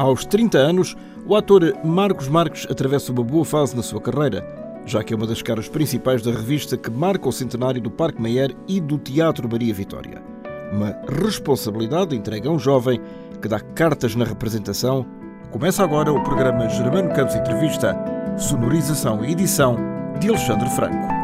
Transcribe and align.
Aos 0.00 0.24
30 0.24 0.56
anos, 0.56 0.96
o 1.26 1.36
ator 1.36 1.74
Marcos 1.84 2.26
Marques 2.26 2.66
atravessa 2.70 3.12
uma 3.12 3.22
boa 3.22 3.44
fase 3.44 3.76
na 3.76 3.82
sua 3.82 4.00
carreira, 4.00 4.42
já 4.86 5.04
que 5.04 5.12
é 5.12 5.16
uma 5.16 5.26
das 5.26 5.42
caras 5.42 5.68
principais 5.68 6.22
da 6.22 6.30
revista 6.30 6.74
que 6.74 6.90
marca 6.90 7.28
o 7.28 7.32
centenário 7.32 7.82
do 7.82 7.90
Parque 7.90 8.18
Meyer 8.18 8.56
e 8.66 8.80
do 8.80 8.96
Teatro 8.96 9.46
Maria 9.46 9.74
Vitória. 9.74 10.22
Uma 10.72 10.96
responsabilidade 11.22 12.16
entregue 12.16 12.48
a 12.48 12.50
um 12.50 12.58
jovem 12.58 12.98
que 13.42 13.48
dá 13.48 13.60
cartas 13.60 14.16
na 14.16 14.24
representação. 14.24 15.04
Começa 15.50 15.84
agora 15.84 16.10
o 16.10 16.24
programa 16.24 16.66
Germano 16.70 17.12
Campos 17.12 17.34
Entrevista, 17.34 17.94
sonorização 18.38 19.22
e 19.22 19.32
edição 19.32 19.76
de 20.18 20.30
Alexandre 20.30 20.70
Franco. 20.70 21.19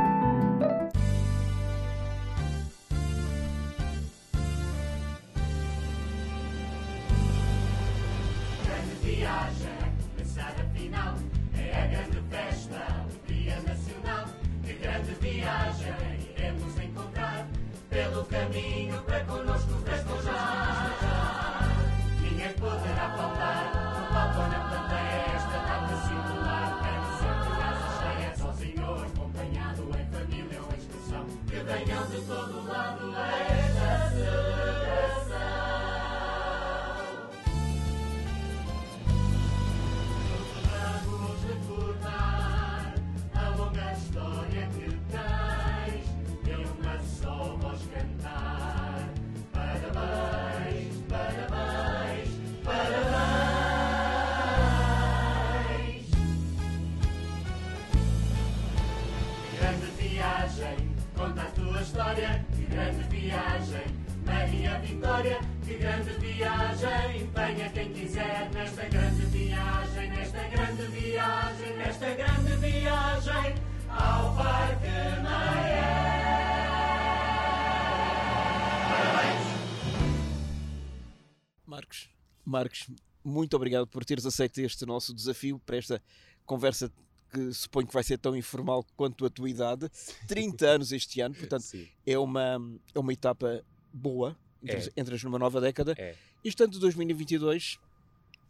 Marcos, 81.66 82.08
Marcos, 82.44 82.86
muito 83.24 83.56
obrigado 83.56 83.86
por 83.86 84.04
teres 84.04 84.24
aceito 84.24 84.60
este 84.60 84.86
nosso 84.86 85.12
desafio 85.12 85.58
para 85.58 85.76
esta 85.76 86.02
conversa 86.44 86.92
que 87.32 87.52
suponho 87.52 87.86
que 87.86 87.92
vai 87.94 88.04
ser 88.04 88.18
tão 88.18 88.36
informal 88.36 88.84
quanto 88.96 89.26
a 89.26 89.30
tua 89.30 89.50
idade. 89.50 89.90
30 90.26 90.66
anos 90.66 90.92
este 90.92 91.20
ano, 91.20 91.34
portanto, 91.36 91.66
é 92.06 92.18
uma, 92.18 92.58
é 92.94 92.98
uma 92.98 93.12
etapa 93.12 93.64
boa. 93.92 94.36
Entras, 94.62 94.88
é. 94.88 95.00
entras 95.00 95.22
numa 95.22 95.38
nova 95.38 95.60
década. 95.60 95.94
É. 95.98 96.14
Este 96.44 96.62
ano 96.62 96.72
de 96.72 96.78
2022, 96.78 97.78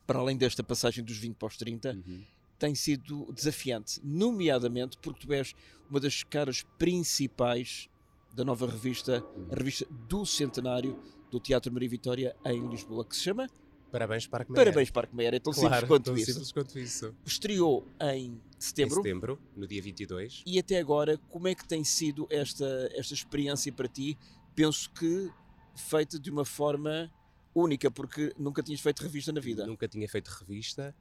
para 0.06 0.18
além 0.18 0.36
desta 0.36 0.62
passagem 0.62 1.04
dos 1.04 1.16
20 1.16 1.36
para 1.36 1.48
os 1.48 1.56
30, 1.56 1.90
uhum. 1.92 2.24
tem 2.58 2.74
sido 2.74 3.32
desafiante, 3.32 4.00
nomeadamente 4.04 4.98
porque 4.98 5.26
tu 5.26 5.32
és 5.32 5.54
uma 5.90 6.00
das 6.00 6.22
caras 6.22 6.64
principais 6.78 7.88
da 8.34 8.44
nova 8.44 8.66
revista, 8.66 9.24
uhum. 9.36 9.48
a 9.50 9.54
revista 9.56 9.86
do 10.08 10.24
centenário 10.24 10.98
do 11.30 11.40
Teatro 11.40 11.72
Maria 11.72 11.88
Vitória 11.88 12.36
em 12.44 12.68
Lisboa, 12.68 13.04
que 13.04 13.16
se 13.16 13.22
chama 13.22 13.48
Parabéns 13.90 14.26
Parque 14.26 14.52
Meyer. 14.52 14.66
Parabéns 14.66 14.90
Parque 14.90 15.16
Meyer, 15.16 15.34
é 15.34 15.38
tão 15.38 15.52
claro, 15.52 15.74
simples 15.74 15.88
quanto 15.88 16.04
tão 16.04 16.16
isso. 16.16 16.32
simples 16.32 16.52
quanto 16.52 16.78
isso. 16.78 17.14
Estreou 17.24 17.86
em 18.14 18.40
setembro. 18.58 19.00
Em 19.00 19.02
setembro, 19.02 19.38
no 19.56 19.66
dia 19.66 19.80
22. 19.80 20.42
E 20.44 20.58
até 20.58 20.78
agora, 20.78 21.18
como 21.30 21.48
é 21.48 21.54
que 21.54 21.66
tem 21.66 21.82
sido 21.84 22.26
esta, 22.30 22.90
esta 22.92 23.14
experiência 23.14 23.72
para 23.72 23.88
ti? 23.88 24.18
Penso 24.54 24.90
que 24.90 25.30
feita 25.76 26.18
de 26.18 26.30
uma 26.30 26.44
forma 26.44 27.10
única, 27.54 27.90
porque 27.90 28.32
nunca 28.38 28.62
tinhas 28.62 28.80
feito 28.80 29.02
revista 29.02 29.32
na 29.32 29.40
vida. 29.40 29.66
Nunca 29.66 29.88
tinha 29.88 30.08
feito 30.08 30.28
revista. 30.28 30.94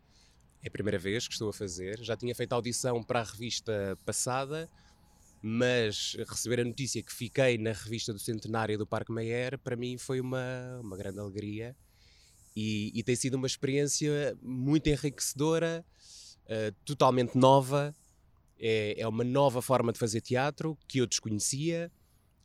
É 0.62 0.68
a 0.68 0.72
primeira 0.72 0.98
vez 0.98 1.28
que 1.28 1.34
estou 1.34 1.50
a 1.50 1.54
fazer. 1.54 2.00
Já 2.02 2.16
tinha 2.16 2.34
feito 2.34 2.54
audição 2.54 3.04
para 3.04 3.20
a 3.20 3.24
revista 3.24 3.98
passada, 4.06 4.70
mas 5.42 6.16
receber 6.28 6.62
a 6.62 6.64
notícia 6.64 7.04
que 7.04 7.14
fiquei 7.14 7.58
na 7.58 7.72
revista 7.72 8.12
do 8.14 8.20
centenário 8.20 8.78
do 8.78 8.88
Parque 8.88 9.12
Meyer, 9.12 9.60
para 9.60 9.76
mim 9.76 9.98
foi 9.98 10.20
uma, 10.20 10.80
uma 10.82 10.98
grande 10.98 11.20
alegria 11.20 11.76
e, 12.56 12.92
e 12.96 13.04
tem 13.04 13.16
sido 13.16 13.34
uma 13.36 13.48
experiência 13.48 14.38
muito 14.42 14.88
enriquecedora, 14.88 15.86
uh, 16.46 16.76
totalmente 16.86 17.38
nova. 17.38 17.94
É, 18.58 18.96
é 18.98 19.08
uma 19.08 19.26
nova 19.26 19.62
forma 19.62 19.92
de 19.92 20.00
fazer 20.00 20.22
teatro 20.22 20.78
que 20.88 21.00
eu 21.00 21.06
desconhecia. 21.06 21.92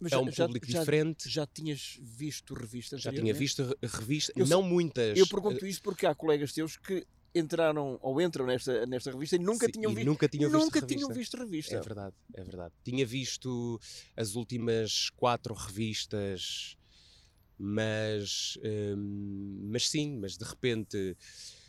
Mas 0.00 0.12
é 0.12 0.18
um 0.18 0.30
já, 0.30 0.46
público 0.46 0.66
já, 0.66 0.80
diferente. 0.80 1.28
Já 1.28 1.46
tinhas 1.46 1.98
visto 2.00 2.54
revistas? 2.54 3.02
Já 3.02 3.12
tinha 3.12 3.34
visto 3.34 3.76
revistas, 3.82 4.48
não 4.48 4.62
muitas. 4.62 5.18
Eu 5.18 5.26
pergunto 5.26 5.66
isto 5.66 5.82
porque 5.82 6.06
há 6.06 6.14
colegas 6.14 6.52
teus 6.52 6.76
que 6.76 7.06
entraram 7.34 7.98
ou 8.02 8.20
entram 8.20 8.46
nesta, 8.46 8.86
nesta 8.86 9.12
revista 9.12 9.36
e 9.36 9.38
nunca 9.38 9.66
Sim, 9.66 9.72
tinham, 9.72 9.94
vi 9.94 10.04
nunca 10.04 10.28
tinham 10.28 10.50
visto 10.50 10.64
nunca 10.64 10.80
revista. 10.80 10.94
tinham 10.96 11.12
visto 11.12 11.36
revista. 11.36 11.76
É 11.76 11.80
verdade, 11.80 12.16
é 12.34 12.42
verdade. 12.42 12.74
Tinha 12.82 13.06
visto 13.06 13.78
as 14.16 14.34
últimas 14.34 15.10
quatro 15.10 15.54
revistas, 15.54 16.76
mas, 17.58 18.58
hum, 18.96 19.68
mas 19.70 19.88
sim, 19.88 20.16
mas 20.18 20.36
de 20.36 20.44
repente 20.44 21.16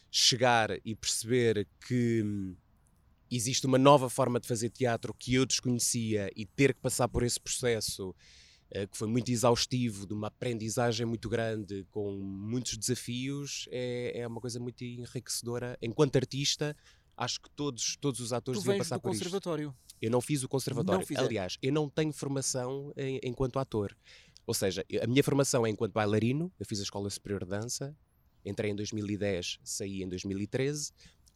chegar 0.09 0.69
e 0.83 0.95
perceber 0.95 1.67
que 1.87 2.23
hum, 2.23 2.55
existe 3.31 3.65
uma 3.65 3.77
nova 3.77 4.09
forma 4.09 4.39
de 4.39 4.47
fazer 4.47 4.69
teatro 4.69 5.13
que 5.13 5.33
eu 5.35 5.45
desconhecia 5.45 6.29
e 6.35 6.45
ter 6.45 6.73
que 6.73 6.81
passar 6.81 7.07
por 7.07 7.23
esse 7.23 7.39
processo 7.39 8.13
eh, 8.71 8.87
que 8.87 8.97
foi 8.97 9.07
muito 9.07 9.29
exaustivo, 9.31 10.05
de 10.07 10.13
uma 10.13 10.27
aprendizagem 10.27 11.05
muito 11.05 11.27
grande, 11.27 11.85
com 11.91 12.11
muitos 12.11 12.77
desafios, 12.77 13.67
é, 13.71 14.19
é 14.21 14.27
uma 14.27 14.39
coisa 14.39 14.59
muito 14.59 14.83
enriquecedora. 14.83 15.77
Enquanto 15.81 16.15
artista, 16.15 16.75
acho 17.17 17.41
que 17.41 17.49
todos, 17.51 17.97
todos 17.97 18.19
os 18.21 18.31
atores 18.31 18.63
deviam 18.63 18.77
passar 18.77 18.95
do 18.95 19.01
por 19.01 19.11
conservatório. 19.11 19.69
isto. 19.69 19.95
Eu 20.01 20.09
não 20.09 20.21
fiz 20.21 20.41
o 20.43 20.49
conservatório. 20.49 21.05
Aliás, 21.17 21.57
eu 21.61 21.71
não 21.71 21.89
tenho 21.89 22.13
formação 22.13 22.93
em, 22.95 23.19
enquanto 23.23 23.59
ator. 23.59 23.95
Ou 24.47 24.53
seja, 24.53 24.85
a 25.01 25.07
minha 25.07 25.23
formação 25.23 25.65
é 25.65 25.69
enquanto 25.69 25.93
bailarino, 25.93 26.51
eu 26.59 26.65
fiz 26.65 26.79
a 26.79 26.83
Escola 26.83 27.09
Superior 27.09 27.43
de 27.43 27.51
Dança, 27.51 27.95
entrei 28.43 28.71
em 28.71 28.75
2010, 28.75 29.59
saí 29.63 30.01
em 30.01 30.09
2013, 30.09 30.91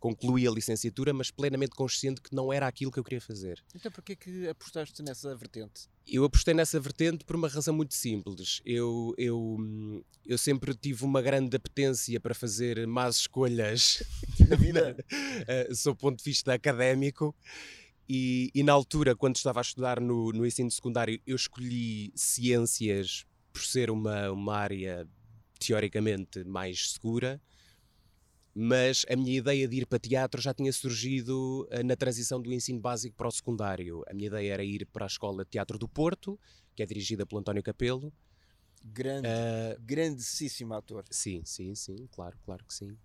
concluí 0.05 0.47
a 0.47 0.51
licenciatura, 0.51 1.11
mas 1.11 1.31
plenamente 1.31 1.71
consciente 1.71 2.21
que 2.21 2.35
não 2.35 2.53
era 2.53 2.67
aquilo 2.67 2.91
que 2.91 2.99
eu 2.99 3.03
queria 3.03 3.19
fazer. 3.19 3.63
Então 3.73 3.91
porquê 3.91 4.15
que 4.15 4.47
apostaste 4.47 5.01
nessa 5.01 5.35
vertente? 5.35 5.89
Eu 6.05 6.23
apostei 6.23 6.53
nessa 6.53 6.79
vertente 6.79 7.25
por 7.25 7.35
uma 7.35 7.47
razão 7.47 7.73
muito 7.73 7.95
simples. 7.95 8.61
Eu, 8.63 9.15
eu, 9.17 9.57
eu 10.23 10.37
sempre 10.37 10.75
tive 10.75 11.03
uma 11.03 11.23
grande 11.23 11.55
apetência 11.55 12.19
para 12.19 12.35
fazer 12.35 12.85
más 12.85 13.15
escolhas 13.15 14.03
na 14.47 14.55
vida, 14.55 14.95
uh, 15.09 15.75
sob 15.75 15.95
o 15.95 15.99
ponto 15.99 16.19
de 16.19 16.23
vista 16.23 16.53
académico. 16.53 17.35
E, 18.07 18.51
e, 18.53 18.61
na 18.61 18.73
altura, 18.73 19.15
quando 19.15 19.37
estava 19.37 19.59
a 19.59 19.63
estudar 19.63 19.99
no, 19.99 20.31
no 20.31 20.45
ensino 20.45 20.69
secundário, 20.69 21.19
eu 21.25 21.35
escolhi 21.35 22.13
ciências 22.15 23.25
por 23.51 23.63
ser 23.63 23.89
uma, 23.89 24.29
uma 24.29 24.55
área 24.55 25.07
teoricamente 25.59 26.43
mais 26.43 26.91
segura 26.91 27.41
mas 28.57 29.05
a 29.11 29.15
minha 29.17 29.37
ideia 29.37 29.67
de 29.67 29.75
ir 29.75 29.85
para 29.85 29.99
teatro 29.99 30.41
já 30.41 30.53
tinha 30.53 30.71
surgido 30.71 31.67
uh, 31.69 31.83
na 31.83 31.93
transição 31.97 32.41
do 32.41 32.53
ensino 32.53 32.79
básico 32.79 33.13
para 33.13 33.27
o 33.27 33.31
secundário. 33.31 34.01
A 34.09 34.13
minha 34.13 34.27
ideia 34.27 34.53
era 34.53 34.63
ir 34.63 34.85
para 34.85 35.05
a 35.05 35.07
Escola 35.07 35.43
de 35.43 35.51
Teatro 35.51 35.77
do 35.77 35.89
Porto, 35.89 36.39
que 36.73 36.81
é 36.81 36.85
dirigida 36.85 37.25
pelo 37.25 37.41
António 37.41 37.61
Capelo. 37.61 38.13
Grande, 38.81 39.27
uh, 39.27 39.81
grandíssimo 39.81 40.73
ator. 40.73 41.03
Sim, 41.09 41.41
sim, 41.43 41.75
sim, 41.75 42.07
claro, 42.11 42.37
claro 42.45 42.63
que 42.63 42.73
sim. 42.73 42.95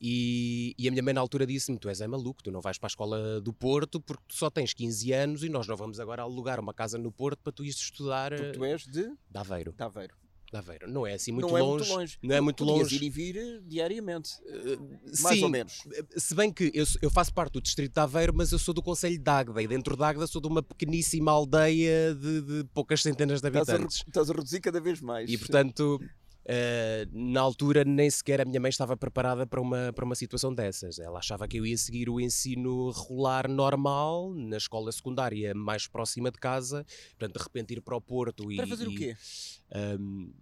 E, 0.00 0.74
e, 0.78 0.86
a 0.86 0.90
minha 0.90 1.02
mãe 1.02 1.14
na 1.14 1.20
altura 1.20 1.46
disse-me: 1.46 1.78
Tu 1.78 1.88
és 1.88 2.00
é 2.00 2.06
maluco, 2.06 2.42
tu 2.42 2.50
não 2.50 2.60
vais 2.60 2.78
para 2.78 2.86
a 2.86 2.90
escola 2.90 3.40
do 3.40 3.52
Porto 3.52 4.00
porque 4.00 4.22
tu 4.28 4.36
só 4.36 4.50
tens 4.50 4.72
15 4.72 5.12
anos 5.12 5.44
e 5.44 5.48
nós 5.48 5.66
não 5.66 5.76
vamos 5.76 5.98
agora 5.98 6.22
alugar 6.22 6.60
uma 6.60 6.74
casa 6.74 6.98
no 6.98 7.10
Porto 7.10 7.40
para 7.42 7.52
tu 7.52 7.64
ires 7.64 7.76
estudar. 7.76 8.34
Porque 8.34 8.52
tu 8.52 8.64
és 8.64 8.84
de? 8.84 9.04
De 9.04 9.38
Aveiro. 9.38 9.72
De 9.72 9.82
Aveiro. 9.82 10.21
De 10.52 10.58
Aveiro. 10.58 10.86
Não 10.90 11.06
é 11.06 11.14
assim 11.14 11.32
muito 11.32 11.48
não 11.48 11.58
longe. 11.58 11.64
É 11.64 11.88
muito 11.88 11.98
longe. 11.98 12.18
Não 12.22 12.36
é 12.36 12.40
muito 12.42 12.64
longe. 12.64 12.96
ir 12.96 13.02
e 13.02 13.08
vir 13.08 13.36
eh, 13.38 13.60
diariamente. 13.66 14.32
Uh, 14.42 15.22
mais 15.22 15.38
sim, 15.38 15.44
ou 15.44 15.48
menos. 15.48 15.82
Se 16.14 16.34
bem 16.34 16.52
que 16.52 16.70
eu, 16.74 16.84
eu, 17.00 17.10
faço 17.10 17.32
parte 17.32 17.54
do 17.54 17.62
distrito 17.62 17.94
de 17.94 18.00
Aveiro, 18.00 18.34
mas 18.36 18.52
eu 18.52 18.58
sou 18.58 18.74
do 18.74 18.82
Conselho 18.82 19.18
de 19.18 19.30
Águeda 19.30 19.62
e 19.62 19.66
dentro 19.66 19.96
de 19.96 20.04
Águeda 20.04 20.26
sou 20.26 20.42
de 20.42 20.48
uma 20.48 20.62
pequeníssima 20.62 21.32
aldeia 21.32 22.14
de, 22.14 22.42
de 22.42 22.64
poucas 22.74 23.00
centenas 23.00 23.40
de 23.40 23.46
habitantes. 23.46 23.96
Estás 23.96 24.02
a, 24.02 24.08
estás 24.08 24.30
a 24.30 24.32
reduzir 24.34 24.60
cada 24.60 24.78
vez 24.78 25.00
mais. 25.00 25.30
E 25.30 25.38
portanto 25.38 25.98
Uh, 26.42 27.06
na 27.12 27.40
altura 27.40 27.84
nem 27.84 28.10
sequer 28.10 28.40
a 28.40 28.44
minha 28.44 28.58
mãe 28.58 28.68
estava 28.68 28.96
preparada 28.96 29.46
para 29.46 29.60
uma, 29.60 29.92
para 29.92 30.04
uma 30.04 30.14
situação 30.14 30.52
dessas. 30.52 30.98
Ela 30.98 31.20
achava 31.20 31.46
que 31.46 31.58
eu 31.58 31.64
ia 31.64 31.78
seguir 31.78 32.08
o 32.08 32.20
ensino 32.20 32.90
regular 32.90 33.48
normal 33.48 34.34
na 34.34 34.56
escola 34.56 34.90
secundária 34.90 35.54
mais 35.54 35.86
próxima 35.86 36.30
de 36.30 36.38
casa, 36.38 36.84
portanto 37.10 37.38
de 37.38 37.42
repente 37.44 37.74
ir 37.74 37.80
para 37.80 37.96
o 37.96 38.00
Porto 38.00 38.50
e... 38.50 38.56
Para 38.56 38.66
fazer 38.66 38.88
e, 38.88 38.88
o 38.88 38.94
quê? 38.96 39.16
Um, 40.00 40.32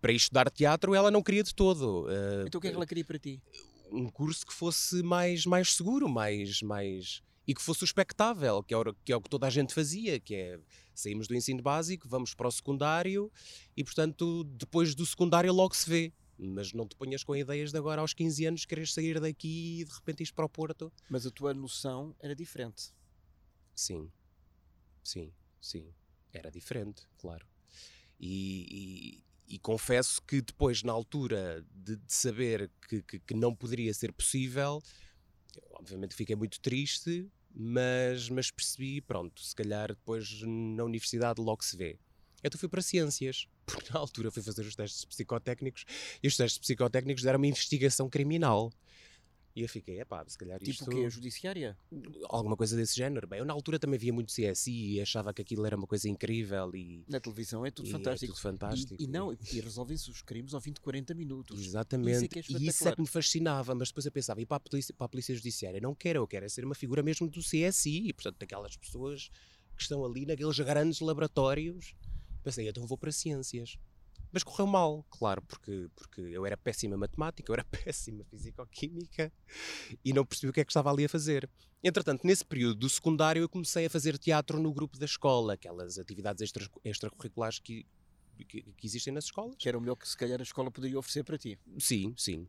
para 0.00 0.12
estudar 0.12 0.50
teatro 0.50 0.94
ela 0.94 1.10
não 1.10 1.22
queria 1.22 1.42
de 1.42 1.54
todo. 1.54 2.06
Uh, 2.06 2.46
então 2.46 2.58
o 2.58 2.62
que 2.62 2.68
é 2.68 2.70
que 2.70 2.76
ela 2.76 2.86
queria 2.86 3.04
para 3.04 3.18
ti? 3.18 3.42
Um 3.90 4.08
curso 4.08 4.46
que 4.46 4.54
fosse 4.54 5.02
mais, 5.02 5.44
mais 5.44 5.74
seguro, 5.74 6.08
mais... 6.08 6.62
mais 6.62 7.22
e 7.46 7.54
que 7.54 7.60
fosse 7.60 7.82
o 7.82 7.84
expectável, 7.84 8.62
que 8.62 8.72
é 8.72 8.76
o, 8.76 8.94
que 9.04 9.12
é 9.12 9.16
o 9.16 9.20
que 9.20 9.28
toda 9.28 9.46
a 9.46 9.50
gente 9.50 9.74
fazia, 9.74 10.20
que 10.20 10.34
é 10.34 10.60
saímos 10.94 11.26
do 11.26 11.34
ensino 11.34 11.62
básico, 11.62 12.08
vamos 12.08 12.34
para 12.34 12.48
o 12.48 12.52
secundário 12.52 13.30
e, 13.76 13.84
portanto, 13.84 14.44
depois 14.44 14.94
do 14.94 15.06
secundário 15.06 15.52
logo 15.52 15.74
se 15.74 15.88
vê. 15.88 16.12
Mas 16.38 16.72
não 16.72 16.88
te 16.88 16.96
ponhas 16.96 17.22
com 17.22 17.36
ideias 17.36 17.70
de 17.70 17.78
agora 17.78 18.00
aos 18.00 18.14
15 18.14 18.46
anos 18.46 18.64
queres 18.64 18.92
sair 18.92 19.20
daqui 19.20 19.80
e 19.80 19.84
de 19.84 19.92
repente 19.92 20.22
ir 20.22 20.32
para 20.32 20.44
o 20.44 20.48
Porto. 20.48 20.92
Mas 21.08 21.26
a 21.26 21.30
tua 21.30 21.54
noção 21.54 22.16
era 22.18 22.34
diferente. 22.34 22.92
Sim, 23.74 24.10
sim, 25.04 25.32
sim. 25.60 25.92
Era 26.32 26.50
diferente, 26.50 27.06
claro. 27.18 27.46
E, 28.18 29.22
e, 29.48 29.54
e 29.54 29.58
confesso 29.58 30.20
que 30.22 30.40
depois, 30.40 30.82
na 30.82 30.92
altura 30.92 31.64
de, 31.70 31.96
de 31.96 32.12
saber 32.12 32.70
que, 32.88 33.02
que, 33.02 33.20
que 33.20 33.34
não 33.34 33.54
poderia 33.54 33.92
ser 33.92 34.12
possível, 34.12 34.82
obviamente 35.72 36.14
fiquei 36.14 36.34
muito 36.36 36.60
triste, 36.60 37.30
mas, 37.54 38.28
mas 38.28 38.50
percebi, 38.50 39.00
pronto, 39.00 39.40
se 39.40 39.54
calhar 39.54 39.88
depois 39.88 40.42
na 40.42 40.84
universidade 40.84 41.40
logo 41.40 41.62
se 41.62 41.76
vê. 41.76 41.98
Então 42.42 42.58
fui 42.58 42.68
para 42.68 42.82
ciências, 42.82 43.46
porque 43.66 43.92
na 43.92 44.00
altura 44.00 44.30
fui 44.30 44.42
fazer 44.42 44.62
os 44.62 44.74
testes 44.74 45.04
psicotécnicos 45.04 45.84
e 46.22 46.26
os 46.26 46.36
testes 46.36 46.58
psicotécnicos 46.58 47.22
deram 47.22 47.38
uma 47.38 47.46
investigação 47.46 48.08
criminal. 48.08 48.72
E 49.54 49.60
eu 49.62 49.68
fiquei, 49.68 50.00
é 50.00 50.04
pá, 50.04 50.24
se 50.26 50.38
calhar 50.38 50.58
tipo 50.58 50.70
isto... 50.70 50.84
Tipo 50.84 50.96
o 50.96 51.02
quê? 51.02 51.10
Judiciária? 51.10 51.76
Alguma 52.24 52.56
coisa 52.56 52.74
desse 52.74 52.96
género. 52.96 53.26
Bem, 53.26 53.38
eu 53.38 53.44
na 53.44 53.52
altura 53.52 53.78
também 53.78 53.98
via 53.98 54.12
muito 54.12 54.32
CSI 54.32 54.94
e 54.94 55.00
achava 55.00 55.32
que 55.34 55.42
aquilo 55.42 55.66
era 55.66 55.76
uma 55.76 55.86
coisa 55.86 56.08
incrível 56.08 56.74
e... 56.74 57.04
Na 57.06 57.20
televisão 57.20 57.64
é 57.66 57.70
tudo 57.70 57.90
fantástico. 57.90 58.32
É 58.32 58.34
tudo 58.34 58.40
fantástico. 58.40 58.96
E, 58.98 59.04
e 59.04 59.06
não, 59.06 59.32
e 59.32 59.60
resolvem-se 59.60 60.10
os 60.10 60.22
crimes 60.22 60.54
ao 60.54 60.60
fim 60.60 60.72
de 60.72 60.80
40 60.80 61.12
minutos. 61.14 61.60
Exatamente. 61.60 62.38
Isso 62.38 62.52
é 62.52 62.56
é 62.56 62.58
e 62.58 62.66
isso 62.66 62.88
é 62.88 62.94
que 62.94 63.00
me 63.02 63.06
fascinava, 63.06 63.74
mas 63.74 63.88
depois 63.88 64.06
eu 64.06 64.12
pensava, 64.12 64.40
e 64.40 64.46
para 64.46 64.56
a 64.56 64.60
polícia, 64.60 64.94
para 64.94 65.04
a 65.04 65.08
polícia 65.08 65.34
judiciária? 65.34 65.80
Não 65.80 65.94
quero, 65.94 66.20
eu 66.20 66.26
quero 66.26 66.46
é 66.46 66.48
ser 66.48 66.64
uma 66.64 66.74
figura 66.74 67.02
mesmo 67.02 67.28
do 67.28 67.40
CSI, 67.40 68.08
e, 68.08 68.12
portanto, 68.12 68.38
daquelas 68.38 68.76
pessoas 68.76 69.30
que 69.76 69.82
estão 69.82 70.04
ali 70.04 70.24
naqueles 70.24 70.58
grandes 70.60 71.00
laboratórios. 71.00 71.94
Pensei, 72.42 72.68
então 72.68 72.86
vou 72.86 72.96
para 72.96 73.12
ciências. 73.12 73.78
Mas 74.32 74.42
correu 74.42 74.66
mal, 74.66 75.04
claro, 75.10 75.42
porque, 75.42 75.88
porque 75.94 76.20
eu 76.22 76.46
era 76.46 76.56
péssima 76.56 76.96
matemática, 76.96 77.50
eu 77.50 77.54
era 77.54 77.64
péssima 77.84 78.24
fisicoquímica 78.24 79.32
e 80.04 80.12
não 80.12 80.24
percebi 80.24 80.50
o 80.50 80.52
que 80.52 80.60
é 80.60 80.64
que 80.64 80.70
estava 80.70 80.90
ali 80.90 81.04
a 81.04 81.08
fazer. 81.08 81.48
Entretanto, 81.84 82.26
nesse 82.26 82.44
período 82.44 82.76
do 82.76 82.88
secundário, 82.88 83.42
eu 83.42 83.48
comecei 83.48 83.86
a 83.86 83.90
fazer 83.90 84.16
teatro 84.16 84.60
no 84.60 84.72
grupo 84.72 84.98
da 84.98 85.04
escola, 85.04 85.54
aquelas 85.54 85.98
atividades 85.98 86.40
extra, 86.40 86.66
extracurriculares 86.84 87.58
que, 87.58 87.84
que, 88.48 88.62
que, 88.62 88.86
existem 88.86 89.12
nas 89.12 89.24
escolas. 89.24 89.56
Que 89.58 89.68
era 89.68 89.76
o 89.76 89.80
melhor 89.80 89.96
que 89.96 90.08
se 90.08 90.16
calhar 90.16 90.40
a 90.40 90.44
escola 90.44 90.70
poderia 90.70 90.98
oferecer 90.98 91.24
para 91.24 91.36
ti. 91.36 91.58
Sim, 91.78 92.14
sim. 92.16 92.48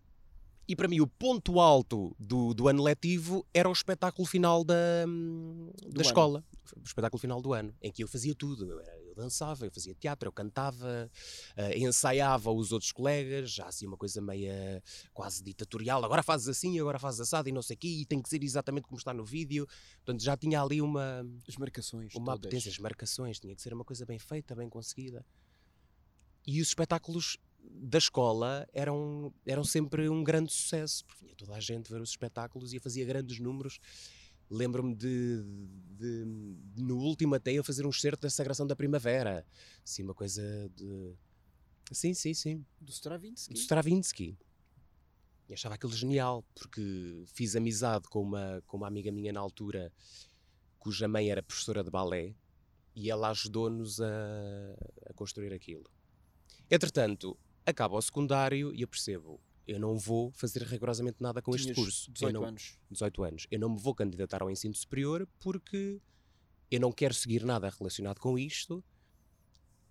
E 0.68 0.75
para 0.75 0.88
mim 0.88 1.01
o 1.01 1.07
ponto 1.07 1.60
alto 1.60 2.15
do, 2.18 2.54
do 2.54 2.68
ano 2.68 2.81
letivo 2.81 3.45
era 3.54 3.68
o 3.68 3.74
espetáculo 3.74 4.25
final 4.25 4.63
da, 4.63 5.06
da 5.94 6.01
escola. 6.01 6.44
O 6.77 6.83
espetáculo 6.83 7.19
final 7.19 7.42
do 7.42 7.54
ano, 7.54 7.75
em 7.81 7.92
que 7.92 8.04
eu 8.04 8.07
fazia 8.07 8.33
tudo. 8.33 8.65
Eu, 8.65 8.80
era, 8.80 8.98
eu 9.01 9.13
dançava, 9.13 9.65
eu 9.65 9.71
fazia 9.71 9.94
teatro, 9.94 10.27
eu 10.27 10.31
cantava, 10.31 11.12
uh, 11.57 11.77
ensaiava 11.77 12.50
os 12.51 12.71
outros 12.71 12.92
colegas, 12.92 13.51
já 13.51 13.65
assim 13.65 13.86
uma 13.86 13.98
coisa 13.98 14.21
meia 14.21 14.81
quase 15.13 15.44
ditatorial. 15.44 16.04
Agora 16.04 16.24
fazes 16.24 16.48
assim, 16.48 16.80
agora 16.80 16.98
fazes 16.98 17.19
assado 17.19 17.50
e 17.50 17.51
não 17.51 17.62
sei 17.62 17.75
o 17.75 17.80
quê, 17.80 17.88
e 17.88 18.06
tem 18.06 18.21
que 18.21 18.30
ser 18.30 18.42
exatamente 18.42 18.88
como 18.88 18.98
está 18.98 19.13
no 19.13 19.25
vídeo. 19.25 19.68
Portanto, 19.98 20.24
já 20.24 20.38
tinha 20.38 20.62
ali 20.62 20.81
uma... 20.81 21.25
As 21.48 21.57
marcações 21.57 22.16
Uma 22.16 22.39
potência, 22.39 22.71
as 22.71 22.80
marcações. 22.80 23.39
Tinha 23.39 23.54
que 23.54 23.62
ser 23.62 23.74
uma 23.74 23.83
coisa 23.83 24.06
bem 24.06 24.18
feita, 24.18 24.56
bem 24.56 24.69
conseguida. 24.69 25.25
E 26.48 26.62
os 26.62 26.69
espetáculos 26.69 27.38
da 27.63 27.98
escola 27.98 28.68
eram, 28.74 29.33
eram 29.45 29.63
sempre 29.63 30.10
um 30.10 30.24
grande 30.24 30.51
sucesso, 30.51 31.06
porque 31.06 31.25
vinha 31.25 31.36
toda 31.36 31.56
a 31.56 31.60
gente 31.60 31.92
ver 31.92 32.01
os 32.01 32.10
espetáculos 32.10 32.74
e 32.74 32.80
fazia 32.80 33.06
grandes 33.06 33.39
números. 33.39 33.80
Lembro-me 34.50 34.94
de, 34.95 35.44
de, 35.98 36.25
de, 36.75 36.83
no 36.83 36.98
último 36.98 37.36
até 37.36 37.51
eu 37.54 37.63
fazer 37.63 37.86
um 37.86 37.89
excerto 37.89 38.21
da 38.21 38.30
Sagração 38.30 38.68
da 38.68 38.75
Primavera, 38.75 39.45
assim, 39.83 40.04
uma 40.04 40.13
coisa 40.13 40.42
de... 40.75 41.13
Sim, 41.92 42.13
sim, 42.13 42.33
sim. 42.33 42.65
Do 42.80 42.92
Stravinsky? 42.92 43.54
Do 43.54 43.60
Stravinsky. 43.60 44.38
E 45.50 45.54
achava 45.54 45.75
aquilo 45.75 45.94
genial, 45.94 46.44
porque 46.56 47.24
fiz 47.27 47.56
amizade 47.56 48.07
com 48.07 48.21
uma, 48.21 48.63
com 48.66 48.77
uma 48.77 48.88
amiga 48.88 49.12
minha 49.12 49.33
na 49.33 49.39
altura, 49.39 49.92
cuja 50.80 51.07
mãe 51.07 51.30
era 51.30 51.44
professora 51.44 51.83
de 51.83 51.89
balé, 51.89 52.36
e 52.95 53.09
ela 53.09 53.30
ajudou-nos 53.30 54.00
a, 54.00 54.07
a 55.07 55.13
construir 55.13 55.54
aquilo. 55.54 55.89
Entretanto, 56.69 57.38
acaba 57.65 57.95
o 57.95 58.01
secundário 58.01 58.74
e 58.74 58.81
eu 58.81 58.88
percebo, 58.88 59.39
eu 59.68 59.80
não 59.80 59.98
vou 59.98 60.31
fazer 60.31 60.63
rigorosamente 60.63 61.18
nada 61.19 61.42
com 61.42 61.51
Tinhas 61.51 61.68
este 61.68 61.75
curso. 61.75 62.12
18 62.12 62.33
não, 62.33 62.44
anos. 62.45 62.77
18 62.92 63.24
anos. 63.24 63.48
Eu 63.50 63.60
não 63.60 63.69
me 63.69 63.80
vou 63.80 63.95
candidatar 63.95 64.42
ao 64.42 64.50
ensino 64.50 64.74
superior 64.74 65.27
porque 65.39 66.01
eu 66.69 66.80
não 66.80 66.92
quero 66.92 67.13
seguir 67.13 67.45
nada 67.45 67.69
relacionado 67.69 68.19
com 68.19 68.38
isto 68.38 68.83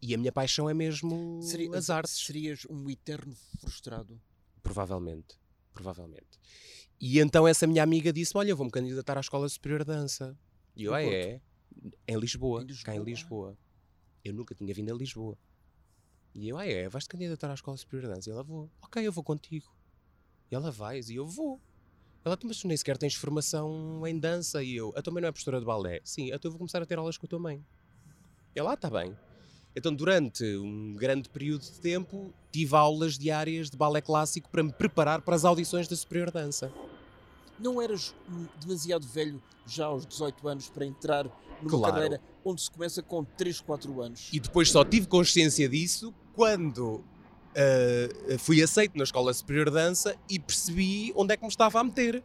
e 0.00 0.14
a 0.14 0.18
minha 0.18 0.32
paixão 0.32 0.68
é 0.68 0.74
mesmo 0.74 1.40
Seria, 1.42 1.70
as 1.76 1.88
artes. 1.88 2.24
Serias 2.26 2.66
um 2.68 2.90
eterno 2.90 3.34
frustrado? 3.60 4.20
Provavelmente. 4.62 5.38
Provavelmente. 5.72 6.40
E 7.00 7.18
então 7.18 7.48
essa 7.48 7.66
minha 7.66 7.82
amiga 7.82 8.12
disse 8.12 8.36
Olha, 8.36 8.50
eu 8.50 8.56
vou-me 8.56 8.70
candidatar 8.70 9.16
à 9.16 9.20
Escola 9.20 9.48
Superior 9.48 9.80
de 9.80 9.86
Dança. 9.86 10.36
E 10.76 10.84
eu, 10.84 10.94
ah, 10.94 11.02
é? 11.02 11.40
Em 12.06 12.18
Lisboa, 12.18 12.62
em 12.62 12.66
Lisboa, 12.66 12.84
cá 12.84 12.96
em 12.96 13.02
Lisboa. 13.02 13.56
Eu 14.24 14.34
nunca 14.34 14.54
tinha 14.54 14.74
vindo 14.74 14.92
a 14.92 14.96
Lisboa. 14.96 15.38
E 16.34 16.48
eu, 16.48 16.56
ah 16.56 16.66
é, 16.66 16.88
vais-te 16.88 17.08
candidatar 17.08 17.50
à 17.50 17.54
Escola 17.54 17.76
Superior 17.76 18.08
de 18.08 18.14
Dança? 18.14 18.30
E 18.30 18.32
ela, 18.32 18.42
vou. 18.42 18.70
Ok, 18.80 19.06
eu 19.06 19.12
vou 19.12 19.22
contigo. 19.22 19.66
E 20.50 20.54
ela, 20.54 20.70
vais? 20.70 21.10
E 21.10 21.16
eu, 21.16 21.26
vou. 21.26 21.60
Ela, 22.24 22.38
mas 22.44 22.58
tu 22.58 22.68
nem 22.68 22.76
sequer 22.76 22.96
tens 22.96 23.14
formação 23.14 24.06
em 24.06 24.18
dança. 24.18 24.62
E 24.62 24.76
eu, 24.76 24.92
a 24.96 25.02
tua 25.02 25.12
mãe 25.12 25.20
não 25.20 25.28
é 25.28 25.32
professora 25.32 25.58
de 25.58 25.66
balé? 25.66 26.00
Sim, 26.04 26.28
então 26.28 26.40
eu 26.44 26.50
vou 26.52 26.58
começar 26.58 26.80
a 26.80 26.86
ter 26.86 26.98
aulas 26.98 27.18
com 27.18 27.26
a 27.26 27.28
tua 27.28 27.38
mãe. 27.38 27.62
E 28.54 28.58
ela, 28.58 28.70
ah, 28.70 28.74
está 28.74 28.88
bem. 28.88 29.16
Então, 29.74 29.94
durante 29.94 30.44
um 30.56 30.94
grande 30.94 31.28
período 31.28 31.62
de 31.62 31.80
tempo, 31.80 32.32
tive 32.50 32.76
aulas 32.76 33.18
diárias 33.18 33.70
de 33.70 33.76
balé 33.76 34.00
clássico 34.00 34.48
para 34.50 34.62
me 34.62 34.72
preparar 34.72 35.22
para 35.22 35.34
as 35.34 35.44
audições 35.44 35.88
da 35.88 35.96
Superior 35.96 36.30
Dança. 36.30 36.72
Não 37.58 37.80
eras 37.80 38.14
demasiado 38.60 39.06
velho 39.06 39.42
já 39.66 39.86
aos 39.86 40.06
18 40.06 40.48
anos 40.48 40.68
para 40.68 40.84
entrar 40.84 41.24
numa 41.62 41.70
claro. 41.70 41.94
carreira 41.94 42.20
onde 42.44 42.60
se 42.60 42.70
começa 42.70 43.02
com 43.02 43.24
3, 43.24 43.60
4 43.60 44.02
anos? 44.02 44.28
E 44.32 44.40
depois 44.40 44.70
só 44.70 44.84
tive 44.84 45.06
consciência 45.06 45.68
disso 45.68 46.14
quando 46.34 47.04
uh, 47.52 48.38
fui 48.38 48.62
aceito 48.62 48.96
na 48.96 49.04
Escola 49.04 49.32
Superior 49.32 49.66
de 49.66 49.74
Dança 49.74 50.16
e 50.28 50.38
percebi 50.38 51.12
onde 51.14 51.34
é 51.34 51.36
que 51.36 51.42
me 51.42 51.48
estava 51.48 51.80
a 51.80 51.84
meter. 51.84 52.22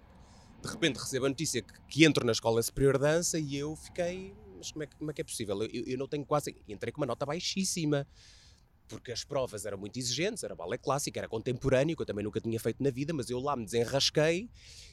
De 0.62 0.70
repente 0.70 0.98
recebo 0.98 1.26
a 1.26 1.30
notícia 1.30 1.62
que, 1.62 1.74
que 1.88 2.06
entro 2.06 2.26
na 2.26 2.32
Escola 2.32 2.62
Superior 2.62 2.94
de 2.94 3.00
Dança 3.00 3.38
e 3.38 3.56
eu 3.56 3.76
fiquei, 3.76 4.34
mas 4.58 4.72
como 4.72 4.84
é, 4.84 4.88
como 4.88 5.12
é 5.12 5.14
que 5.14 5.22
é 5.22 5.24
possível? 5.24 5.62
Eu, 5.64 5.84
eu 5.86 5.98
não 5.98 6.08
tenho 6.08 6.26
quase. 6.26 6.56
Entrei 6.68 6.92
com 6.92 7.02
uma 7.02 7.08
nota 7.08 7.26
baixíssima 7.26 8.08
porque 8.88 9.12
as 9.12 9.24
provas 9.24 9.66
eram 9.66 9.78
muito 9.78 10.00
exigentes, 10.00 10.44
era 10.44 10.56
balé 10.56 10.78
clássico, 10.78 11.18
era 11.18 11.28
contemporâneo, 11.28 11.96
que 11.96 12.02
eu 12.02 12.06
também 12.06 12.24
nunca 12.24 12.40
tinha 12.40 12.60
feito 12.60 12.82
na 12.82 12.90
vida, 12.90 13.14
mas 13.14 13.30
eu 13.30 13.40
lá 13.40 13.56
me 13.56 13.66
desenrasquei 13.66 14.50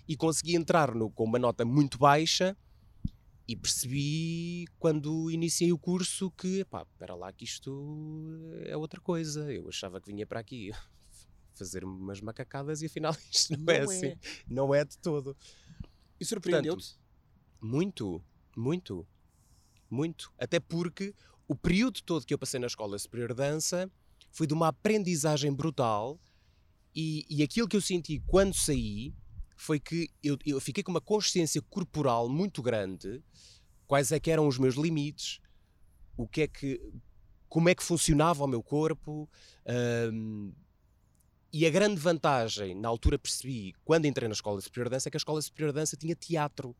e 0.08 0.16
consegui 0.16 0.56
entrar 0.56 0.94
no, 0.94 1.08
com 1.10 1.24
uma 1.24 1.38
nota 1.38 1.64
muito 1.64 1.96
baixa 1.96 2.56
e 3.46 3.54
percebi 3.54 4.66
quando 4.78 5.30
iniciei 5.30 5.72
o 5.72 5.78
curso 5.78 6.30
que, 6.30 6.64
pá, 6.64 6.82
espera 6.82 7.14
lá 7.14 7.30
que 7.32 7.44
isto 7.44 8.40
é 8.64 8.76
outra 8.76 9.00
coisa. 9.00 9.52
Eu 9.52 9.68
achava 9.68 10.00
que 10.00 10.10
vinha 10.10 10.26
para 10.26 10.40
aqui 10.40 10.70
fazer 11.54 11.84
umas 11.84 12.20
macacadas 12.20 12.80
e 12.80 12.86
afinal 12.86 13.14
isto 13.30 13.52
não, 13.52 13.72
é 13.72 13.84
não 13.84 13.92
é, 13.92 13.96
assim. 13.96 14.18
Não 14.48 14.74
é 14.74 14.84
de 14.84 14.98
todo. 14.98 15.36
E 16.18 16.24
surpreendeu-te? 16.24 16.98
Muito, 17.60 18.22
muito, 18.56 19.06
muito. 19.90 20.32
Até 20.38 20.58
porque 20.58 21.14
o 21.46 21.54
período 21.54 22.02
todo 22.02 22.24
que 22.24 22.32
eu 22.32 22.38
passei 22.38 22.58
na 22.58 22.66
Escola 22.66 22.98
Superior 22.98 23.28
de 23.28 23.36
Dança 23.36 23.90
foi 24.30 24.46
de 24.46 24.54
uma 24.54 24.68
aprendizagem 24.68 25.52
brutal 25.52 26.18
e, 26.94 27.26
e 27.28 27.42
aquilo 27.42 27.68
que 27.68 27.76
eu 27.76 27.80
senti 27.80 28.20
quando 28.26 28.54
saí 28.54 29.14
foi 29.64 29.80
que 29.80 30.10
eu, 30.22 30.38
eu 30.44 30.60
fiquei 30.60 30.84
com 30.84 30.90
uma 30.90 31.00
consciência 31.00 31.62
corporal 31.62 32.28
muito 32.28 32.62
grande, 32.62 33.22
quais 33.86 34.12
é 34.12 34.20
que 34.20 34.30
eram 34.30 34.46
os 34.46 34.58
meus 34.58 34.74
limites, 34.74 35.40
o 36.16 36.28
que 36.28 36.42
é 36.42 36.46
que, 36.46 36.80
como 37.48 37.68
é 37.68 37.74
que 37.74 37.82
funcionava 37.82 38.44
o 38.44 38.46
meu 38.46 38.62
corpo, 38.62 39.28
um, 40.12 40.52
e 41.50 41.64
a 41.66 41.70
grande 41.70 42.00
vantagem, 42.00 42.74
na 42.74 42.88
altura 42.88 43.18
percebi, 43.18 43.72
quando 43.84 44.06
entrei 44.06 44.28
na 44.28 44.34
Escola 44.34 44.60
Superior 44.60 44.88
de 44.88 44.96
Dança, 44.96 45.08
é 45.08 45.10
que 45.10 45.16
a 45.16 45.18
Escola 45.18 45.40
Superior 45.40 45.72
de 45.72 45.80
Dança 45.80 45.96
tinha 45.96 46.14
teatro. 46.14 46.76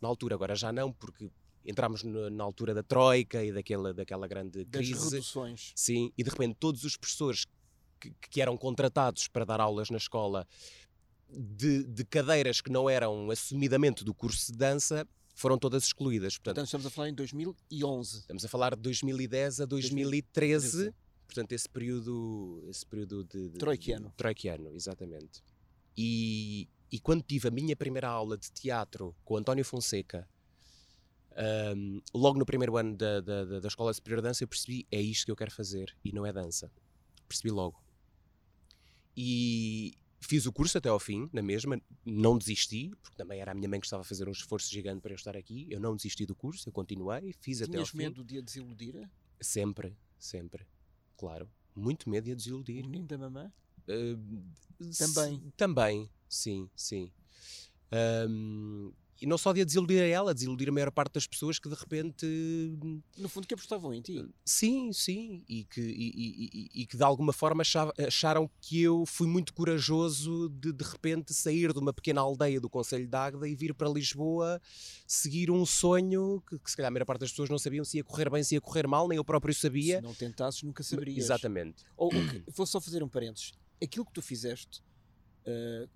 Na 0.00 0.06
altura, 0.06 0.34
agora 0.34 0.54
já 0.54 0.70
não, 0.70 0.92
porque 0.92 1.30
entramos 1.64 2.04
na, 2.04 2.28
na 2.28 2.44
altura 2.44 2.74
da 2.74 2.82
Troika 2.82 3.42
e 3.42 3.50
daquela, 3.50 3.94
daquela 3.94 4.28
grande 4.28 4.66
crise. 4.66 4.92
Das 4.92 5.12
reduções. 5.12 5.72
Sim, 5.74 6.12
e 6.16 6.22
de 6.22 6.28
repente 6.28 6.56
todos 6.60 6.84
os 6.84 6.96
professores 6.98 7.46
que, 7.98 8.12
que 8.30 8.42
eram 8.42 8.58
contratados 8.58 9.26
para 9.26 9.46
dar 9.46 9.60
aulas 9.60 9.88
na 9.88 9.96
escola 9.96 10.46
de, 11.28 11.84
de, 11.84 12.04
cadeiras 12.04 12.60
que 12.60 12.70
não 12.70 12.88
eram 12.88 13.30
assumidamente 13.30 14.04
do 14.04 14.14
curso 14.14 14.52
de 14.52 14.58
dança 14.58 15.06
foram 15.34 15.58
todas 15.58 15.84
excluídas. 15.84 16.36
Portanto, 16.36 16.56
Portanto, 16.56 16.66
estamos 16.66 16.86
a 16.86 16.90
falar 16.90 17.08
em 17.08 17.14
2011. 17.14 18.18
Estamos 18.18 18.44
a 18.44 18.48
falar 18.48 18.74
de 18.76 18.82
2010 18.82 19.60
a 19.60 19.64
2013. 19.64 20.70
2013. 20.70 20.94
Portanto, 21.26 21.52
esse 21.52 21.68
período, 21.68 22.64
esse 22.68 22.86
período 22.86 23.24
de, 23.24 23.48
de 23.48 23.58
troiquiano. 23.58 24.12
troiquiano, 24.16 24.70
exatamente. 24.72 25.42
E, 25.96 26.68
e 26.92 26.98
quando 27.00 27.22
tive 27.22 27.48
a 27.48 27.50
minha 27.50 27.74
primeira 27.74 28.08
aula 28.08 28.36
de 28.36 28.50
teatro 28.52 29.16
com 29.24 29.36
António 29.36 29.64
Fonseca, 29.64 30.28
um, 31.76 32.00
logo 32.14 32.38
no 32.38 32.46
primeiro 32.46 32.76
ano 32.76 32.96
da, 32.96 33.20
da, 33.20 33.44
da, 33.58 33.68
Escola 33.68 33.92
Superior 33.92 34.20
de 34.20 34.28
Dança, 34.28 34.44
eu 34.44 34.48
percebi 34.48 34.86
é 34.90 35.00
isto 35.00 35.24
que 35.24 35.32
eu 35.32 35.36
quero 35.36 35.50
fazer 35.50 35.96
e 36.04 36.12
não 36.12 36.24
é 36.24 36.32
dança. 36.32 36.70
Percebi 37.26 37.50
logo. 37.50 37.82
E 39.16 39.94
fiz 40.24 40.46
o 40.46 40.52
curso 40.52 40.78
até 40.78 40.88
ao 40.88 40.98
fim, 40.98 41.28
na 41.32 41.42
mesma, 41.42 41.80
não 42.04 42.38
desisti, 42.38 42.90
porque 43.02 43.16
também 43.16 43.40
era 43.40 43.52
a 43.52 43.54
minha 43.54 43.68
mãe 43.68 43.80
que 43.80 43.86
estava 43.86 44.02
a 44.02 44.04
fazer 44.04 44.28
um 44.28 44.32
esforço 44.32 44.70
gigante 44.70 45.00
para 45.00 45.12
eu 45.12 45.16
estar 45.16 45.36
aqui. 45.36 45.66
Eu 45.70 45.80
não 45.80 45.94
desisti 45.94 46.26
do 46.26 46.34
curso, 46.34 46.68
eu 46.68 46.72
continuei, 46.72 47.32
fiz 47.32 47.58
Tinhas 47.58 47.68
até 47.68 47.78
ao 47.78 47.86
fim. 47.86 47.98
Tinhas 47.98 48.10
medo 48.10 48.24
de 48.24 48.38
a 48.38 48.40
desiludir? 48.40 49.08
Sempre, 49.40 49.96
sempre. 50.18 50.66
Claro. 51.16 51.48
Muito 51.74 52.08
medo 52.08 52.24
de 52.24 52.32
a 52.32 52.34
desiludir. 52.34 52.84
O 52.84 52.88
menino 52.88 53.06
da 53.06 53.18
mamã? 53.18 53.52
Uh, 53.88 54.44
também. 54.98 55.52
Também, 55.56 56.10
sim, 56.28 56.70
sim. 56.74 57.12
Um, 58.28 58.92
e 59.20 59.26
não 59.26 59.38
só 59.38 59.52
de 59.52 59.60
a 59.60 59.64
desiludir 59.64 60.00
a 60.00 60.06
ela, 60.06 60.34
desiludir 60.34 60.68
a 60.68 60.72
maior 60.72 60.90
parte 60.90 61.14
das 61.14 61.26
pessoas 61.26 61.58
que 61.58 61.68
de 61.68 61.74
repente. 61.74 62.26
No 63.16 63.28
fundo, 63.28 63.46
que 63.46 63.54
apostavam 63.54 63.94
em 63.94 64.02
ti. 64.02 64.28
Sim, 64.44 64.92
sim. 64.92 65.44
E 65.48 65.64
que, 65.64 65.80
e, 65.80 66.70
e, 66.74 66.82
e 66.82 66.86
que 66.86 66.96
de 66.96 67.02
alguma 67.02 67.32
forma 67.32 67.62
acharam 68.06 68.50
que 68.60 68.82
eu 68.82 69.04
fui 69.06 69.26
muito 69.26 69.54
corajoso 69.54 70.48
de 70.50 70.72
de 70.72 70.84
repente 70.84 71.32
sair 71.32 71.72
de 71.72 71.78
uma 71.78 71.92
pequena 71.92 72.20
aldeia 72.20 72.60
do 72.60 72.68
Conselho 72.68 73.06
de 73.06 73.16
Águeda 73.16 73.48
e 73.48 73.54
vir 73.54 73.74
para 73.74 73.88
Lisboa 73.88 74.60
seguir 75.06 75.50
um 75.50 75.64
sonho 75.64 76.42
que, 76.48 76.58
que, 76.58 76.70
se 76.70 76.76
calhar 76.76 76.88
a 76.88 76.90
maior 76.90 77.04
parte 77.04 77.20
das 77.20 77.30
pessoas 77.30 77.48
não 77.48 77.58
sabiam 77.58 77.84
se 77.84 77.98
ia 77.98 78.04
correr 78.04 78.28
bem, 78.30 78.42
se 78.42 78.54
ia 78.54 78.60
correr 78.60 78.86
mal, 78.86 79.08
nem 79.08 79.16
eu 79.16 79.24
próprio 79.24 79.54
sabia. 79.54 79.96
Se 79.96 80.02
não 80.02 80.14
tentasses, 80.14 80.62
nunca 80.62 80.82
saberias. 80.82 81.24
Exatamente. 81.24 81.84
Ou, 81.96 82.10
vou 82.48 82.66
só 82.66 82.80
fazer 82.80 83.02
um 83.02 83.08
parênteses. 83.08 83.52
Aquilo 83.82 84.04
que 84.04 84.12
tu 84.12 84.22
fizeste 84.22 84.82
uh, 85.46 85.88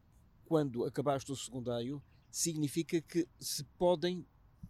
quando 0.45 0.85
acabaste 0.85 1.31
o 1.33 1.37
secundário 1.37 2.03
significa 2.31 3.01
que 3.01 3.27
se 3.39 3.65
podem 3.79 4.27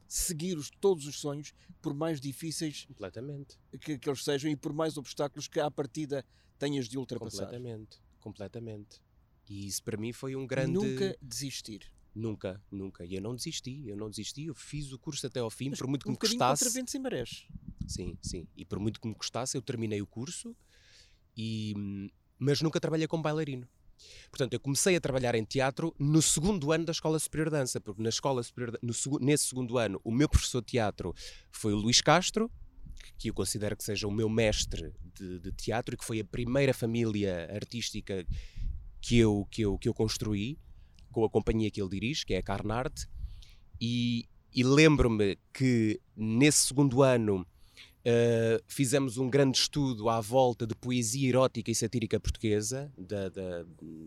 seguir 0.07 0.57
os, 0.57 0.71
todos 0.81 1.07
os 1.07 1.21
sonhos, 1.21 1.53
por 1.83 1.93
mais 1.95 2.21
difíceis 2.21 2.87
completamente. 2.87 3.59
Que, 3.81 3.99
que 3.99 4.09
eles 4.09 4.25
sejam 4.25 4.51
e 4.51 4.57
por 4.57 4.73
mais 4.73 4.97
obstáculos 4.97 5.47
que 5.47 5.61
à 5.61 5.71
partida 5.71 6.25
tenhas 6.59 6.89
de 6.89 6.99
ultrapassar. 6.99 7.45
Completamente, 7.45 8.01
completamente. 8.19 9.01
E 9.49 9.67
isso 9.67 9.83
para 9.83 9.97
mim 9.97 10.13
foi 10.13 10.35
um 10.35 10.47
grande. 10.47 10.73
Nunca 10.73 11.17
desistir. 11.21 11.93
Nunca, 12.15 12.61
nunca. 12.71 13.05
E 13.05 13.15
eu 13.15 13.21
não 13.21 13.35
desisti, 13.35 13.87
eu 13.87 13.97
não 13.97 14.11
desisti, 14.11 14.47
eu 14.47 14.55
fiz 14.55 14.93
o 14.93 14.99
curso 14.99 15.27
até 15.27 15.41
ao 15.41 15.51
fim, 15.51 15.71
Mas 15.71 15.79
por 15.79 15.87
muito 15.87 16.03
que 16.03 16.09
um 16.09 16.13
me 16.13 16.19
custasse. 16.19 16.65
Contra 16.65 16.81
ventos 16.81 16.95
e 16.95 16.99
marés. 16.99 17.47
Sim, 17.87 18.19
sim. 18.21 18.47
E 18.57 18.65
por 18.65 18.81
muito 18.81 19.01
que 19.01 19.07
me 19.07 19.15
custasse, 19.15 19.57
eu 19.57 19.63
terminei 19.63 20.03
o 20.03 20.07
curso, 20.07 20.55
e... 21.37 22.11
mas 22.39 22.61
nunca 22.61 22.81
trabalhei 22.81 23.07
como 23.07 23.23
bailarino. 23.23 23.69
Portanto, 24.31 24.55
eu 24.55 24.61
comecei 24.61 24.97
a 24.97 25.01
trabalhar 25.01 25.35
em 25.35 25.45
teatro 25.45 25.95
no 25.99 26.21
segundo 26.21 26.73
ano 26.73 26.85
da 26.85 26.93
Escola 26.93 27.19
Superior 27.19 27.51
de 27.51 27.57
Dança, 27.57 27.81
porque 27.81 28.03
na 28.03 28.09
Escola 28.09 28.43
Superior 28.43 28.79
no, 28.83 28.93
nesse 29.21 29.47
segundo 29.47 29.79
ano 29.79 30.01
o 30.05 30.11
meu 30.11 30.29
professor 30.29 30.61
de 30.61 30.69
teatro 30.69 31.15
foi 31.51 31.73
o 31.73 31.77
Luís 31.77 32.01
Castro, 32.01 32.51
que 33.19 33.31
eu 33.31 33.35
considero 33.35 33.77
que 33.77 33.85
seja 33.85 34.07
o 34.07 34.13
meu 34.13 34.29
mestre 34.29 34.93
de, 35.15 35.41
de 35.41 35.53
teatro 35.53 35.95
e 35.95 35.99
que 35.99 36.05
foi 36.05 36.21
a 36.21 36.25
primeira 36.25 36.73
família 36.73 37.49
artística 37.53 38.27
que 39.01 39.19
eu, 39.19 39.47
que 39.51 39.63
eu, 39.63 39.79
que 39.79 39.89
eu 39.89 39.95
construí 39.95 40.59
com 41.11 41.25
a 41.25 41.31
companhia 41.31 41.71
que 41.71 41.81
ele 41.81 41.91
dirige, 41.91 42.25
que 42.25 42.35
é 42.35 42.39
a 42.39 42.43
Carnarte, 42.43 43.09
e, 43.81 44.29
e 44.55 44.63
lembro-me 44.63 45.39
que 45.53 46.01
nesse 46.17 46.67
segundo 46.67 47.03
ano 47.03 47.47
Uh, 48.09 48.65
fizemos 48.67 49.19
um 49.19 49.29
grande 49.29 49.59
estudo 49.59 50.09
à 50.09 50.19
volta 50.19 50.67
de 50.67 50.75
poesia 50.75 51.29
erótica 51.29 51.71
e 51.71 51.75
satírica 51.75 52.19
portuguesa, 52.19 52.91
da, 52.97 53.29
da 53.29 53.67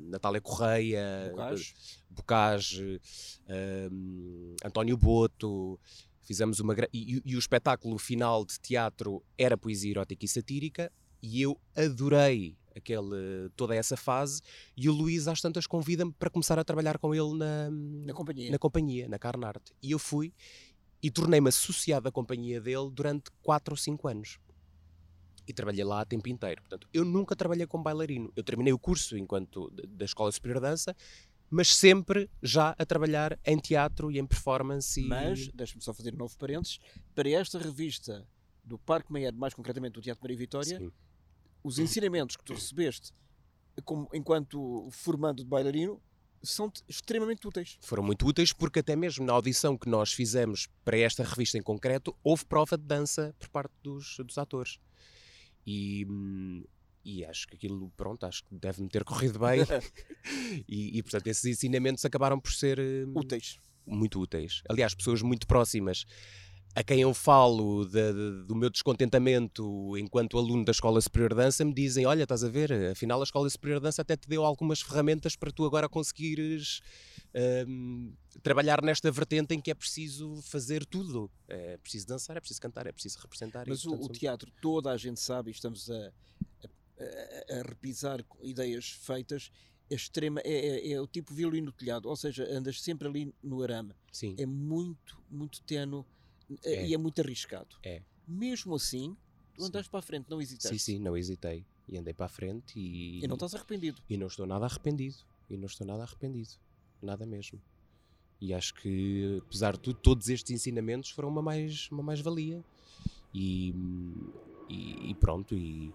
Natália 0.10 0.41
Correia, 0.41 1.29
Bocage, 1.29 1.74
Bocage 2.10 3.01
uh, 3.48 4.55
António 4.65 4.98
Boto. 4.98 5.79
Fizemos 6.24 6.60
uma 6.60 6.75
e, 6.91 7.22
e, 7.24 7.36
o 7.36 7.39
espetáculo 7.39 8.00
final 8.00 8.43
de 8.43 8.60
teatro 8.60 9.24
era 9.38 9.55
poesia 9.55 9.91
erótica 9.91 10.25
e 10.25 10.27
satírica, 10.27 10.91
e 11.22 11.39
eu 11.39 11.55
adorei 11.75 12.58
aquele, 12.75 13.50
toda 13.55 13.75
essa 13.75 13.96
fase. 13.96 14.41
E 14.75 14.89
o 14.89 14.93
Luís, 14.93 15.27
às 15.27 15.41
tantas, 15.41 15.67
convida-me 15.67 16.12
para 16.12 16.29
começar 16.29 16.58
a 16.58 16.63
trabalhar 16.63 16.98
com 16.98 17.13
ele 17.13 17.38
na, 17.38 17.70
na 17.70 18.13
companhia, 18.13 18.51
na, 18.51 18.58
companhia, 18.58 19.08
na 19.08 19.20
Carnarte. 19.20 19.74
E 19.81 19.91
eu 19.91 20.00
fui 20.00 20.34
e 21.01 21.10
tornei-me 21.10 21.50
associado 21.50 22.08
à 22.08 22.12
companhia 22.12 22.62
dele 22.62 22.89
durante 22.91 23.31
4 23.41 23.74
ou 23.74 23.77
5 23.77 24.08
anos. 24.08 24.39
E 25.48 25.53
trabalhei 25.53 25.84
lá 25.84 26.01
a 26.01 26.05
tempo 26.05 26.29
inteiro. 26.29 26.62
Portanto, 26.62 26.88
eu 26.93 27.03
nunca 27.03 27.36
trabalhei 27.36 27.65
como 27.65 27.84
bailarino. 27.84 28.31
Eu 28.36 28.43
terminei 28.43 28.72
o 28.72 28.79
curso 28.79 29.17
enquanto 29.17 29.72
da 29.72 30.05
Escola 30.05 30.31
Superior 30.31 30.62
de 30.62 30.67
Dança, 30.67 30.96
mas 31.50 31.75
sempre 31.75 32.29
já 32.41 32.75
a 32.77 32.86
trabalhar 32.86 33.38
em 33.43 33.58
teatro 33.58 34.12
e 34.12 34.20
em 34.20 34.25
performance. 34.25 35.01
E... 35.01 35.08
Mas, 35.08 35.48
deixa-me 35.50 35.81
só 35.81 35.93
fazer 35.93 36.13
um 36.13 36.17
novo 36.17 36.38
parênteses, 36.38 36.79
para 37.15 37.29
esta 37.29 37.58
revista 37.58 38.25
do 38.63 38.77
Parque 38.77 39.12
Meyer, 39.12 39.34
mais 39.34 39.53
concretamente 39.53 39.93
do 39.93 40.01
Teatro 40.01 40.24
Maria 40.24 40.38
Vitória, 40.38 40.77
Sim. 40.77 40.91
os 41.63 41.79
ensinamentos 41.79 42.38
que 42.38 42.43
tu 42.43 42.53
recebeste 42.53 43.12
como, 43.84 44.08
enquanto 44.13 44.88
formando 44.91 45.43
de 45.43 45.50
bailarino 45.50 46.01
são 46.43 46.71
extremamente 46.88 47.48
úteis. 47.48 47.77
Foram 47.81 48.03
muito 48.03 48.25
úteis 48.25 48.53
porque 48.53 48.79
até 48.79 48.95
mesmo 48.95 49.25
na 49.25 49.33
audição 49.33 49.77
que 49.77 49.89
nós 49.89 50.13
fizemos 50.13 50.67
para 50.83 50.98
esta 50.98 51.24
revista 51.24 51.57
em 51.57 51.62
concreto, 51.62 52.15
houve 52.24 52.45
prova 52.45 52.77
de 52.77 52.83
dança 52.83 53.36
por 53.39 53.50
parte 53.50 53.74
dos, 53.83 54.17
dos 54.17 54.38
atores. 54.38 54.79
E, 55.65 56.05
e 57.03 57.24
acho 57.25 57.48
que 57.48 57.55
aquilo, 57.55 57.91
pronto, 57.95 58.25
acho 58.25 58.43
que 58.43 58.55
deve-me 58.55 58.89
ter 58.89 59.03
corrido 59.03 59.39
bem. 59.39 59.62
e, 60.67 60.98
e, 60.98 61.03
portanto, 61.03 61.27
esses 61.27 61.45
ensinamentos 61.45 62.03
acabaram 62.05 62.39
por 62.39 62.51
ser... 62.51 62.79
Hum, 62.79 63.13
úteis. 63.15 63.60
Muito 63.86 64.19
úteis. 64.19 64.62
Aliás, 64.69 64.93
pessoas 64.93 65.21
muito 65.21 65.48
próximas 65.48 66.05
a 66.74 66.84
quem 66.84 67.01
eu 67.01 67.13
falo 67.13 67.86
de, 67.86 68.13
de, 68.13 68.44
do 68.46 68.56
meu 68.56 68.70
descontentamento 68.70 69.98
enquanto 69.98 70.38
aluno 70.38 70.63
da 70.63 70.72
Escola 70.72 71.01
Superior 71.01 71.32
de 71.32 71.36
Dança 71.36 71.66
me 71.66 71.74
dizem: 71.74 72.06
Olha, 72.06 72.24
estás 72.24 72.44
a 72.44 72.50
ver, 72.50 72.72
afinal 72.92 73.20
a 73.20 73.24
Escola 73.24 73.50
Superior 73.50 73.80
de 73.80 73.84
Dança 73.84 74.01
até 74.01 74.16
te 74.16 74.28
deu 74.28 74.46
algumas 74.46 74.82
ferramentas 74.82 75.36
para 75.36 75.51
tu 75.51 75.66
agora 75.66 75.90
conseguires 75.90 76.82
um, 77.68 78.13
trabalhar 78.42 78.82
nesta 78.82 79.12
vertente 79.12 79.54
em 79.54 79.62
que 79.62 79.72
é 79.72 79.74
preciso 79.75 80.42
fazer 80.44 80.86
tudo. 80.86 81.30
É 81.48 81.78
preciso 81.78 82.08
dançar, 82.08 82.38
é 82.38 82.40
preciso 82.40 82.62
cantar, 82.62 82.88
é 82.88 82.92
preciso 82.92 83.20
representar. 83.20 83.66
Mas 83.68 83.86
o, 83.86 83.94
o 83.94 84.10
teatro, 84.10 84.51
toda 84.62 84.92
a 84.92 84.98
gente 84.98 85.20
sabe, 85.20 85.50
e 85.50 85.54
estamos 85.54 85.90
a, 85.92 86.12
a, 86.66 87.60
a 87.60 87.62
repisar 87.63 88.24
ideias 88.42 88.92
feitas, 88.92 89.51
é 89.90 89.96
extrema, 89.96 90.40
é, 90.46 90.54
é, 90.54 90.92
é, 90.94 91.01
o 91.01 91.08
tipo 91.08 91.34
violino 91.34 91.70
telhado, 91.74 92.08
ou 92.08 92.16
seja, 92.16 92.48
andas 92.50 92.82
sempre 92.82 93.10
ali 93.10 93.34
no 93.44 93.62
arame. 93.62 93.94
Sim. 94.10 94.36
É 94.40 94.46
muito, 94.46 95.22
muito 95.30 95.62
tenue 95.63 96.06
é. 96.63 96.88
e 96.88 96.93
é 96.93 96.98
muito 96.98 97.22
arriscado. 97.22 97.75
É. 97.84 98.01
Mesmo 98.27 98.75
assim, 98.75 99.15
tu 99.55 99.63
andaste 99.63 99.89
para 99.89 100.00
a 100.00 100.03
frente, 100.03 100.29
não 100.29 100.41
hesitaste. 100.41 100.77
Sim, 100.77 100.93
sim, 100.93 101.00
não 101.00 101.17
hesitei. 101.17 101.65
E 101.88 101.98
andei 101.98 102.13
para 102.13 102.27
a 102.27 102.29
frente 102.29 102.79
e. 102.79 103.24
E 103.24 103.27
não 103.27 103.36
estás 103.36 103.53
arrependido. 103.53 104.01
E 104.10 104.17
não 104.17 104.27
estou 104.27 104.46
nada 104.46 104.65
arrependido. 104.65 105.17
E 105.50 105.58
não 105.58 105.65
estou 105.65 105.86
nada 105.86 106.03
arrependido. 106.03 106.51
Nada 107.01 107.25
mesmo. 107.25 107.62
E 108.39 108.53
acho 108.53 108.74
que, 108.75 109.41
apesar 109.46 109.74
de 109.74 109.79
tudo, 109.79 110.00
todos 110.00 110.29
estes 110.29 110.51
ensinamentos 110.51 111.12
foram 111.12 111.29
uma 111.29 111.41
mais 111.41 111.89
uma 111.91 112.01
mais-valia. 112.01 112.63
E, 113.34 113.74
e, 114.70 115.12
e, 115.12 115.15
pronto. 115.15 115.53
E, 115.53 115.93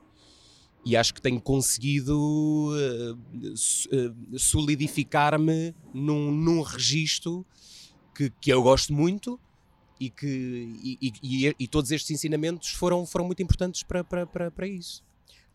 e 0.84 0.96
acho 0.96 1.14
que 1.14 1.20
tenho 1.20 1.40
conseguido 1.40 2.16
uh, 2.16 3.14
uh, 3.14 4.38
solidificar-me 4.38 5.75
num, 5.92 6.30
num 6.30 6.62
registro 6.62 7.44
que, 8.14 8.30
que 8.30 8.50
eu 8.50 8.62
gosto 8.62 8.92
muito 8.92 9.40
e 9.98 10.10
que 10.10 10.26
e, 10.82 11.12
e, 11.22 11.54
e, 11.58 11.68
todos 11.68 11.90
estes 11.90 12.10
ensinamentos 12.10 12.70
foram, 12.70 13.06
foram 13.06 13.24
muito 13.24 13.42
importantes 13.42 13.82
para, 13.82 14.04
para, 14.04 14.26
para, 14.26 14.50
para 14.50 14.66
isso. 14.66 15.02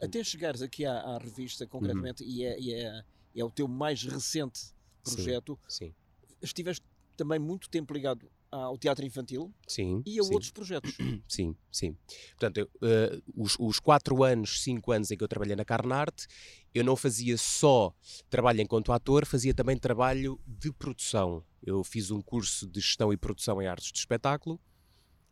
Até 0.02 0.24
chegares 0.24 0.62
aqui 0.62 0.86
à, 0.86 0.94
à 0.94 1.18
revista, 1.20 1.68
concretamente, 1.68 2.24
uhum. 2.24 2.30
e, 2.30 2.44
é, 2.44 2.60
e 2.60 2.74
é, 2.74 3.04
é, 3.36 3.46
o 3.46 3.52
teu 3.52 3.68
mais 3.68 4.04
recente 4.04 4.74
projeto, 5.04 5.60
sim, 5.68 5.88
sim. 5.88 5.94
estiveste 6.42 6.84
também 7.16 7.40
muito 7.40 7.70
tempo 7.70 7.94
ligado 7.94 8.28
ao 8.52 8.78
teatro 8.78 9.06
infantil 9.06 9.52
sim, 9.66 10.04
e 10.06 10.20
a 10.20 10.24
sim. 10.24 10.34
outros 10.34 10.52
projetos. 10.52 10.98
Sim, 11.28 11.56
sim. 11.72 11.96
Portanto, 12.32 12.58
eu, 12.58 12.66
uh, 12.66 13.24
os, 13.36 13.56
os 13.58 13.80
quatro 13.80 14.24
anos, 14.24 14.62
cinco 14.62 14.92
anos 14.92 15.10
em 15.10 15.18
que 15.18 15.24
eu 15.24 15.28
trabalhei 15.28 15.56
na 15.56 15.64
Carnarte, 15.64 16.28
eu 16.74 16.84
não 16.84 16.96
fazia 16.96 17.38
só 17.38 17.94
trabalho 18.30 18.62
enquanto 18.62 18.92
ator, 18.92 19.26
fazia 19.26 19.54
também 19.54 19.78
trabalho 19.78 20.40
de 20.46 20.72
produção. 20.74 21.44
Eu 21.64 21.84
fiz 21.84 22.12
um 22.12 22.22
curso 22.22 22.68
de 22.68 22.82
gestão 22.82 23.14
e 23.14 23.18
produção 23.18 23.62
em 23.62 23.68
artes 23.68 23.92
de 23.92 24.00
espetáculo 24.00 24.60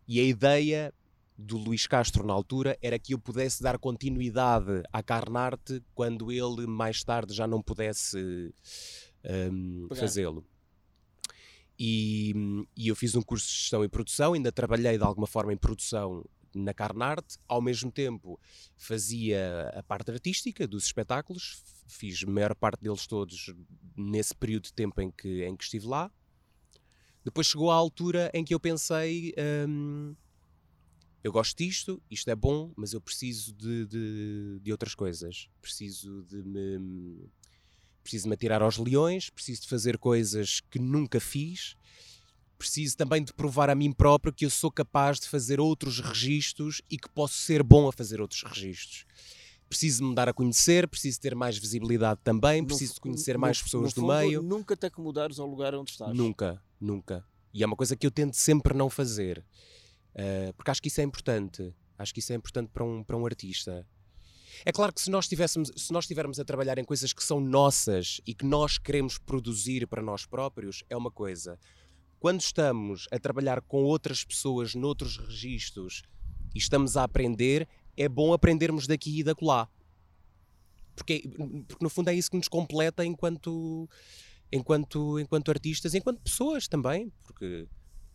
e 0.07 0.19
a 0.19 0.23
ideia 0.23 0.93
do 1.37 1.57
Luís 1.57 1.87
Castro 1.87 2.25
na 2.25 2.33
altura 2.33 2.77
era 2.81 2.99
que 2.99 3.13
eu 3.13 3.19
pudesse 3.19 3.63
dar 3.63 3.77
continuidade 3.77 4.83
à 4.91 5.01
Carnarte 5.01 5.81
quando 5.93 6.31
ele 6.31 6.67
mais 6.67 7.01
tarde 7.03 7.33
já 7.33 7.47
não 7.47 7.61
pudesse 7.61 8.53
um, 9.23 9.87
fazê-lo. 9.95 10.45
E, 11.79 12.33
e, 12.75 12.89
eu 12.89 12.95
fiz 12.95 13.15
um 13.15 13.21
curso 13.21 13.47
de 13.47 13.53
gestão 13.53 13.85
e 13.85 13.87
produção, 13.87 14.33
ainda 14.33 14.51
trabalhei 14.51 14.97
de 14.97 15.03
alguma 15.03 15.25
forma 15.25 15.53
em 15.53 15.57
produção 15.57 16.25
na 16.53 16.73
Carnarte, 16.73 17.37
ao 17.47 17.61
mesmo 17.61 17.91
tempo 17.91 18.37
fazia 18.75 19.69
a 19.73 19.83
parte 19.83 20.11
artística 20.11 20.67
dos 20.67 20.85
espetáculos, 20.85 21.63
fiz 21.87 22.23
a 22.23 22.29
maior 22.29 22.53
parte 22.55 22.81
deles 22.81 23.07
todos 23.07 23.53
nesse 23.95 24.35
período 24.35 24.63
de 24.65 24.73
tempo 24.73 24.99
em 25.01 25.09
que, 25.11 25.43
em 25.45 25.55
que 25.55 25.63
estive 25.63 25.87
lá. 25.87 26.11
Depois 27.23 27.47
chegou 27.47 27.69
a 27.71 27.75
altura 27.75 28.31
em 28.33 28.43
que 28.43 28.53
eu 28.53 28.59
pensei. 28.59 29.33
Um, 29.67 30.15
eu 31.23 31.31
gosto 31.31 31.57
disto, 31.57 32.01
isto 32.09 32.29
é 32.29 32.35
bom, 32.35 32.71
mas 32.75 32.93
eu 32.93 33.01
preciso 33.01 33.53
de, 33.53 33.85
de, 33.85 34.59
de 34.61 34.71
outras 34.71 34.95
coisas. 34.95 35.49
Preciso 35.61 36.23
de 36.23 36.41
me. 36.43 37.29
Preciso 38.09 38.27
me 38.27 38.33
atirar 38.33 38.63
aos 38.63 38.79
leões, 38.79 39.29
preciso 39.29 39.61
de 39.61 39.67
fazer 39.67 39.99
coisas 39.99 40.61
que 40.71 40.79
nunca 40.79 41.19
fiz, 41.19 41.75
preciso 42.57 42.97
também 42.97 43.23
de 43.23 43.31
provar 43.31 43.69
a 43.69 43.75
mim 43.75 43.91
próprio 43.91 44.33
que 44.33 44.47
eu 44.47 44.49
sou 44.49 44.71
capaz 44.71 45.19
de 45.19 45.27
fazer 45.27 45.59
outros 45.59 45.99
registros 45.99 46.81
e 46.89 46.97
que 46.97 47.07
posso 47.07 47.35
ser 47.35 47.61
bom 47.61 47.87
a 47.87 47.93
fazer 47.93 48.19
outros 48.19 48.41
registros. 48.41 49.05
Preciso 49.69 50.03
me 50.03 50.15
dar 50.15 50.27
a 50.27 50.33
conhecer, 50.33 50.87
preciso 50.87 51.21
ter 51.21 51.35
mais 51.35 51.55
visibilidade 51.55 52.19
também, 52.23 52.65
preciso 52.65 52.95
de 52.95 52.99
conhecer 52.99 53.35
no, 53.35 53.41
mais 53.41 53.61
pessoas 53.61 53.93
no 53.93 54.01
do 54.01 54.07
meio. 54.07 54.41
Nunca 54.41 54.75
te 54.75 54.87
acomodares 54.87 55.37
ao 55.37 55.45
lugar 55.45 55.75
onde 55.75 55.91
estás. 55.91 56.11
Nunca, 56.17 56.59
nunca. 56.81 57.23
E 57.53 57.61
é 57.61 57.65
uma 57.67 57.75
coisa 57.75 57.95
que 57.95 58.07
eu 58.07 58.11
tento 58.11 58.33
sempre 58.33 58.75
não 58.75 58.89
fazer. 58.89 59.45
Uh, 60.15 60.51
porque 60.53 60.71
acho 60.71 60.81
que 60.81 60.87
isso 60.87 60.99
é 60.99 61.03
importante. 61.03 61.71
Acho 61.95 62.11
que 62.11 62.21
isso 62.21 62.33
é 62.33 62.35
importante 62.35 62.71
para 62.73 62.83
um, 62.83 63.03
para 63.03 63.15
um 63.15 63.23
artista. 63.23 63.85
É 64.65 64.71
claro 64.71 64.93
que 64.93 65.01
se 65.01 65.09
nós, 65.09 65.27
tivéssemos, 65.27 65.71
se 65.75 65.91
nós 65.91 66.03
estivermos 66.05 66.39
a 66.39 66.45
trabalhar 66.45 66.77
em 66.77 66.83
coisas 66.83 67.13
que 67.13 67.23
são 67.23 67.39
nossas 67.39 68.21
e 68.25 68.33
que 68.33 68.45
nós 68.45 68.77
queremos 68.77 69.17
produzir 69.17 69.87
para 69.87 70.01
nós 70.01 70.25
próprios, 70.25 70.83
é 70.89 70.97
uma 70.97 71.11
coisa. 71.11 71.59
Quando 72.19 72.41
estamos 72.41 73.07
a 73.11 73.19
trabalhar 73.19 73.61
com 73.61 73.83
outras 73.83 74.23
pessoas 74.23 74.75
noutros 74.75 75.17
registros 75.17 76.03
e 76.53 76.57
estamos 76.57 76.97
a 76.97 77.03
aprender, 77.03 77.67
é 77.95 78.09
bom 78.09 78.33
aprendermos 78.33 78.87
daqui 78.87 79.19
e 79.19 79.23
da 79.23 79.33
lá. 79.41 79.69
Porque, 80.95 81.23
porque 81.67 81.83
no 81.83 81.89
fundo 81.89 82.09
é 82.09 82.13
isso 82.13 82.29
que 82.29 82.37
nos 82.37 82.49
completa 82.49 83.05
enquanto, 83.05 83.89
enquanto, 84.51 85.17
enquanto 85.19 85.49
artistas, 85.49 85.93
enquanto 85.93 86.21
pessoas 86.21 86.67
também. 86.67 87.09
Porque 87.25 87.67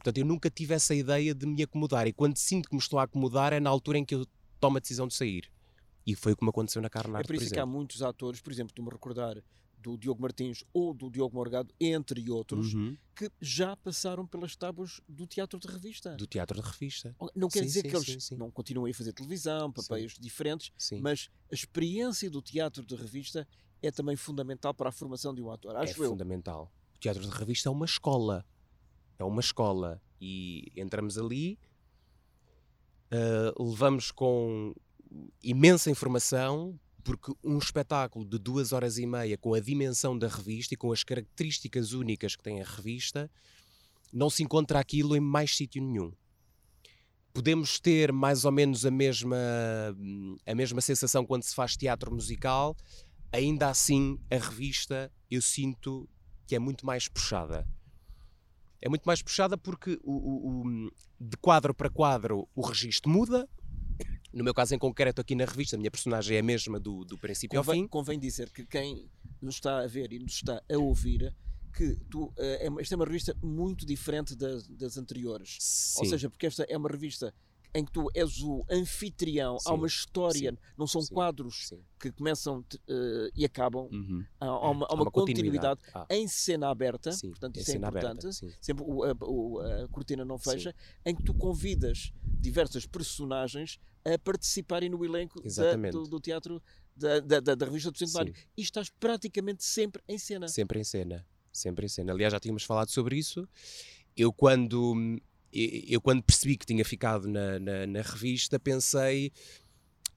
Portanto, 0.05 0.19
eu 0.19 0.27
nunca 0.27 0.51
tive 0.51 0.75
essa 0.75 0.95
ideia 0.95 1.35
de 1.35 1.47
me 1.47 1.63
acomodar. 1.63 2.07
E 2.07 2.13
quando 2.13 2.37
sinto 2.37 2.69
que 2.69 2.75
me 2.75 2.79
estou 2.79 2.99
a 2.99 3.05
acomodar 3.05 3.55
é 3.55 3.59
na 3.59 3.71
altura 3.71 3.97
em 3.97 4.05
que 4.05 4.15
eu 4.15 4.27
tomo 4.61 4.77
a 4.77 4.81
decisão 4.81 5.09
de 5.09 5.15
sair. 5.15 5.51
E 6.07 6.15
foi 6.15 6.35
como 6.35 6.51
aconteceu 6.51 6.83
na 6.83 6.91
Carnarte, 6.91 7.25
É 7.25 7.27
por 7.27 7.35
isso 7.37 7.47
por 7.47 7.55
que 7.55 7.61
há 7.61 7.67
muitos 7.67 8.03
atores, 8.03 8.41
por 8.41 8.53
exemplo, 8.53 8.75
tu 8.75 8.83
me 8.83 8.91
recordar 8.91 9.43
do 9.79 9.99
Diogo 9.99 10.21
Martins 10.21 10.65
ou 10.73 10.95
do 10.95 11.11
Diogo 11.11 11.37
Morgado, 11.37 11.73
entre 11.79 12.31
outros, 12.31 12.73
uhum. 12.73 12.97
que 13.15 13.31
já 13.41 13.77
passaram 13.77 14.27
pelas 14.27 14.57
tábuas 14.57 15.01
do 15.07 15.27
teatro 15.27 15.59
de 15.59 15.69
revista. 15.69 16.17
Do 16.17 16.27
teatro 16.27 16.61
de 16.61 16.67
revista. 16.67 17.15
Não 17.35 17.49
quer 17.49 17.61
sim, 17.61 17.67
dizer 17.67 17.83
sim, 17.83 17.89
que 17.89 17.97
eles 17.97 18.25
sim, 18.25 18.37
não 18.37 18.51
continuem 18.51 18.93
a 18.93 18.95
fazer 18.95 19.13
televisão, 19.13 19.71
papéis 19.71 20.15
diferentes, 20.19 20.73
mas 21.01 21.29
a 21.51 21.55
experiência 21.55 22.31
do 22.31 22.41
teatro 22.41 22.85
de 22.85 22.97
revista 22.97 23.47
é 23.83 23.91
também 23.91 24.17
fundamental 24.17 24.73
para 24.73 24.89
a 24.89 24.93
formação 24.93 25.35
de 25.35 25.43
um 25.43 25.51
ator. 25.51 25.77
Acho 25.77 26.03
é 26.03 26.07
eu. 26.07 26.11
fundamental. 26.11 26.73
O 26.95 26.99
teatro 26.99 27.23
de 27.23 27.31
revista 27.31 27.69
é 27.69 27.73
uma 27.73 27.85
escola 27.85 28.47
é 29.19 29.25
uma 29.25 29.41
escola 29.41 30.01
e 30.21 30.73
entramos 30.77 31.19
ali, 31.19 31.59
uh, 33.13 33.63
levamos 33.63 34.11
com 34.11 34.75
imensa 35.43 35.91
informação, 35.91 36.79
porque 37.03 37.33
um 37.43 37.59
espetáculo 37.59 38.25
de 38.25 38.39
duas 38.39 38.73
horas 38.73 38.99
e 38.99 39.07
meia, 39.07 39.37
com 39.37 39.55
a 39.55 39.61
dimensão 39.61 40.19
da 40.19 40.29
revista 40.29 40.75
e 40.75 40.77
com 40.77 40.93
as 40.93 41.05
características 41.05 41.93
únicas 41.93 42.35
que 42.35 42.43
tem 42.43 42.61
a 42.61 42.65
revista, 42.65 43.31
não 44.13 44.31
se 44.31 44.43
encontra 44.43 44.79
aquilo 44.79 45.17
em 45.17 45.21
mais 45.21 45.57
sítio 45.57 45.83
nenhum. 45.83 46.13
Podemos 47.33 47.81
ter 47.81 48.13
mais 48.13 48.45
ou 48.45 48.53
menos 48.53 48.87
a 48.87 48.91
mesma, 48.91 49.37
a 50.47 50.55
mesma 50.55 50.81
sensação 50.81 51.27
quando 51.27 51.43
se 51.43 51.55
faz 51.55 51.77
teatro 51.77 52.15
musical, 52.15 52.77
ainda 53.33 53.69
assim 53.69 54.19
a 54.31 54.37
revista 54.37 55.13
eu 55.31 55.43
sinto 55.43 56.09
que 56.47 56.55
é 56.55 56.59
muito 56.59 56.87
mais 56.87 57.09
puxada 57.09 57.67
é 58.85 58.89
muito 58.89 59.05
mais 59.05 59.23
puxada 59.23 59.57
porque 59.57 59.99
o, 60.05 60.13
o, 60.13 60.61
o, 60.61 60.93
de 61.19 61.39
quadro 61.39 61.73
para 61.73 61.89
quadro 61.89 62.47
o 62.55 62.61
registro 62.61 63.11
muda. 63.11 63.49
No 64.35 64.43
meu 64.43 64.53
caso 64.53 64.75
em 64.75 64.79
concreto, 64.79 65.21
aqui 65.21 65.35
na 65.35 65.45
revista, 65.45 65.77
a 65.77 65.79
minha 65.79 65.91
personagem 65.91 66.37
é 66.37 66.41
a 66.41 66.43
mesma 66.43 66.81
do, 66.81 67.05
do 67.05 67.17
princípio 67.17 67.59
convém, 67.59 67.81
ao 67.81 67.85
fim. 67.85 67.89
Convém 67.89 68.19
dizer 68.19 68.51
que 68.51 68.67
quem 68.67 69.09
nos 69.41 69.55
está 69.55 69.79
a 69.79 69.87
ver 69.87 70.13
e 70.13 70.19
nos 70.19 70.35
está 70.35 70.61
a 70.69 70.77
ouvir 70.79 71.33
que 71.73 71.97
tu, 72.11 72.25
uh, 72.27 72.35
é, 72.39 72.69
esta 72.81 72.95
é 72.95 72.97
uma 72.97 73.05
revista 73.05 73.37
muito 73.43 73.87
diferente 73.87 74.35
das, 74.35 74.67
das 74.69 74.97
anteriores. 74.97 75.57
Sim. 75.61 76.01
Ou 76.01 76.07
seja, 76.07 76.31
porque 76.31 76.47
esta 76.47 76.65
é 76.69 76.77
uma 76.77 76.89
revista 76.89 77.35
em 77.75 77.85
que 77.85 77.91
tu 77.91 78.09
és 78.15 78.41
o 78.41 78.65
anfitrião, 78.71 79.59
sim, 79.59 79.69
há 79.69 79.75
uma 79.75 79.87
história, 79.87 80.53
sim, 80.53 80.59
não 80.79 80.87
são 80.87 81.03
sim, 81.03 81.13
quadros 81.13 81.75
que 81.99 82.13
começam 82.13 82.61
uh, 82.61 83.31
e 83.35 83.45
acabam, 83.45 83.89
uhum. 83.91 84.25
há, 84.41 84.47
há, 84.47 84.71
uma, 84.71 84.87
há 84.87 84.95
uma, 84.95 85.03
uma 85.03 85.11
continuidade, 85.11 85.81
continuidade. 85.81 85.81
Ah. 85.95 86.07
em 86.09 86.29
cena 86.29 86.71
aberta, 86.71 87.11
portanto 87.11 87.59
isso 87.59 87.73
é 87.73 87.77
importante, 87.77 88.27
aberta, 88.27 88.33
sempre 88.61 88.85
o, 88.87 89.03
a, 89.03 89.17
o, 89.23 89.61
a, 89.61 89.89
cortina 89.89 90.25
não 90.25 90.39
fecha, 90.39 90.73
em 91.05 91.17
que 91.17 91.25
tu 91.25 91.35
convidas 91.35 92.13
diversas 92.23 92.87
personagens 92.87 93.81
a 94.05 94.19
participarem 94.19 94.89
no 94.89 95.05
elenco 95.05 95.43
da, 95.43 95.91
do, 95.91 96.05
do, 96.05 96.21
teatro 96.21 96.63
da, 96.95 97.19
da, 97.21 97.41
da, 97.41 97.65
revista 97.65 97.91
do 97.91 97.99
Centenário 97.99 98.35
e 98.57 98.63
estás 98.63 98.89
praticamente 98.89 99.65
sempre 99.65 100.03
em 100.07 100.19
cena. 100.19 100.47
Sempre 100.47 100.79
em 100.79 100.85
cena, 100.85 101.27
sempre 101.51 101.87
em 101.87 101.89
cena. 101.89 102.13
Aliás, 102.13 102.33
já 102.33 102.39
tínhamos 102.39 102.63
falado 102.65 102.91
sobre 102.91 103.17
isso. 103.17 103.49
Eu 104.17 104.33
quando 104.33 104.95
eu 105.55 106.01
quando 106.01 106.23
percebi 106.23 106.57
que 106.57 106.67
tinha 106.67 106.85
ficado 106.85 107.29
na, 107.29 107.59
na, 107.61 107.87
na, 107.87 108.03
revista, 108.03 108.59
pensei, 108.59 109.33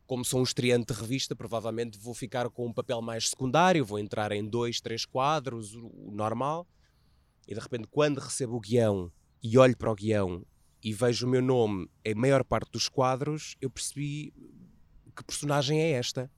como 0.08 0.26
sou 0.26 0.40
um 0.40 0.44
estreante 0.44 0.92
de 0.92 1.00
revista, 1.00 1.36
provavelmente 1.36 2.00
vou 2.00 2.14
ficar 2.14 2.50
com 2.50 2.66
um 2.66 2.74
papel 2.74 3.02
mais 3.02 3.30
secundário, 3.30 3.86
vou 3.86 4.00
entrar 4.00 4.32
em 4.32 4.44
dois, 4.44 4.82
três 4.82 5.06
quadros, 5.06 5.76
o, 5.76 5.86
o 5.86 6.12
normal. 6.12 6.68
E 7.48 7.54
de 7.54 7.60
repente, 7.60 7.88
quando 7.88 8.20
recebo 8.20 8.56
o 8.56 8.60
guião 8.60 9.12
e 9.44 9.58
olho 9.58 9.78
para 9.78 9.92
o 9.92 9.96
guião 9.96 10.44
e 10.84 10.92
vejo 10.92 11.28
o 11.28 11.30
meu 11.30 11.42
nome 11.42 11.88
em 12.04 12.16
maior 12.16 12.44
parte 12.44 12.72
dos 12.72 12.90
quadros, 12.90 13.56
eu 13.62 13.70
percebi 13.70 14.34
que 15.16 15.24
personagem 15.24 15.82
é 15.82 15.92
esta. 15.92 16.32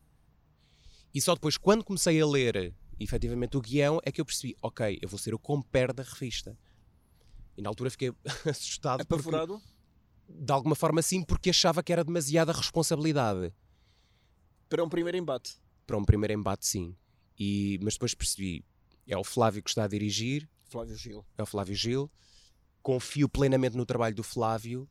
E 1.14 1.22
só 1.22 1.34
depois, 1.34 1.58
quando 1.58 1.84
comecei 1.84 2.22
a 2.22 2.28
ler 2.28 2.74
efetivamente 3.00 3.58
o 3.58 3.62
guião, 3.62 4.00
é 4.04 4.12
que 4.12 4.20
eu 4.20 4.26
percebi, 4.26 4.56
ok, 4.62 5.00
eu 5.02 5.08
vou 5.08 5.18
ser 5.18 5.34
o 5.34 5.40
compère 5.40 5.94
da 5.94 6.04
revista. 6.04 6.58
E 7.60 7.62
na 7.62 7.70
altura 7.70 7.90
fiquei 7.90 8.14
assustado. 8.50 9.02
Apavorado? 9.02 9.60
Porque, 9.60 10.44
de 10.46 10.54
alguma 10.54 10.76
forma 10.76 11.02
sim, 11.02 11.22
porque 11.22 11.50
achava 11.50 11.84
que 11.84 11.92
era 11.92 12.06
demasiada 12.06 12.54
responsabilidade. 12.54 13.54
Para 14.70 14.82
um 14.82 14.88
primeiro 14.88 15.18
embate? 15.18 15.58
Para 15.86 15.98
um 15.98 16.06
primeiro 16.06 16.34
embate, 16.34 16.66
sim. 16.66 16.96
E, 17.38 17.78
mas 17.82 17.96
depois 17.96 18.16
percebi, 18.16 18.64
é 19.06 19.18
o 19.18 19.26
Flávio 19.26 19.62
que 19.62 19.70
está 19.70 19.84
a 19.84 19.88
dirigir. 19.88 20.48
Flávio 20.70 20.96
Gil. 20.96 21.26
É 21.38 21.44
o 21.44 21.46
Flávio 21.46 21.76
Gil. 21.76 22.10
Confio 22.82 23.28
plenamente 23.28 23.76
no 23.76 23.86
trabalho 23.86 24.16
do 24.16 24.24
Flávio. 24.24 24.88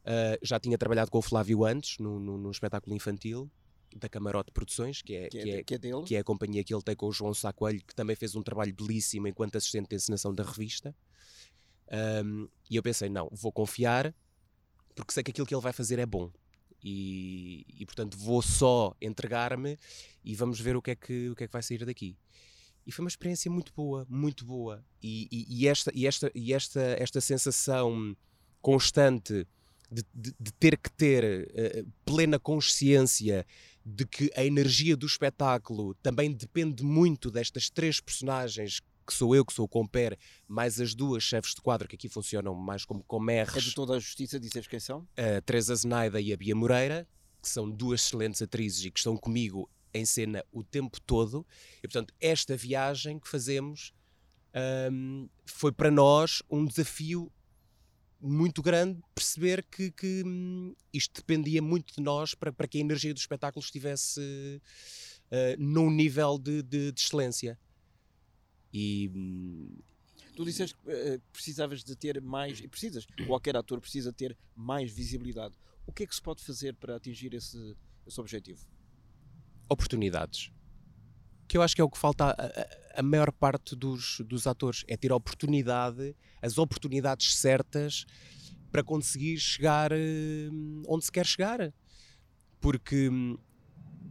Uh, 0.00 0.36
já 0.42 0.58
tinha 0.58 0.76
trabalhado 0.76 1.12
com 1.12 1.18
o 1.18 1.22
Flávio 1.22 1.64
antes, 1.64 1.98
no, 1.98 2.18
no, 2.18 2.50
espetáculo 2.50 2.96
infantil 2.96 3.48
da 3.94 4.08
Camarote 4.08 4.50
Produções, 4.50 5.02
que 5.02 5.14
é, 5.14 5.28
que 5.28 5.38
é, 5.38 5.42
que 5.42 5.50
é, 5.50 5.62
que 5.64 5.74
é, 5.74 5.78
dele. 5.78 6.02
que 6.04 6.16
é 6.16 6.20
a 6.20 6.24
companhia 6.24 6.64
que 6.64 6.74
ele 6.74 6.82
tem 6.82 6.96
com 6.96 7.06
o 7.06 7.12
João 7.12 7.34
Sacoelho, 7.34 7.82
que 7.86 7.94
também 7.94 8.16
fez 8.16 8.34
um 8.34 8.42
trabalho 8.42 8.74
belíssimo 8.74 9.28
enquanto 9.28 9.56
assistente 9.56 9.88
de 9.88 9.96
encenação 9.96 10.34
da 10.34 10.42
revista. 10.42 10.94
Um, 12.24 12.48
e 12.70 12.76
eu 12.76 12.82
pensei, 12.82 13.08
não, 13.08 13.28
vou 13.32 13.50
confiar, 13.50 14.14
porque 14.94 15.12
sei 15.12 15.22
que 15.22 15.30
aquilo 15.30 15.46
que 15.46 15.54
ele 15.54 15.62
vai 15.62 15.72
fazer 15.72 15.98
é 15.98 16.06
bom. 16.06 16.30
E, 16.82 17.66
e 17.78 17.84
portanto 17.84 18.16
vou 18.16 18.40
só 18.40 18.96
entregar-me 19.02 19.76
e 20.24 20.34
vamos 20.34 20.58
ver 20.58 20.76
o 20.76 20.82
que, 20.82 20.92
é 20.92 20.94
que, 20.94 21.28
o 21.28 21.36
que 21.36 21.44
é 21.44 21.46
que 21.46 21.52
vai 21.52 21.62
sair 21.62 21.84
daqui. 21.84 22.16
E 22.86 22.92
foi 22.92 23.04
uma 23.04 23.08
experiência 23.08 23.50
muito 23.50 23.72
boa, 23.74 24.06
muito 24.08 24.44
boa. 24.44 24.82
E, 25.02 25.28
e, 25.30 25.60
e 25.60 25.68
esta, 25.68 25.92
e 25.94 26.06
esta, 26.06 26.30
e 26.34 26.52
esta, 26.52 26.80
esta 26.98 27.20
sensação 27.20 28.16
constante 28.62 29.46
de, 29.90 30.04
de, 30.14 30.34
de 30.38 30.52
ter 30.52 30.78
que 30.78 30.90
ter 30.90 31.48
uh, 31.50 31.92
plena 32.04 32.38
consciência 32.38 33.44
de 33.84 34.06
que 34.06 34.30
a 34.36 34.44
energia 34.44 34.96
do 34.96 35.06
espetáculo 35.06 35.94
também 35.96 36.32
depende 36.32 36.82
muito 36.82 37.30
destas 37.30 37.68
três 37.68 38.00
personagens 38.00 38.80
que 39.10 39.16
sou 39.16 39.34
eu, 39.34 39.44
que 39.44 39.52
sou 39.52 39.64
o 39.64 39.68
compere, 39.68 40.16
mais 40.46 40.80
as 40.80 40.94
duas 40.94 41.24
chefes 41.24 41.52
de 41.52 41.60
quadro 41.60 41.88
que 41.88 41.96
aqui 41.96 42.08
funcionam 42.08 42.54
mais 42.54 42.84
como 42.84 43.02
comerres. 43.02 43.56
É 43.56 43.60
de 43.60 43.74
toda 43.74 43.94
a 43.94 43.98
justiça, 43.98 44.38
dizes 44.38 44.68
quem 44.68 44.78
são? 44.78 45.06
A 45.16 45.40
Teresa 45.40 45.74
Zenaida 45.74 46.20
e 46.20 46.32
a 46.32 46.36
Bia 46.36 46.54
Moreira, 46.54 47.08
que 47.42 47.48
são 47.48 47.68
duas 47.68 48.02
excelentes 48.02 48.40
atrizes 48.40 48.84
e 48.84 48.90
que 48.90 49.00
estão 49.00 49.16
comigo 49.16 49.68
em 49.92 50.04
cena 50.04 50.44
o 50.52 50.62
tempo 50.62 51.00
todo. 51.00 51.44
E, 51.78 51.88
portanto, 51.88 52.14
esta 52.20 52.56
viagem 52.56 53.18
que 53.18 53.28
fazemos 53.28 53.92
um, 54.92 55.28
foi 55.44 55.72
para 55.72 55.90
nós 55.90 56.40
um 56.48 56.64
desafio 56.64 57.32
muito 58.20 58.62
grande 58.62 59.00
perceber 59.14 59.64
que, 59.64 59.90
que 59.90 60.22
hum, 60.24 60.74
isto 60.92 61.20
dependia 61.20 61.60
muito 61.60 61.94
de 61.96 62.02
nós 62.02 62.34
para, 62.34 62.52
para 62.52 62.68
que 62.68 62.78
a 62.78 62.80
energia 62.80 63.12
do 63.12 63.18
espetáculo 63.18 63.64
estivesse 63.64 64.20
uh, 64.20 65.56
num 65.58 65.90
nível 65.90 66.38
de, 66.38 66.62
de, 66.62 66.92
de 66.92 67.00
excelência. 67.00 67.58
E, 68.72 69.10
Tu 70.40 70.44
disseste 70.44 70.74
que 70.74 70.90
uh, 70.90 71.20
precisavas 71.32 71.84
de 71.84 71.94
ter 71.94 72.20
mais, 72.20 72.60
e 72.60 72.68
precisas, 72.68 73.06
qualquer 73.26 73.56
ator 73.56 73.78
precisa 73.78 74.10
ter 74.10 74.36
mais 74.56 74.90
visibilidade. 74.90 75.54
O 75.86 75.92
que 75.92 76.04
é 76.04 76.06
que 76.06 76.14
se 76.14 76.22
pode 76.22 76.42
fazer 76.42 76.74
para 76.76 76.96
atingir 76.96 77.34
esse, 77.34 77.76
esse 78.06 78.20
objetivo? 78.20 78.64
Oportunidades. 79.68 80.50
Que 81.46 81.58
eu 81.58 81.62
acho 81.62 81.74
que 81.74 81.80
é 81.82 81.84
o 81.84 81.90
que 81.90 81.98
falta 81.98 82.24
a, 82.24 82.30
a, 82.30 83.00
a 83.00 83.02
maior 83.02 83.30
parte 83.32 83.76
dos, 83.76 84.20
dos 84.20 84.46
atores, 84.46 84.84
é 84.88 84.96
ter 84.96 85.10
a 85.12 85.16
oportunidade, 85.16 86.16
as 86.40 86.58
oportunidades 86.58 87.34
certas 87.36 88.06
para 88.70 88.82
conseguir 88.82 89.36
chegar 89.38 89.92
uh, 89.92 90.82
onde 90.88 91.04
se 91.04 91.12
quer 91.12 91.26
chegar. 91.26 91.72
Porque 92.60 93.08
hum, 93.08 93.36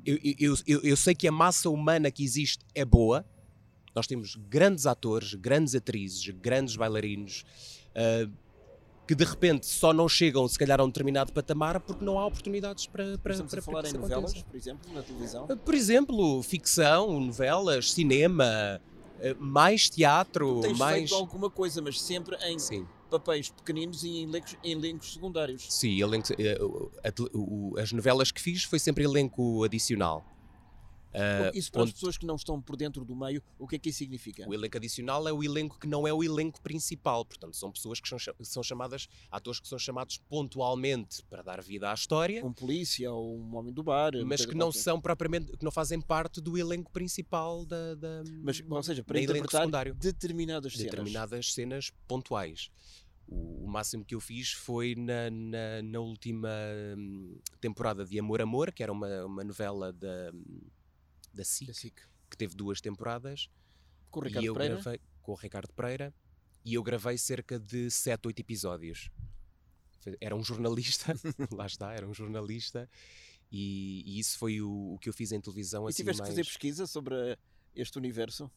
eu, 0.05 0.19
eu, 0.37 0.55
eu, 0.67 0.81
eu 0.81 0.97
sei 0.97 1.15
que 1.15 1.27
a 1.27 1.31
massa 1.31 1.69
humana 1.69 2.11
que 2.11 2.23
existe 2.23 2.63
é 2.75 2.83
boa, 2.83 3.25
nós 3.95 4.07
temos 4.07 4.35
grandes 4.35 4.85
atores, 4.85 5.33
grandes 5.33 5.75
atrizes, 5.75 6.27
grandes 6.29 6.75
bailarinos 6.75 7.43
uh, 7.91 8.31
que 9.09 9.15
de 9.15 9.23
repente 9.23 9.65
só 9.65 9.91
não 9.91 10.07
chegam, 10.07 10.47
se 10.47 10.59
calhar, 10.59 10.79
a 10.79 10.83
um 10.83 10.87
determinado 10.87 11.33
patamar 11.33 11.79
porque 11.79 12.05
não 12.05 12.19
há 12.19 12.27
oportunidades 12.27 12.85
para. 12.85 13.17
para 13.17 13.31
Estamos 13.31 13.49
para, 13.49 13.59
a 13.59 13.63
falar 13.63 13.81
para 13.81 13.89
em 13.89 13.93
novelas, 13.93 14.43
por 14.43 14.55
exemplo, 14.55 14.93
na 14.93 15.01
televisão? 15.01 15.45
Uh, 15.45 15.57
por 15.57 15.73
exemplo, 15.73 16.43
ficção, 16.43 17.19
novelas, 17.19 17.91
cinema, 17.91 18.79
uh, 19.17 19.43
mais 19.43 19.89
teatro, 19.89 20.57
tu 20.57 20.61
tens 20.61 20.77
mais. 20.77 21.09
feito 21.09 21.15
alguma 21.15 21.49
coisa, 21.49 21.81
mas 21.81 21.99
sempre 21.99 22.35
em 22.45 22.59
Sim. 22.59 22.85
papéis 23.09 23.49
pequeninos 23.49 24.03
e 24.03 24.09
em 24.09 24.23
elencos, 24.25 24.55
elencos 24.63 25.13
secundários. 25.13 25.65
Sim, 25.73 25.99
elenco, 25.99 26.27
as 27.81 27.91
novelas 27.91 28.29
que 28.31 28.39
fiz 28.39 28.63
foi 28.63 28.77
sempre 28.77 29.05
elenco 29.05 29.63
adicional. 29.63 30.23
Uh, 31.09 31.57
isso 31.57 31.71
para 31.71 31.81
onde... 31.81 31.89
as 31.89 31.93
pessoas 31.95 32.17
que 32.17 32.25
não 32.25 32.35
estão 32.35 32.61
por 32.61 32.75
dentro 32.75 33.03
do 33.03 33.15
meio, 33.15 33.41
o 33.57 33.67
que 33.67 33.75
é 33.75 33.79
que 33.79 33.89
isso 33.89 33.99
significa? 33.99 34.47
O 34.47 34.53
elenco 34.53 34.77
adicional 34.77 35.27
é 35.27 35.33
o 35.33 35.43
elenco 35.43 35.79
que 35.79 35.87
não 35.87 36.07
é 36.07 36.13
o 36.13 36.23
elenco 36.23 36.61
principal, 36.61 37.25
portanto 37.25 37.55
são 37.55 37.71
pessoas 37.71 37.99
que 37.99 38.07
são, 38.07 38.17
são 38.41 38.63
chamadas, 38.63 39.07
atores 39.31 39.59
que 39.59 39.67
são 39.67 39.79
chamados 39.79 40.17
pontualmente 40.29 41.23
para 41.23 41.41
dar 41.41 41.61
vida 41.61 41.89
à 41.89 41.93
história. 41.93 42.45
Um 42.45 42.53
polícia 42.53 43.11
ou 43.11 43.39
um 43.39 43.55
homem 43.55 43.73
do 43.73 43.83
bar. 43.83 44.11
Mas 44.25 44.45
que 44.45 44.55
não 44.55 44.71
são 44.71 45.01
propriamente, 45.01 45.57
que 45.57 45.63
não 45.63 45.71
fazem 45.71 45.99
parte 45.99 46.39
do 46.41 46.57
elenco 46.57 46.91
principal 46.91 47.65
da... 47.65 47.95
da 47.95 48.23
mas, 48.43 48.61
ou 48.67 48.83
seja, 48.83 49.03
para 49.03 49.19
interpretar 49.19 49.93
determinadas 49.93 50.73
cenas. 50.73 50.91
Determinadas 50.91 51.53
cenas 51.53 51.91
pontuais. 52.07 52.69
O, 53.27 53.65
o, 53.65 53.67
máximo 53.67 54.03
que 54.03 54.15
eu 54.15 54.19
fiz 54.19 54.51
foi 54.51 54.95
na, 54.95 55.29
na, 55.29 55.81
na 55.83 55.99
última 55.99 56.49
hum, 56.97 57.37
temporada 57.61 58.03
de 58.03 58.19
Amor 58.19 58.41
Amor, 58.41 58.71
que 58.71 58.81
era 58.81 58.91
uma, 58.91 59.25
uma 59.25 59.43
novela 59.43 59.93
da 59.93 60.31
da 61.33 61.43
SIC, 61.43 61.67
da 61.67 61.73
SIC, 61.73 62.01
que 62.29 62.37
teve 62.37 62.55
duas 62.55 62.81
temporadas. 62.81 63.49
Com 64.09 64.19
o 64.19 64.23
Ricardo 64.23 64.43
e 64.43 64.47
eu 64.47 64.53
Pereira? 64.53 64.75
Gravei, 64.75 65.01
com 65.21 65.31
o 65.31 65.35
Ricardo 65.35 65.73
Pereira. 65.73 66.13
E 66.65 66.73
eu 66.73 66.83
gravei 66.83 67.17
cerca 67.17 67.59
de 67.59 67.89
7, 67.89 68.27
8 68.27 68.39
episódios. 68.39 69.09
Era 70.19 70.35
um 70.35 70.43
jornalista, 70.43 71.13
lá 71.51 71.65
está, 71.65 71.93
era 71.93 72.07
um 72.07 72.13
jornalista. 72.13 72.89
E, 73.51 74.03
e 74.05 74.19
isso 74.19 74.37
foi 74.37 74.61
o, 74.61 74.93
o, 74.93 74.99
que 74.99 75.09
eu 75.09 75.13
fiz 75.13 75.31
em 75.31 75.41
televisão. 75.41 75.85
E 75.85 75.89
assim, 75.89 75.97
tiveste 75.97 76.21
mais... 76.21 76.29
que 76.29 76.35
fazer 76.35 76.45
pesquisa 76.45 76.85
sobre 76.85 77.37
este 77.75 77.97
universo? 77.97 78.51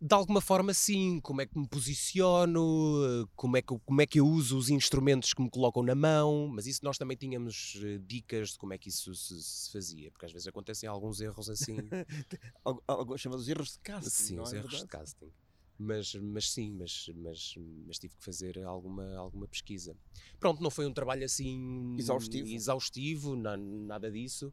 De 0.00 0.14
alguma 0.14 0.40
forma 0.40 0.74
sim, 0.74 1.20
como 1.20 1.40
é 1.40 1.46
que 1.46 1.58
me 1.58 1.66
posiciono, 1.66 3.28
como 3.34 3.56
é 3.56 3.62
que, 3.62 3.78
como 3.84 4.02
é 4.02 4.06
que 4.06 4.20
eu 4.20 4.26
uso 4.26 4.58
os 4.58 4.68
instrumentos 4.68 5.32
que 5.32 5.42
me 5.42 5.50
colocam 5.50 5.82
na 5.82 5.94
mão, 5.94 6.48
mas 6.48 6.66
isso 6.66 6.80
nós 6.82 6.98
também 6.98 7.16
tínhamos 7.16 7.80
eh, 7.82 7.98
dicas 8.04 8.50
de 8.50 8.58
como 8.58 8.74
é 8.74 8.78
que 8.78 8.88
isso 8.88 9.14
se, 9.14 9.42
se 9.42 9.72
fazia, 9.72 10.10
porque 10.10 10.26
às 10.26 10.32
vezes 10.32 10.46
acontecem 10.46 10.88
alguns 10.88 11.20
erros 11.20 11.48
assim. 11.48 11.76
Alguns 12.86 13.20
chamados 13.20 13.48
erros 13.48 13.72
de 13.72 13.78
casting. 13.80 14.10
Sim, 14.10 14.40
os 14.40 14.52
é 14.52 14.58
erros 14.58 14.80
de 14.80 14.86
casting. 14.86 15.30
Mas, 15.78 16.14
mas 16.14 16.50
sim, 16.50 16.72
mas, 16.72 17.10
mas, 17.14 17.54
mas 17.86 17.98
tive 17.98 18.16
que 18.16 18.24
fazer 18.24 18.62
alguma, 18.64 19.14
alguma 19.16 19.46
pesquisa. 19.46 19.94
Pronto, 20.40 20.62
não 20.62 20.70
foi 20.70 20.86
um 20.86 20.92
trabalho 20.92 21.24
assim 21.24 21.94
exaustivo, 21.98 22.48
exaustivo 22.48 23.36
nada 23.36 24.10
disso. 24.10 24.52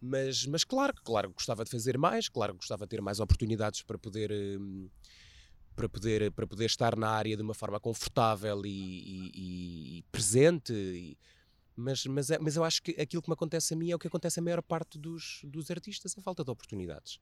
Mas, 0.00 0.44
mas 0.44 0.64
claro, 0.64 0.94
claro, 1.02 1.30
gostava 1.32 1.64
de 1.64 1.70
fazer 1.70 1.96
mais, 1.96 2.28
claro, 2.28 2.54
gostava 2.54 2.84
de 2.84 2.90
ter 2.90 3.00
mais 3.00 3.18
oportunidades 3.18 3.82
para 3.82 3.98
poder, 3.98 4.30
hum, 4.30 4.90
para 5.74 5.88
poder, 5.88 6.30
para 6.32 6.46
poder 6.46 6.66
estar 6.66 6.96
na 6.96 7.08
área 7.08 7.36
de 7.36 7.42
uma 7.42 7.54
forma 7.54 7.80
confortável 7.80 8.64
e, 8.66 8.70
e, 8.70 9.98
e 9.98 10.02
presente. 10.12 10.72
E, 10.72 11.16
mas, 11.74 12.04
mas, 12.04 12.30
é, 12.30 12.38
mas 12.38 12.56
eu 12.56 12.64
acho 12.64 12.82
que 12.82 12.90
aquilo 13.00 13.22
que 13.22 13.30
me 13.30 13.34
acontece 13.34 13.72
a 13.72 13.76
mim 13.76 13.90
é 13.90 13.94
o 13.94 13.98
que 13.98 14.08
acontece 14.08 14.38
a 14.38 14.42
maior 14.42 14.62
parte 14.62 14.98
dos, 14.98 15.40
dos 15.44 15.70
artistas, 15.70 16.14
a 16.18 16.20
falta 16.20 16.44
de 16.44 16.50
oportunidades. 16.50 17.18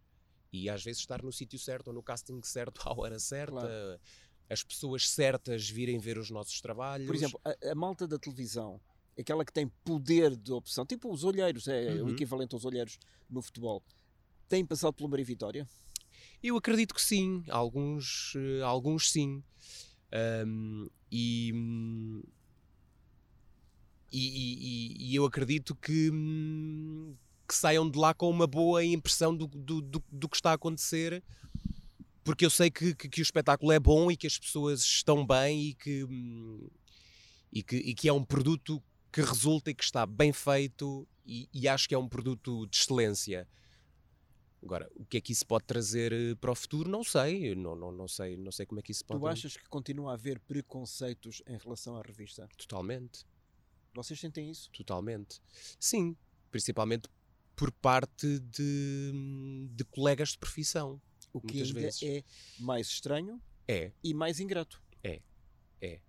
E 0.52 0.68
às 0.70 0.82
vezes 0.82 1.00
estar 1.00 1.22
no 1.22 1.32
sítio 1.32 1.58
certo 1.58 1.88
ou 1.88 1.94
no 1.94 2.02
casting 2.02 2.40
certo 2.42 2.80
à 2.88 2.98
hora 2.98 3.18
certa, 3.18 3.52
claro. 3.52 4.00
as 4.48 4.62
pessoas 4.62 5.08
certas 5.08 5.68
virem 5.68 5.98
ver 5.98 6.18
os 6.18 6.30
nossos 6.30 6.60
trabalhos. 6.60 7.06
Por 7.06 7.14
exemplo, 7.14 7.40
a, 7.44 7.72
a 7.72 7.74
malta 7.74 8.06
da 8.06 8.18
televisão 8.18 8.80
aquela 9.18 9.44
que 9.44 9.52
tem 9.52 9.68
poder 9.84 10.36
de 10.36 10.52
opção, 10.52 10.84
tipo 10.84 11.10
os 11.10 11.24
olheiros, 11.24 11.66
é 11.68 11.94
uhum. 11.94 12.08
o 12.08 12.10
equivalente 12.10 12.54
aos 12.54 12.64
olheiros 12.64 12.98
no 13.28 13.40
futebol, 13.40 13.82
tem 14.48 14.64
passado 14.64 14.92
pelo 14.92 15.08
Maria 15.08 15.24
Vitória? 15.24 15.68
Eu 16.42 16.56
acredito 16.56 16.94
que 16.94 17.02
sim, 17.02 17.42
alguns, 17.48 18.34
uh, 18.34 18.64
alguns 18.64 19.10
sim. 19.10 19.42
Um, 20.46 20.88
e, 21.10 21.50
e, 24.12 24.20
e, 24.22 25.10
e, 25.10 25.14
eu 25.14 25.24
acredito 25.24 25.74
que, 25.74 26.10
que 27.46 27.54
saiam 27.54 27.88
de 27.88 27.98
lá 27.98 28.12
com 28.12 28.28
uma 28.28 28.46
boa 28.46 28.84
impressão 28.84 29.34
do, 29.34 29.46
do, 29.46 29.80
do, 29.80 30.04
do 30.10 30.28
que 30.28 30.36
está 30.36 30.50
a 30.50 30.54
acontecer, 30.54 31.22
porque 32.24 32.44
eu 32.44 32.50
sei 32.50 32.70
que, 32.70 32.94
que, 32.94 33.08
que, 33.08 33.20
o 33.20 33.22
espetáculo 33.22 33.70
é 33.72 33.78
bom 33.78 34.10
e 34.10 34.16
que 34.16 34.26
as 34.26 34.38
pessoas 34.38 34.82
estão 34.82 35.24
bem 35.24 35.68
e 35.68 35.74
que, 35.74 36.06
e 37.52 37.62
que, 37.62 37.76
e 37.76 37.94
que 37.94 38.08
é 38.08 38.12
um 38.12 38.24
produto 38.24 38.82
que 39.12 39.20
resulta 39.20 39.70
e 39.70 39.74
que 39.74 39.84
está 39.84 40.04
bem 40.04 40.32
feito 40.32 41.06
e, 41.24 41.48
e, 41.52 41.66
acho 41.68 41.88
que 41.88 41.94
é 41.94 41.98
um 41.98 42.08
produto 42.08 42.66
de 42.66 42.76
excelência. 42.76 43.48
Agora, 44.62 44.90
o 44.96 45.04
que 45.04 45.16
é 45.16 45.20
que 45.20 45.32
isso 45.32 45.46
pode 45.46 45.64
trazer 45.64 46.12
eh, 46.12 46.34
para 46.34 46.50
o 46.50 46.54
futuro? 46.54 46.90
Não 46.90 47.04
sei, 47.04 47.54
não, 47.54 47.76
não, 47.76 47.92
não 47.92 48.08
sei, 48.08 48.36
não 48.36 48.50
sei 48.50 48.66
como 48.66 48.80
é 48.80 48.82
que 48.82 48.90
isso 48.90 49.04
pode. 49.04 49.20
Tu 49.20 49.26
achas 49.26 49.56
que 49.56 49.68
continua 49.68 50.10
a 50.10 50.14
haver 50.14 50.40
preconceitos 50.40 51.42
em 51.46 51.56
relação 51.56 51.96
à 51.96 52.02
revista? 52.02 52.48
Totalmente. 52.56 53.24
Vocês 53.94 54.18
sentem 54.18 54.50
isso? 54.50 54.70
Totalmente. 54.70 55.40
Sim, 55.78 56.16
principalmente 56.50 57.08
por 57.56 57.72
parte 57.72 58.38
de, 58.38 59.12
de 59.72 59.84
colegas 59.86 60.30
de 60.30 60.38
profissão. 60.38 61.00
O 61.32 61.40
que 61.40 61.62
ainda 61.62 61.80
vezes. 61.80 62.02
é 62.02 62.24
mais 62.58 62.86
estranho 62.86 63.42
é. 63.66 63.90
e 64.04 64.14
mais 64.14 64.38
ingrato. 64.38 64.82
É, 65.02 65.20
é. 65.80 66.00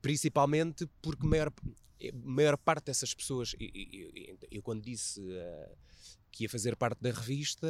Principalmente 0.00 0.88
porque 1.00 1.26
maior, 1.26 1.52
maior 2.24 2.56
parte 2.56 2.86
dessas 2.86 3.12
pessoas, 3.12 3.54
eu, 3.60 3.70
eu, 3.74 4.38
eu 4.50 4.62
quando 4.62 4.82
disse 4.82 5.20
uh, 5.20 5.76
que 6.30 6.44
ia 6.44 6.48
fazer 6.48 6.74
parte 6.76 7.00
da 7.00 7.10
revista, 7.10 7.68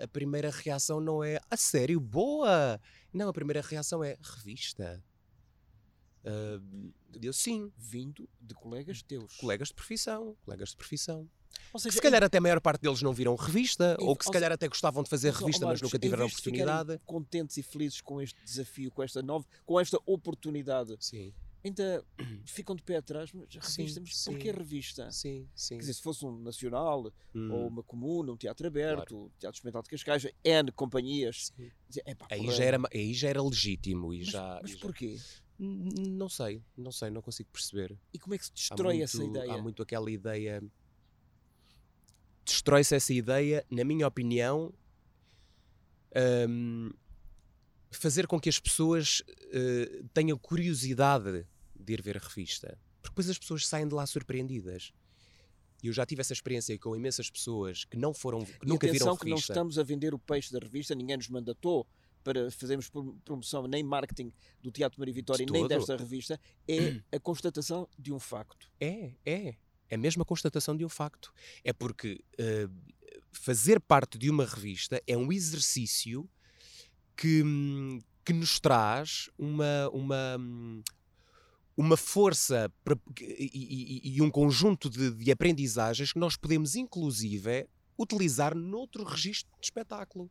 a 0.00 0.08
primeira 0.08 0.50
reação 0.50 1.00
não 1.00 1.22
é 1.22 1.40
a 1.50 1.56
sério, 1.56 2.00
boa! 2.00 2.80
Não, 3.12 3.28
a 3.28 3.32
primeira 3.32 3.60
reação 3.60 4.02
é 4.02 4.16
revista. 4.22 5.02
Uh, 6.24 6.92
eu 7.22 7.32
sim. 7.32 7.72
Vindo 7.76 8.28
de 8.40 8.54
colegas 8.54 9.02
teus. 9.02 9.36
Colegas 9.36 9.68
de 9.68 9.74
profissão. 9.74 10.36
Colegas 10.44 10.70
de 10.70 10.76
profissão. 10.76 11.28
Seja, 11.76 11.88
que 11.88 11.94
se 11.94 12.00
calhar 12.00 12.22
até 12.22 12.38
a 12.38 12.40
maior 12.40 12.60
parte 12.60 12.82
deles 12.82 13.00
não 13.00 13.12
viram 13.12 13.34
revista, 13.36 13.96
ou 14.00 14.16
que 14.16 14.24
se 14.24 14.30
calhar 14.30 14.50
até 14.50 14.66
gostavam 14.68 15.02
de 15.02 15.10
fazer 15.10 15.32
revista, 15.32 15.64
mas 15.66 15.80
nunca 15.80 15.98
tiveram 15.98 16.26
oportunidade. 16.26 17.00
contentes 17.04 17.56
e 17.56 17.62
felizes 17.62 18.00
com 18.00 18.20
este 18.20 18.42
desafio, 18.44 18.90
com 18.90 19.02
esta 19.02 19.22
nova, 19.22 19.46
com 19.64 19.78
esta 19.78 19.98
oportunidade. 20.04 20.96
Sim 20.98 21.32
ainda 21.64 22.04
ficam 22.44 22.76
de 22.76 22.82
pé 22.82 22.96
atrás, 22.96 23.32
mas 23.32 23.48
revista, 23.54 24.00
mas 24.00 24.16
sim, 24.16 24.32
porquê 24.32 24.52
revista? 24.52 25.10
Sim, 25.10 25.48
sim. 25.54 25.76
Quer 25.76 25.80
dizer, 25.80 25.94
se 25.94 26.02
fosse 26.02 26.24
um 26.24 26.38
nacional, 26.38 27.10
hum. 27.34 27.50
ou 27.50 27.68
uma 27.68 27.82
comuna, 27.82 28.32
um 28.32 28.36
teatro 28.36 28.66
aberto, 28.66 29.08
claro. 29.08 29.32
teatro 29.38 29.56
experimental 29.56 29.82
de 29.82 29.88
Cascais, 29.88 30.26
N 30.44 30.70
companhias, 30.72 31.52
dizia, 31.88 32.04
aí, 32.30 32.50
já 32.50 32.64
era, 32.64 32.78
aí 32.92 33.14
já 33.14 33.28
era 33.28 33.42
legítimo. 33.42 34.12
E 34.12 34.18
mas, 34.18 34.26
já, 34.28 34.58
mas 34.60 34.72
e 34.72 34.76
porquê? 34.76 35.16
Já... 35.16 35.43
Não 35.58 36.28
sei, 36.28 36.62
não 36.76 36.90
sei, 36.90 37.10
não 37.10 37.22
consigo 37.22 37.48
perceber. 37.50 37.96
E 38.12 38.18
como 38.18 38.34
é 38.34 38.38
que 38.38 38.46
se 38.46 38.52
destrói 38.52 38.96
muito, 38.96 39.04
essa 39.04 39.24
ideia? 39.24 39.52
Há 39.52 39.62
muito 39.62 39.82
aquela 39.82 40.10
ideia. 40.10 40.62
Destrói-se 42.44 42.94
essa 42.94 43.12
ideia, 43.12 43.64
na 43.70 43.84
minha 43.84 44.06
opinião, 44.06 44.74
um, 46.48 46.90
fazer 47.90 48.26
com 48.26 48.40
que 48.40 48.48
as 48.48 48.58
pessoas 48.58 49.20
uh, 49.20 50.08
tenham 50.12 50.36
curiosidade 50.36 51.46
de 51.74 51.92
ir 51.92 52.02
ver 52.02 52.16
a 52.16 52.20
revista. 52.20 52.78
Porque 53.00 53.12
depois 53.12 53.30
as 53.30 53.38
pessoas 53.38 53.66
saem 53.66 53.86
de 53.86 53.94
lá 53.94 54.06
surpreendidas. 54.06 54.92
E 55.82 55.86
eu 55.86 55.92
já 55.92 56.04
tive 56.04 56.20
essa 56.20 56.32
experiência 56.32 56.76
com 56.78 56.96
imensas 56.96 57.30
pessoas 57.30 57.84
que 57.84 57.96
não 57.96 58.12
foram, 58.12 58.44
que 58.44 58.66
nunca 58.66 58.90
viram 58.90 59.08
a 59.08 59.10
revista. 59.10 59.24
que 59.24 59.30
não 59.30 59.36
estamos 59.36 59.78
a 59.78 59.82
vender 59.82 60.14
o 60.14 60.18
peixe 60.18 60.52
da 60.52 60.58
revista, 60.58 60.94
ninguém 60.94 61.16
nos 61.16 61.28
mandatou 61.28 61.86
para 62.24 62.50
fazermos 62.50 62.90
promoção 63.24 63.68
nem 63.68 63.82
marketing 63.82 64.32
do 64.62 64.72
Teatro 64.72 64.98
Maria 64.98 65.14
Vitória, 65.14 65.46
nem 65.48 65.68
desta 65.68 65.96
revista, 65.96 66.40
é 66.66 67.00
a 67.14 67.20
constatação 67.20 67.86
de 67.98 68.12
um 68.12 68.18
facto. 68.18 68.72
É, 68.80 69.12
é. 69.24 69.56
É 69.90 69.96
mesmo 69.96 70.22
a 70.22 70.24
constatação 70.24 70.76
de 70.76 70.84
um 70.84 70.88
facto. 70.88 71.32
É 71.62 71.72
porque 71.72 72.24
uh, 72.40 72.94
fazer 73.30 73.78
parte 73.78 74.16
de 74.18 74.30
uma 74.30 74.46
revista 74.46 75.00
é 75.06 75.16
um 75.16 75.30
exercício 75.30 76.28
que, 77.16 77.42
que 78.24 78.32
nos 78.32 78.58
traz 78.58 79.28
uma, 79.38 79.88
uma, 79.90 80.36
uma 81.76 81.96
força 81.96 82.72
e, 83.20 84.02
e, 84.02 84.16
e, 84.16 84.22
um 84.22 84.30
conjunto 84.30 84.88
de, 84.88 85.12
de, 85.12 85.30
aprendizagens 85.30 86.12
que 86.12 86.18
nós 86.18 86.36
podemos, 86.36 86.74
inclusive, 86.74 87.68
utilizar 87.98 88.54
noutro 88.54 89.04
registro 89.04 89.52
de 89.60 89.66
espetáculo. 89.66 90.30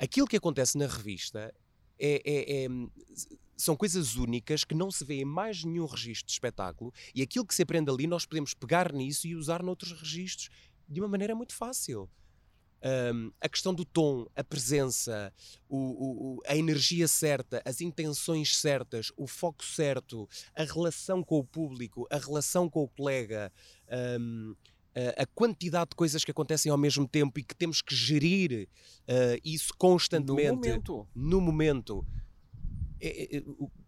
Aquilo 0.00 0.26
que 0.26 0.36
acontece 0.38 0.78
na 0.78 0.86
revista 0.86 1.54
é, 1.98 2.22
é, 2.24 2.64
é, 2.64 2.68
são 3.54 3.76
coisas 3.76 4.16
únicas 4.16 4.64
que 4.64 4.74
não 4.74 4.90
se 4.90 5.04
vê 5.04 5.16
em 5.16 5.26
mais 5.26 5.62
nenhum 5.62 5.84
registro 5.84 6.26
de 6.26 6.32
espetáculo 6.32 6.90
e 7.14 7.20
aquilo 7.20 7.44
que 7.44 7.54
se 7.54 7.62
aprende 7.62 7.90
ali 7.90 8.06
nós 8.06 8.24
podemos 8.24 8.54
pegar 8.54 8.94
nisso 8.94 9.26
e 9.26 9.36
usar 9.36 9.62
noutros 9.62 9.92
registros 9.92 10.48
de 10.88 11.00
uma 11.02 11.08
maneira 11.08 11.34
muito 11.34 11.54
fácil. 11.54 12.08
Um, 12.82 13.30
a 13.42 13.46
questão 13.46 13.74
do 13.74 13.84
tom, 13.84 14.26
a 14.34 14.42
presença, 14.42 15.30
o, 15.68 15.76
o, 16.38 16.42
a 16.46 16.56
energia 16.56 17.06
certa, 17.06 17.60
as 17.62 17.82
intenções 17.82 18.56
certas, 18.56 19.12
o 19.18 19.26
foco 19.26 19.62
certo, 19.62 20.26
a 20.56 20.64
relação 20.64 21.22
com 21.22 21.38
o 21.38 21.44
público, 21.44 22.08
a 22.10 22.16
relação 22.16 22.70
com 22.70 22.82
o 22.82 22.88
colega, 22.88 23.52
um, 24.18 24.56
a, 25.16 25.26
quantidade 25.26 25.90
de 25.90 25.96
coisas 25.96 26.24
que 26.24 26.30
acontecem 26.30 26.70
ao 26.70 26.78
mesmo 26.78 27.06
tempo 27.06 27.38
e 27.38 27.44
que 27.44 27.54
temos 27.54 27.80
que 27.80 27.94
gerir 27.94 28.68
uh, 29.02 29.40
isso 29.44 29.72
constantemente 29.78 30.50
no 30.50 30.56
momento. 30.56 31.08
No 31.14 31.40
momento. 31.40 32.06
É, 33.00 33.36
é, 33.36 33.42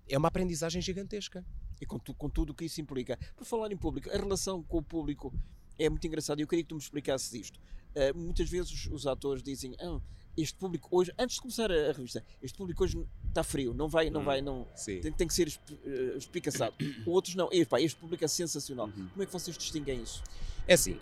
é 0.08 0.18
uma 0.18 0.28
aprendizagem 0.28 0.80
gigantesca. 0.80 1.44
E 1.80 1.86
com, 1.86 1.98
tu, 1.98 2.14
com 2.14 2.30
tudo 2.30 2.50
o 2.50 2.54
que 2.54 2.64
isso 2.64 2.80
implica. 2.80 3.18
Por 3.36 3.44
falar 3.44 3.72
em 3.72 3.76
público, 3.76 4.08
a 4.10 4.16
relação 4.16 4.62
com 4.62 4.78
o 4.78 4.82
público 4.82 5.34
é 5.78 5.88
muito 5.90 6.06
engraçada 6.06 6.40
e 6.40 6.44
eu 6.44 6.48
queria 6.48 6.62
que 6.62 6.68
tu 6.68 6.76
me 6.76 6.80
explicasses 6.80 7.32
isto. 7.32 7.58
Uh, 7.94 8.16
muitas 8.16 8.48
vezes 8.48 8.86
os 8.86 9.06
atores 9.06 9.42
dizem 9.42 9.74
ah, 9.80 10.00
este 10.36 10.56
público 10.58 10.88
hoje, 10.90 11.12
antes 11.18 11.36
de 11.36 11.42
começar 11.42 11.70
a, 11.70 11.74
a, 11.74 11.92
revista, 11.92 12.24
este 12.42 12.56
público 12.56 12.82
hoje 12.82 13.06
está 13.28 13.42
frio, 13.42 13.74
não 13.74 13.88
vai, 13.88 14.10
não 14.10 14.20
hum, 14.20 14.24
vai, 14.24 14.40
não 14.40 14.66
tem, 14.84 15.12
tem, 15.12 15.26
que 15.26 15.34
ser 15.34 15.48
uh, 15.48 16.16
espicaçado. 16.16 16.74
Outros 17.06 17.34
não, 17.34 17.48
este, 17.52 17.66
pá, 17.66 17.80
este 17.80 17.98
público 17.98 18.24
é 18.24 18.28
sensacional. 18.28 18.86
Uhum. 18.86 19.08
Como 19.08 19.22
é 19.22 19.26
que 19.26 19.32
vocês 19.32 19.56
distinguem 19.56 20.02
isso? 20.02 20.22
É 20.66 20.74
assim, 20.74 20.92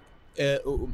uh, 0.70 0.90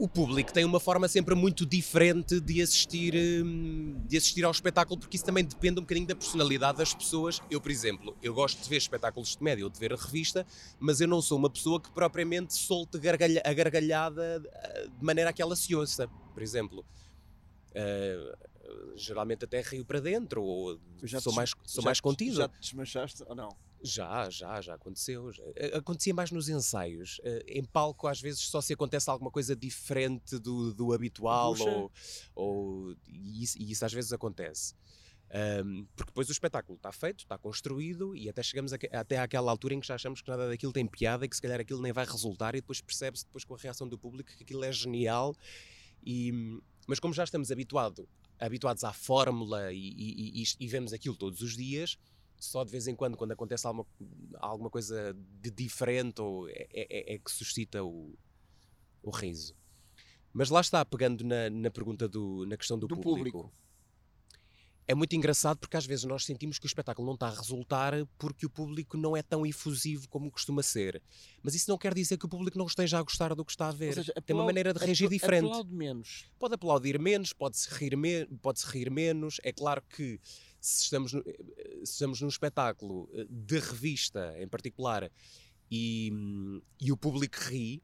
o 0.00 0.08
público 0.08 0.50
tem 0.50 0.64
uma 0.64 0.80
forma 0.80 1.06
sempre 1.08 1.34
muito 1.34 1.66
diferente 1.66 2.40
de 2.40 2.62
assistir, 2.62 3.14
hum, 3.14 4.00
de 4.06 4.16
assistir 4.16 4.42
ao 4.46 4.50
espetáculo, 4.50 4.98
porque 4.98 5.14
isso 5.14 5.26
também 5.26 5.44
depende 5.44 5.78
um 5.78 5.82
bocadinho 5.82 6.06
da 6.06 6.16
personalidade 6.16 6.78
das 6.78 6.94
pessoas. 6.94 7.38
Eu, 7.50 7.60
por 7.60 7.70
exemplo, 7.70 8.16
eu 8.22 8.32
gosto 8.32 8.62
de 8.62 8.66
ver 8.66 8.78
espetáculos 8.78 9.36
de 9.36 9.44
média 9.44 9.62
ou 9.62 9.68
de 9.68 9.78
ver 9.78 9.92
a 9.92 9.96
revista, 9.96 10.46
mas 10.78 11.02
eu 11.02 11.06
não 11.06 11.20
sou 11.20 11.36
uma 11.36 11.50
pessoa 11.50 11.78
que 11.78 11.90
propriamente 11.90 12.54
solte 12.54 12.98
gargalha, 12.98 13.42
a 13.44 13.52
gargalhada 13.52 14.42
eh, 14.50 14.88
de 14.88 15.04
maneira 15.04 15.28
a 15.28 15.32
que 15.34 15.42
ela 15.42 15.54
se 15.54 15.74
ouça, 15.74 16.08
por 16.32 16.42
exemplo. 16.42 16.82
Uh, 17.72 18.96
geralmente 18.96 19.44
até 19.44 19.60
rio 19.60 19.84
para 19.84 20.00
dentro, 20.00 20.42
ou 20.42 20.80
sou 21.20 21.32
mais, 21.34 21.52
sou 21.64 21.84
mais 21.84 22.00
contido. 22.00 22.36
Já 22.36 22.48
te 22.48 22.58
desmanchaste 22.58 23.22
ou 23.26 23.34
não? 23.34 23.50
Já, 23.82 24.28
já, 24.28 24.60
já 24.60 24.74
aconteceu. 24.74 25.32
Já. 25.32 25.42
Acontecia 25.74 26.12
mais 26.12 26.30
nos 26.30 26.48
ensaios. 26.48 27.20
Eh, 27.24 27.44
em 27.58 27.64
palco, 27.64 28.06
às 28.06 28.20
vezes, 28.20 28.40
só 28.42 28.60
se 28.60 28.72
acontece 28.72 29.08
alguma 29.08 29.30
coisa 29.30 29.56
diferente 29.56 30.38
do, 30.38 30.74
do 30.74 30.92
habitual, 30.92 31.54
ou, 31.58 31.92
ou, 32.34 32.96
e, 33.08 33.42
isso, 33.42 33.58
e 33.58 33.70
isso 33.70 33.84
às 33.84 33.92
vezes 33.92 34.12
acontece. 34.12 34.74
Um, 35.32 35.86
porque 35.94 36.10
depois 36.10 36.28
o 36.28 36.32
espetáculo 36.32 36.76
está 36.76 36.90
feito, 36.90 37.20
está 37.20 37.38
construído 37.38 38.16
e 38.16 38.28
até 38.28 38.42
chegamos 38.42 38.72
a, 38.72 38.78
até 38.92 39.16
àquela 39.16 39.48
altura 39.48 39.74
em 39.74 39.80
que 39.80 39.86
já 39.86 39.94
achamos 39.94 40.20
que 40.20 40.28
nada 40.28 40.48
daquilo 40.48 40.72
tem 40.72 40.84
piada 40.84 41.24
e 41.24 41.28
que 41.28 41.36
se 41.36 41.42
calhar 41.42 41.60
aquilo 41.60 41.80
nem 41.80 41.92
vai 41.92 42.04
resultar 42.04 42.56
e 42.56 42.60
depois 42.60 42.80
percebe-se 42.80 43.24
depois 43.24 43.44
com 43.44 43.54
a 43.54 43.56
reação 43.56 43.88
do 43.88 43.96
público 43.96 44.32
que 44.36 44.42
aquilo 44.42 44.64
é 44.64 44.72
genial 44.72 45.32
e, 46.04 46.60
mas 46.88 46.98
como 46.98 47.14
já 47.14 47.22
estamos 47.22 47.52
habituado, 47.52 48.08
habituados 48.40 48.82
à 48.82 48.92
fórmula 48.92 49.72
e, 49.72 49.78
e, 49.78 50.44
e, 50.58 50.66
vemos 50.66 50.92
aquilo 50.92 51.14
todos 51.14 51.42
os 51.42 51.56
dias 51.56 51.96
só 52.40 52.64
de 52.64 52.70
vez 52.70 52.88
em 52.88 52.96
quando, 52.96 53.16
quando 53.16 53.32
acontece 53.32 53.66
alguma, 53.66 53.86
alguma 54.38 54.70
coisa 54.70 55.14
de 55.40 55.50
diferente, 55.50 56.20
ou 56.20 56.48
é, 56.48 56.66
é, 56.72 57.14
é 57.14 57.18
que 57.18 57.30
suscita 57.30 57.84
o, 57.84 58.18
o 59.02 59.10
riso. 59.10 59.54
Mas 60.32 60.48
lá 60.48 60.60
está, 60.60 60.84
pegando 60.84 61.22
na, 61.24 61.50
na 61.50 61.70
pergunta 61.70 62.08
do, 62.08 62.46
na 62.46 62.56
questão 62.56 62.78
do, 62.78 62.86
do 62.86 62.96
público. 62.96 63.42
público. 63.42 63.60
É 64.86 64.94
muito 64.94 65.14
engraçado 65.14 65.58
porque 65.58 65.76
às 65.76 65.86
vezes 65.86 66.04
nós 66.04 66.24
sentimos 66.24 66.58
que 66.58 66.66
o 66.66 66.68
espetáculo 66.68 67.06
não 67.06 67.14
está 67.14 67.28
a 67.28 67.30
resultar 67.30 67.94
porque 68.18 68.44
o 68.44 68.50
público 68.50 68.96
não 68.96 69.16
é 69.16 69.22
tão 69.22 69.46
efusivo 69.46 70.08
como 70.08 70.28
costuma 70.32 70.64
ser. 70.64 71.00
Mas 71.44 71.54
isso 71.54 71.70
não 71.70 71.78
quer 71.78 71.94
dizer 71.94 72.16
que 72.18 72.26
o 72.26 72.28
público 72.28 72.58
não 72.58 72.66
esteja 72.66 72.98
a 72.98 73.02
gostar 73.02 73.32
do 73.36 73.44
que 73.44 73.52
está 73.52 73.68
a 73.68 73.72
ver. 73.72 73.94
Seja, 73.94 74.12
Tem 74.26 74.34
uma 74.34 74.44
maneira 74.44 74.74
de 74.74 74.84
reagir 74.84 75.08
diferente. 75.08 75.64
menos. 75.68 76.28
Pode 76.40 76.54
aplaudir 76.54 76.98
menos, 76.98 77.32
pode-se 77.32 77.72
rir, 77.72 77.96
me 77.96 78.26
pode 78.42 78.64
rir 78.66 78.90
menos. 78.90 79.36
É 79.44 79.52
claro 79.52 79.80
que 79.82 80.18
se 80.60 80.84
estamos, 80.84 81.12
no, 81.12 81.22
se 81.22 81.92
estamos 81.92 82.20
num 82.20 82.28
espetáculo 82.28 83.08
eh, 83.12 83.26
de 83.28 83.58
revista 83.58 84.34
em 84.38 84.46
particular 84.46 85.10
e, 85.70 86.12
e 86.80 86.92
o 86.92 86.96
público 86.96 87.36
ri, 87.40 87.82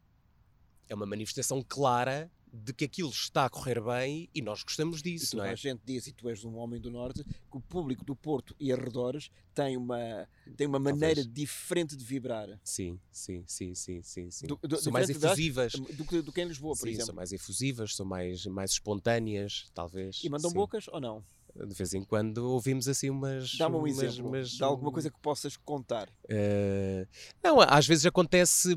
é 0.88 0.94
uma 0.94 1.06
manifestação 1.06 1.64
clara 1.66 2.30
de 2.52 2.72
que 2.72 2.84
aquilo 2.84 3.10
está 3.10 3.44
a 3.44 3.50
correr 3.50 3.80
bem 3.80 4.30
e 4.34 4.40
nós 4.40 4.62
gostamos 4.62 5.02
disso, 5.02 5.36
não 5.36 5.44
é? 5.44 5.50
A 5.50 5.54
gente 5.54 5.82
diz, 5.84 6.06
e 6.06 6.12
tu 6.12 6.28
és 6.28 6.44
um 6.44 6.56
homem 6.56 6.80
do 6.80 6.90
Norte, 6.90 7.22
que 7.24 7.56
o 7.56 7.60
público 7.60 8.04
do 8.04 8.16
Porto 8.16 8.54
e 8.58 8.72
arredores 8.72 9.30
tem 9.54 9.76
uma, 9.76 10.28
tem 10.56 10.66
uma 10.66 10.78
maneira 10.78 11.16
Talvez. 11.16 11.34
diferente 11.34 11.96
de 11.96 12.04
vibrar. 12.04 12.58
Sim, 12.64 12.98
sim, 13.10 13.44
sim, 13.46 13.74
sim, 13.74 14.02
sim. 14.02 14.30
sim. 14.30 14.46
Do, 14.46 14.58
do, 14.62 14.76
são 14.78 14.92
mais 14.92 15.10
efusivas. 15.10 15.72
Do 15.72 16.04
que, 16.04 16.22
do 16.22 16.32
que 16.32 16.40
em 16.40 16.48
Lisboa, 16.48 16.74
por 16.74 16.86
sim, 16.86 16.90
exemplo. 16.90 17.06
são 17.06 17.14
mais 17.14 17.32
efusivas, 17.32 17.94
são 17.94 18.06
mais, 18.06 18.46
mais 18.46 18.70
espontâneas, 18.72 19.66
talvez. 19.74 20.22
E 20.24 20.28
mandam 20.30 20.50
sim. 20.50 20.56
bocas 20.56 20.88
ou 20.88 21.00
não? 21.00 21.24
De 21.64 21.74
vez 21.74 21.94
em 21.94 22.04
quando 22.04 22.38
ouvimos 22.38 22.88
assim 22.88 23.10
umas. 23.10 23.56
Dá-me 23.56 23.76
um 23.76 23.78
umas, 23.80 24.02
exemplo 24.02 24.28
umas, 24.28 24.50
de 24.50 24.62
alguma 24.62 24.92
coisa 24.92 25.10
que 25.10 25.18
possas 25.20 25.56
contar. 25.56 26.08
Uh, 26.24 27.06
não, 27.42 27.60
às 27.60 27.86
vezes 27.86 28.06
acontece, 28.06 28.74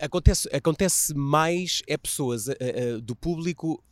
acontece, 0.00 0.48
acontece 0.54 1.14
mais 1.14 1.82
é 1.86 1.96
pessoas 1.96 2.48
uh, 2.48 3.00
do 3.02 3.16
público. 3.16 3.82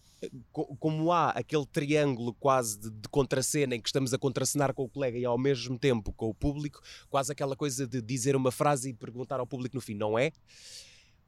Como 0.53 1.13
há 1.13 1.31
aquele 1.31 1.67
triângulo 1.67 2.33
quase 2.33 2.79
de, 2.79 2.91
de 2.91 3.09
contracena 3.11 3.75
em 3.75 3.81
que 3.81 3.89
estamos 3.89 4.15
a 4.15 4.19
contracenar 4.19 4.73
com 4.73 4.85
o 4.85 4.89
colega 4.89 5.19
e 5.19 5.25
ao 5.27 5.37
mesmo 5.37 5.79
tempo 5.79 6.15
com 6.15 6.31
o 6.31 6.35
público, 6.35 6.81
quase 7.11 7.31
aquela 7.31 7.55
coisa 7.55 7.87
de 7.87 8.01
dizer 8.01 8.35
uma 8.35 8.51
frase 8.51 8.89
e 8.89 8.95
perguntar 8.95 9.39
ao 9.39 9.47
público 9.47 9.77
no 9.77 9.83
fim, 9.83 9.93
não 9.93 10.19
é? 10.19 10.33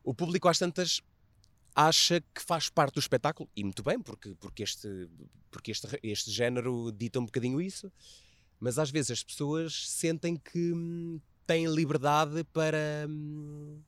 O 0.03 0.14
público 0.14 0.49
às 0.49 0.59
tantas 0.59 1.03
acha 1.77 2.23
que 2.35 2.43
faz 2.43 2.71
parte 2.71 2.95
do 2.95 3.01
espetáculo, 3.01 3.49
e 3.55 3.62
muito 3.62 3.83
bem, 3.83 4.01
porque, 4.01 4.35
porque, 4.41 4.62
este, 4.62 4.89
porque 5.51 5.71
este, 5.71 5.87
este 6.03 6.31
género 6.31 6.91
dita 6.91 7.21
um 7.21 7.27
bocadinho 7.27 7.61
isso, 7.61 7.93
mas 8.59 8.79
às 8.79 8.91
vezes 8.91 9.11
as 9.11 9.23
pessoas 9.23 9.87
sentem 9.91 10.37
que 10.37 10.73
hum, 10.73 11.21
têm 11.47 11.67
liberdade 11.67 12.43
para, 12.45 13.07
hum, 13.07 13.79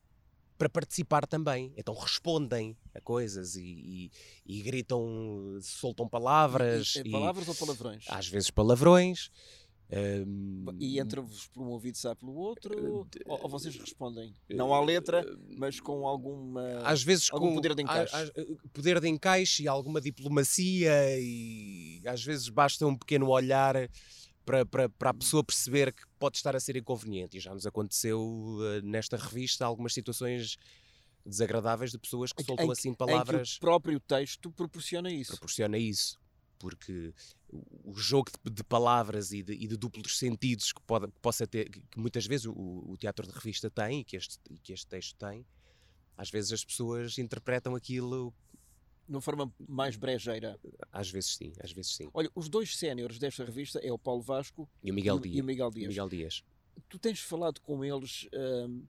para 0.55 0.69
participar 0.69 1.25
também. 1.25 1.73
Então 1.75 1.95
respondem 1.95 2.77
a 2.93 3.01
coisas 3.01 3.55
e, 3.55 4.11
e, 4.45 4.57
e 4.59 4.61
gritam, 4.61 5.57
soltam 5.59 6.07
palavras. 6.07 6.97
E, 6.97 7.09
palavras 7.09 7.47
ou 7.47 7.55
palavrões? 7.55 8.05
Às 8.07 8.27
vezes 8.27 8.51
palavrões. 8.51 9.31
Um, 9.91 10.65
e 10.79 10.99
entra-vos 10.99 11.47
por 11.47 11.63
um 11.63 11.69
ouvido 11.69 11.97
sai 11.97 12.15
pelo 12.15 12.35
outro? 12.35 12.77
Uh, 12.77 13.07
ou, 13.25 13.43
ou, 13.43 13.49
vocês 13.49 13.75
respondem? 13.75 14.35
Não 14.47 14.71
à 14.71 14.83
letra, 14.83 15.25
mas 15.57 15.79
com 15.79 16.07
alguma. 16.07 16.61
Às 16.83 17.01
vezes 17.01 17.29
algum 17.31 17.49
com 17.49 17.55
poder 17.55 17.73
de 17.73 17.81
encaixe. 17.81 18.15
A, 18.15 18.21
a, 18.21 18.69
poder 18.71 18.99
de 19.01 19.07
encaixe 19.07 19.63
e 19.63 19.67
alguma 19.67 19.99
diplomacia, 19.99 20.93
e 21.19 22.01
às 22.05 22.23
vezes 22.23 22.49
basta 22.49 22.85
um 22.85 22.95
pequeno 22.95 23.29
olhar 23.29 23.89
para, 24.45 24.63
para, 24.63 24.89
para 24.89 25.09
a 25.09 25.13
pessoa 25.13 25.43
perceber 25.43 25.91
que 25.91 26.03
pode 26.19 26.37
estar 26.37 26.55
a 26.55 26.59
ser 26.59 26.75
inconveniente. 26.75 27.37
E 27.37 27.39
já 27.39 27.51
nos 27.51 27.65
aconteceu 27.65 28.59
nesta 28.83 29.17
revista 29.17 29.65
algumas 29.65 29.93
situações 29.93 30.55
desagradáveis 31.25 31.91
de 31.91 31.97
pessoas 31.97 32.31
que 32.31 32.43
soltam 32.43 32.67
em, 32.67 32.71
assim 32.71 32.93
palavras. 32.93 33.55
O 33.55 33.59
próprio 33.59 33.99
texto 33.99 34.51
proporciona 34.51 35.11
isso. 35.11 35.31
Proporciona 35.31 35.79
isso 35.79 36.19
porque 36.59 37.13
o 37.83 37.95
jogo 37.95 38.29
de, 38.43 38.51
de 38.51 38.63
palavras 38.63 39.31
e 39.31 39.41
de, 39.41 39.53
e 39.53 39.65
de, 39.65 39.77
duplos 39.77 40.17
sentidos 40.17 40.71
que, 40.71 40.81
pode, 40.81 41.07
que 41.07 41.19
possa 41.19 41.47
ter, 41.47 41.69
que 41.69 41.81
muitas 41.97 42.27
vezes 42.27 42.45
o, 42.45 42.53
o, 42.53 42.95
teatro 42.97 43.25
de 43.25 43.33
revista 43.33 43.69
tem 43.69 44.01
e 44.01 44.03
que, 44.03 44.17
este, 44.17 44.37
e 44.49 44.59
que 44.59 44.73
este 44.73 44.85
texto 44.85 45.15
tem, 45.15 45.45
às 46.15 46.29
vezes 46.29 46.51
as 46.51 46.63
pessoas 46.63 47.17
interpretam 47.17 47.75
aquilo 47.75 48.33
de 49.07 49.15
uma 49.15 49.21
forma 49.21 49.51
mais 49.67 49.95
brejeira. 49.95 50.59
Às 50.91 51.09
vezes 51.09 51.35
sim, 51.35 51.51
às 51.63 51.71
vezes 51.71 51.95
sim. 51.95 52.09
Olha, 52.13 52.29
os 52.35 52.47
dois 52.47 52.77
séniores 52.77 53.17
desta 53.17 53.43
revista 53.43 53.79
é 53.79 53.91
o 53.91 53.97
Paulo 53.97 54.21
Vasco 54.21 54.69
e 54.83 54.91
o 54.91 54.93
Miguel, 54.93 55.17
e, 55.17 55.21
Dias. 55.21 55.35
E 55.37 55.41
o 55.41 55.43
Miguel 55.43 55.71
Dias. 55.71 55.87
Miguel 55.87 56.09
Dias. 56.09 56.43
Tu 56.87 56.99
tens 56.99 57.19
falado 57.19 57.59
com 57.61 57.83
eles 57.83 58.27
uh, 58.33 58.87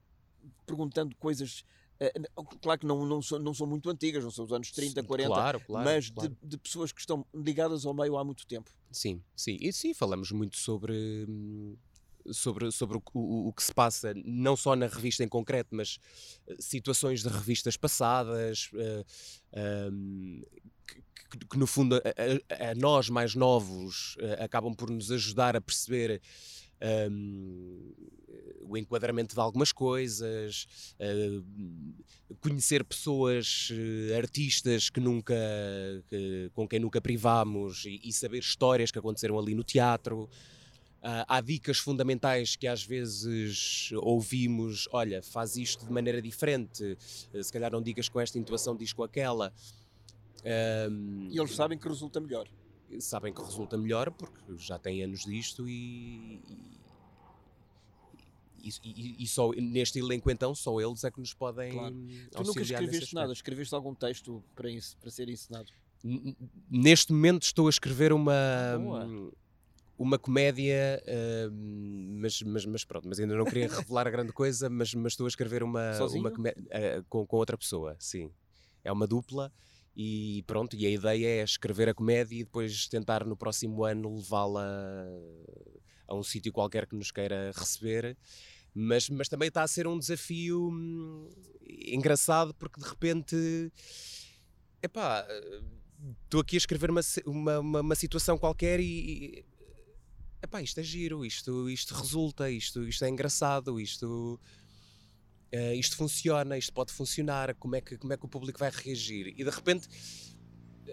perguntando 0.67 1.17
coisas 1.17 1.65
claro 2.63 2.81
que 2.81 2.87
não, 2.87 3.05
não, 3.05 3.21
são, 3.21 3.39
não 3.39 3.53
são 3.53 3.67
muito 3.67 3.91
antigas, 3.91 4.25
não 4.25 4.31
são 4.31 4.45
os 4.45 4.53
anos 4.53 4.71
30, 4.71 5.03
40, 5.03 5.29
claro, 5.29 5.61
claro, 5.61 5.85
mas 5.85 6.11
claro. 6.11 6.31
De, 6.31 6.49
de, 6.49 6.59
pessoas 6.59 6.93
que 6.93 7.01
estão 7.01 7.27
ligadas 7.35 7.85
ao 7.85 7.93
meio 7.93 8.17
há 8.17 8.25
muito 8.25 8.47
tempo. 8.47 8.71
Sim, 8.91 9.23
sim. 9.37 9.59
E 9.61 9.73
sim, 9.73 9.93
falamos 9.93 10.33
muito 10.33 10.57
sobre. 10.57 11.27
Hum, 11.29 11.77
sobre, 12.33 12.71
sobre 12.71 12.99
o, 12.99 13.03
o, 13.15 13.49
o, 13.49 13.53
que 13.53 13.63
se 13.63 13.73
passa, 13.73 14.13
não 14.25 14.55
só 14.55 14.77
na 14.77 14.87
revista 14.87 15.25
em 15.25 15.29
concreto, 15.29 15.75
mas 15.75 15.99
situações 16.59 17.23
de 17.23 17.29
revistas 17.29 17.79
passadas, 17.79 18.71
uh, 18.75 19.91
um, 19.91 20.43
que, 20.87 21.39
que, 21.47 21.59
no 21.59 21.67
fundo 21.67 21.97
a, 21.97 21.99
a, 21.99 22.71
a, 22.71 22.75
nós 22.75 23.09
mais 23.09 23.35
novos 23.35 24.17
uh, 24.17 24.45
acabam 24.45 24.75
por 24.75 24.91
nos 24.91 25.11
ajudar 25.11 25.57
a 25.57 25.61
perceber 25.63 26.21
um, 27.11 27.93
o 28.71 28.77
enquadramento 28.77 29.35
de 29.35 29.41
algumas 29.41 29.73
coisas, 29.73 30.95
uh, 31.01 31.45
conhecer 32.41 32.85
pessoas, 32.85 33.71
uh, 33.71 34.17
artistas 34.17 34.89
que 34.89 35.01
nunca, 35.01 35.35
que, 36.09 36.51
com 36.55 36.69
quem 36.69 36.79
nunca 36.79 37.01
privámos 37.01 37.85
e, 37.85 38.01
e, 38.05 38.13
saber 38.13 38.39
histórias 38.39 38.91
que 38.91 38.99
aconteceram 38.99 39.39
ali 39.39 39.55
no 39.55 39.65
teatro. 39.65 40.29
Uh, 41.03 41.25
há 41.27 41.41
dicas 41.41 41.79
fundamentais 41.79 42.57
que 42.57 42.67
às 42.67 42.85
vezes 42.85 43.91
ouvimos, 43.97 44.87
olha, 44.93 45.23
faz 45.23 45.57
isto 45.57 45.87
de 45.87 45.93
maneira 45.93 46.21
diferente, 46.21 46.97
se 47.01 47.53
calhar 47.53 47.73
não 47.73 47.83
digas 47.83 48.09
com 48.09 48.21
esta 48.21 48.39
intuação, 48.39 48.77
diz 48.77 48.93
com 48.93 49.03
aquela. 49.03 49.53
E 51.31 51.39
eles 51.39 51.55
sabem 51.55 51.79
que 51.79 51.89
resulta 51.89 52.21
melhor 52.21 52.47
sabem 52.99 53.33
que 53.33 53.43
resulta 53.43 53.77
melhor 53.77 54.11
porque 54.11 54.41
já 54.57 54.79
têm 54.79 55.03
anos 55.03 55.25
disto 55.25 55.69
e, 55.69 56.41
e, 58.63 58.71
e, 58.85 59.23
e, 59.23 59.27
só 59.27 59.51
neste 59.53 59.99
elenco 59.99 60.31
então 60.31 60.55
só 60.55 60.81
eles 60.81 61.05
é 61.05 61.11
que 61.11 61.21
nos 61.21 61.33
podem 61.33 61.73
claro. 61.73 61.95
Tu 62.33 62.43
nunca 62.43 62.63
escreveste 62.63 63.15
nada, 63.15 63.33
escreveste 63.33 63.75
algum 63.75 63.95
texto 63.95 64.43
para, 64.55 64.71
isso, 64.71 64.97
para 64.99 65.11
ser 65.11 65.29
ensinado? 65.29 65.71
N 66.03 66.37
neste 66.71 67.13
momento 67.13 67.43
estou 67.43 67.67
a 67.67 67.71
escrever 67.71 68.13
uma 68.13 68.35
uma 69.99 70.19
comédia 70.19 71.03
uh, 71.07 71.53
mas, 71.53 72.41
mas, 72.43 72.65
mas 72.65 72.85
pronto, 72.85 73.07
mas 73.07 73.21
ainda 73.21 73.37
não 73.37 73.45
queria 73.45 73.69
revelar 73.69 74.07
a 74.07 74.11
grande 74.11 74.33
coisa 74.33 74.71
mas, 74.71 74.95
mas 74.95 75.13
estou 75.13 75.27
a 75.27 75.29
escrever 75.29 75.63
uma, 75.63 75.93
uma 76.15 76.31
comédia 76.31 76.63
uh, 77.01 77.05
com, 77.09 77.27
com 77.27 77.37
outra 77.37 77.57
pessoa, 77.57 77.97
sim 77.99 78.33
é 78.83 78.91
uma 78.91 79.07
dupla 79.07 79.53
e 79.97 80.43
pronto, 80.47 80.77
e 80.77 80.87
a 80.87 80.91
ideia 80.91 81.41
é 81.41 81.45
escrever 81.45 81.89
a 81.89 81.95
comédia 81.95 82.37
e 82.37 82.45
depois 82.45 82.87
tentar 82.87 83.25
no 83.25 83.37
próximo 83.37 83.85
ano 83.85 84.17
levá-la 84.17 84.65
a 86.07 86.15
um 86.15 86.23
sítio 86.23 86.53
qualquer 86.53 86.87
que 86.87 86.97
nos 86.97 87.11
queira 87.11 87.53
receber. 87.55 88.17
Mas, 88.73 89.09
mas 89.09 89.29
também 89.29 89.49
está 89.49 89.63
a 89.63 89.69
ser 89.69 89.87
um 89.87 89.99
desafio 89.99 90.69
hum, 90.69 91.29
engraçado 91.89 92.55
porque 92.55 92.81
de 92.81 92.89
repente 92.89 93.37
epá, 94.83 95.27
estou 96.25 96.41
aqui 96.41 96.57
a 96.57 96.59
escrever 96.59 96.91
uma, 96.91 97.01
uma, 97.27 97.59
uma, 97.59 97.81
uma 97.81 97.95
situação 97.95 98.39
qualquer 98.39 98.81
e, 98.81 99.45
epá, 100.43 100.63
isto 100.63 100.81
é 100.81 100.83
giro, 100.83 101.25
isto, 101.25 101.69
isto 101.69 101.95
resulta, 101.95 102.51
isto, 102.51 102.87
isto 102.87 103.05
é 103.05 103.09
engraçado, 103.09 103.79
isto 103.81 104.41
uh, 105.55 105.75
isto 105.75 105.97
funciona, 105.97 106.57
isto 106.57 106.73
pode 106.73 106.93
funcionar, 106.93 107.55
como 107.55 107.77
é, 107.77 107.81
que, 107.81 107.97
como 107.97 108.13
é 108.13 108.17
que 108.17 108.25
o 108.25 108.29
público 108.29 108.59
vai 108.59 108.71
reagir? 108.71 109.29
E 109.29 109.45
de 109.45 109.51
repente 109.51 109.89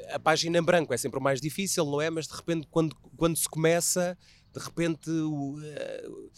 a 0.10 0.20
página 0.20 0.58
em 0.58 0.62
branco 0.62 0.94
é 0.94 0.98
sempre 0.98 1.20
o 1.20 1.22
mais 1.22 1.42
difícil, 1.42 1.86
não 1.86 2.02
é? 2.02 2.10
Mas 2.10 2.28
de 2.28 2.36
repente, 2.36 2.68
quando, 2.68 2.96
quando 3.16 3.36
se 3.36 3.48
começa, 3.48 4.18
de 4.54 4.60
repente 4.60 5.10
uh, 5.10 6.32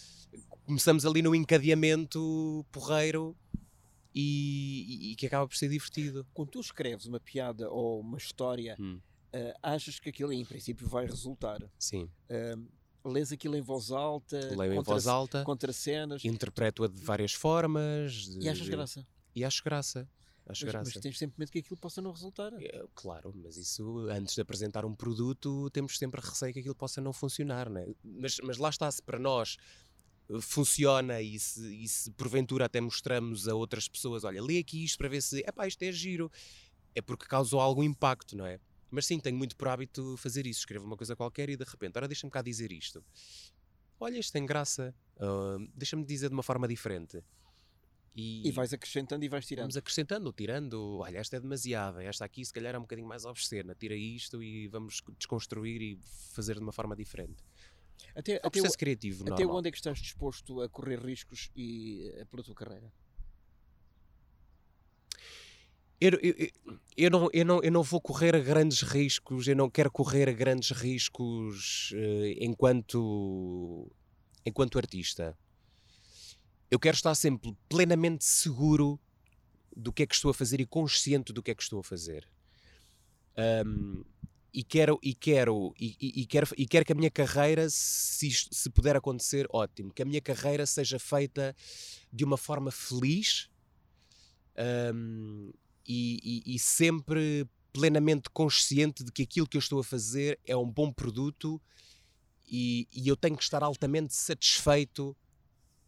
começamos 0.66 1.06
ali 1.06 1.22
no 1.22 1.34
encadeamento 1.36 2.66
porreiro 2.72 3.36
e, 4.14 5.12
e, 5.12 5.16
que 5.16 5.26
acaba 5.26 5.48
por 5.48 5.56
ser 5.56 5.70
divertido. 5.70 6.26
Quando 6.34 6.50
tu 6.50 6.60
escreves 6.60 7.06
uma 7.06 7.20
piada 7.20 7.70
ou 7.70 8.02
uma 8.02 8.18
história, 8.18 8.76
hum. 8.80 9.00
uh, 9.34 9.54
achas 9.62 10.00
que 10.00 10.10
aquilo 10.10 10.34
em 10.34 10.46
princípio 10.46 10.88
vai 10.88 11.06
resultar? 11.06 11.60
Sim. 11.78 12.10
Uh, 12.30 12.68
lês 13.06 13.32
aquilo 13.32 13.56
em 13.56 13.62
voz 13.62 13.92
alta, 13.92 14.38
Leio 14.38 14.76
contra, 14.76 14.76
em 14.76 14.84
voz 14.84 15.08
alta, 15.08 15.44
contra 15.44 15.74
cenas. 15.74 16.24
Interpreto-a 16.24 16.88
de 16.88 17.02
várias 17.02 17.34
formas. 17.34 18.14
De, 18.14 18.46
e 18.46 18.50
achas 18.50 18.68
graça? 18.68 19.08
E 19.36 19.44
acho 19.44 19.64
graça. 19.64 20.08
Acho 20.46 20.66
mas, 20.66 20.74
graça. 20.74 20.92
mas 20.96 21.02
tens 21.04 21.18
sempre 21.18 21.40
medo 21.40 21.52
que 21.52 21.60
aquilo 21.60 21.78
possa 21.78 22.02
não 22.02 22.12
resultar. 22.12 22.52
É, 22.60 22.84
claro, 22.96 23.32
mas 23.36 23.56
isso, 23.56 24.08
antes 24.10 24.34
de 24.34 24.42
apresentar 24.42 24.84
um 24.84 24.96
produto, 24.96 25.70
temos 25.70 25.96
sempre 25.98 26.20
receio 26.20 26.52
que 26.52 26.60
aquilo 26.60 26.76
possa 26.76 27.00
não 27.00 27.14
funcionar. 27.14 27.70
Não 27.70 27.82
é? 27.82 27.88
mas, 28.04 28.38
mas 28.44 28.58
lá 28.58 28.70
está, 28.70 28.90
se 28.90 29.02
para 29.02 29.20
nós 29.20 29.58
eh, 30.30 30.42
funciona 30.42 31.22
e 31.22 31.38
se, 31.40 31.62
e 31.84 31.88
se 31.88 32.10
porventura 32.12 32.66
até 32.66 32.82
mostramos 32.82 33.48
a 33.48 33.54
outras 33.54 33.88
pessoas, 33.88 34.24
olha, 34.24 34.42
lê 34.42 34.58
aqui 34.58 34.84
isto 34.84 34.98
para 34.98 35.08
ver 35.08 35.22
se, 35.22 35.44
é 35.46 35.52
pá, 35.52 35.68
isto 35.68 35.84
é 35.84 35.92
giro, 35.92 36.32
é 36.96 37.02
porque 37.02 37.28
causou 37.28 37.60
algum 37.60 37.84
impacto, 37.84 38.36
não 38.36 38.46
é? 38.46 38.60
Mas 38.92 39.06
sim, 39.06 39.20
tenho 39.20 39.38
muito 39.38 39.56
por 39.56 39.68
hábito 39.68 40.18
fazer 40.18 40.48
isso. 40.48 40.62
Escrevo 40.62 40.86
uma 40.86 40.98
coisa 40.98 41.16
qualquer 41.16 41.50
e 41.50 41.56
de 41.56 41.64
repente, 41.64 41.98
ora 41.98 42.08
deixa-me 42.08 42.32
cá 42.32 42.42
dizer 42.42 42.72
isto. 42.72 43.04
Olha, 44.00 44.18
isto 44.18 44.32
tem 44.32 44.46
graça. 44.46 44.96
Uh, 45.18 45.68
deixa-me 45.76 46.04
dizer 46.06 46.30
de 46.30 46.34
uma 46.34 46.44
forma 46.44 46.68
diferente. 46.68 47.22
E, 48.16 48.48
e, 48.48 48.52
vais 48.52 48.74
acrescentando 48.74 49.24
e 49.24 49.30
vais 49.30 49.46
tirando. 49.46 49.64
Vamos 49.64 49.78
acrescentando, 49.78 50.34
tirando. 50.34 50.98
Olha, 51.00 51.20
esta 51.20 51.38
é 51.38 51.40
demasiada. 51.40 52.04
Esta 52.04 52.26
aqui, 52.26 52.44
se 52.44 52.52
calhar, 52.52 52.76
é 52.76 52.78
um 52.78 52.82
bocadinho 52.82 53.08
mais 53.08 53.26
obscena. 53.26 53.76
Tira 53.76 53.96
isto 53.96 54.42
e 54.42 54.68
vamos 54.68 55.02
desconstruir 55.18 55.82
e 55.82 56.00
fazer 56.34 56.56
de 56.56 56.62
uma 56.62 56.72
forma 56.72 56.96
diferente. 56.96 57.44
Até, 58.16 58.40
é 58.44 58.48
um 58.48 58.50
processo 58.50 58.76
o, 58.76 58.78
criativo. 58.80 59.24
Até 59.24 59.44
normal. 59.44 59.58
onde 59.58 59.70
é 59.70 59.72
que 59.72 59.78
estás 59.78 60.00
disposto 60.00 60.62
a 60.62 60.70
correr 60.70 61.00
riscos 61.00 61.52
e, 61.56 62.12
uh, 62.22 62.26
pela 62.26 62.44
tua 62.44 62.56
carreira? 62.56 62.92
Eu, 66.02 66.12
eu, 66.22 66.50
eu, 66.96 67.10
não, 67.12 67.30
eu, 67.34 67.46
não, 67.46 67.62
eu 67.62 67.72
não 67.72 67.84
vou 67.84 68.00
correr 68.00 68.42
grandes 68.42 68.82
riscos, 68.82 69.48
eu 69.48 69.56
não 69.56 69.70
quero 69.70 69.92
correr 69.92 70.34
grandes 70.34 70.72
riscos 70.72 71.92
uh, 71.92 72.38
enquanto, 72.40 73.92
enquanto 74.46 74.78
artista. 74.78 75.38
Eu 76.72 76.80
quero 76.80 76.96
estar 76.96 77.14
sempre 77.16 77.58
plenamente 77.68 78.24
seguro 78.24 79.00
do 79.76 79.92
que 79.92 80.04
é 80.04 80.08
que 80.08 80.16
estou 80.16 80.32
a 80.32 80.34
fazer 80.34 80.62
e 80.62 80.66
consciente 80.66 81.34
do 81.34 81.44
que 81.44 81.52
é 81.52 81.56
que 81.56 81.64
estou 81.64 81.80
a 81.80 81.84
fazer. 81.84 82.26
Um, 83.66 84.04
e 84.54 84.64
quero 84.64 85.00
e 85.04 85.14
quero 85.14 85.74
e, 85.80 85.96
e, 86.00 86.26
quero 86.26 86.48
e 86.58 86.66
quero 86.66 86.84
que 86.84 86.92
a 86.92 86.96
minha 86.96 87.12
carreira 87.12 87.70
se, 87.70 88.32
se 88.32 88.70
puder 88.72 88.96
acontecer 88.96 89.48
ótimo 89.52 89.94
que 89.94 90.02
a 90.02 90.06
minha 90.06 90.20
carreira 90.20 90.66
seja 90.66 90.98
feita 90.98 91.56
de 92.12 92.26
uma 92.26 92.36
forma 92.36 92.72
feliz 92.72 93.48
um, 94.94 95.54
e, 95.90 96.44
e, 96.46 96.56
e 96.56 96.60
sempre 96.60 97.50
plenamente 97.74 98.30
consciente 98.30 99.04
de 99.04 99.12
que 99.12 99.24
aquilo 99.24 99.48
que 99.48 99.58
eu 99.58 99.60
estou 99.60 99.80
a 99.80 99.84
fazer 99.84 100.40
é 100.46 100.56
um 100.56 100.70
bom 100.70 100.94
produto 100.94 101.60
e, 102.48 102.88
e 102.94 103.08
eu 103.08 103.18
tenho 103.18 103.36
que 103.36 103.42
estar 103.42 103.64
altamente 103.64 104.14
satisfeito 104.14 105.18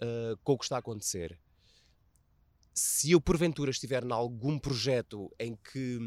uh, 0.01 0.35
com 0.43 0.53
o 0.53 0.57
que 0.57 0.65
está 0.65 0.77
a 0.77 0.79
acontecer. 0.79 1.39
Se 2.73 3.11
eu 3.11 3.21
porventura 3.21 3.69
estiver 3.69 4.03
em 4.03 4.11
algum 4.11 4.57
projeto 4.57 5.31
em 5.39 5.55
que 5.55 5.99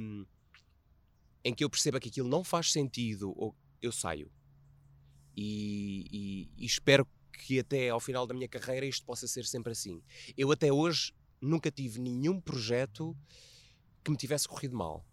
em 1.44 1.54
que 1.54 1.62
eu 1.62 1.68
perceba 1.68 2.00
que 2.00 2.08
aquilo 2.08 2.28
não 2.28 2.42
faz 2.42 2.72
sentido, 2.72 3.54
eu 3.82 3.92
saio. 3.92 4.32
E, 5.36 6.06
e, 6.10 6.50
e 6.56 6.64
espero 6.64 7.06
que 7.30 7.60
até 7.60 7.90
ao 7.90 8.00
final 8.00 8.26
da 8.26 8.32
minha 8.32 8.48
carreira 8.48 8.86
isto 8.86 9.04
possa 9.04 9.28
ser 9.28 9.44
sempre 9.44 9.72
assim. 9.72 10.02
Eu 10.38 10.50
até 10.50 10.72
hoje 10.72 11.12
nunca 11.40 11.70
tive 11.70 12.00
nenhum 12.00 12.40
projeto 12.40 13.14
que 14.04 14.10
me 14.10 14.16
tivesse 14.16 14.46
corrido 14.46 14.76
mal. 14.76 15.04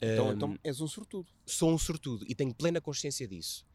Então, 0.00 0.28
um, 0.28 0.32
então 0.32 0.58
és 0.62 0.80
um 0.80 0.86
sortudo. 0.86 1.32
Sou 1.46 1.72
um 1.72 1.78
sortudo 1.78 2.24
e 2.28 2.34
tenho 2.34 2.54
plena 2.54 2.80
consciência 2.80 3.26
disso. 3.26 3.66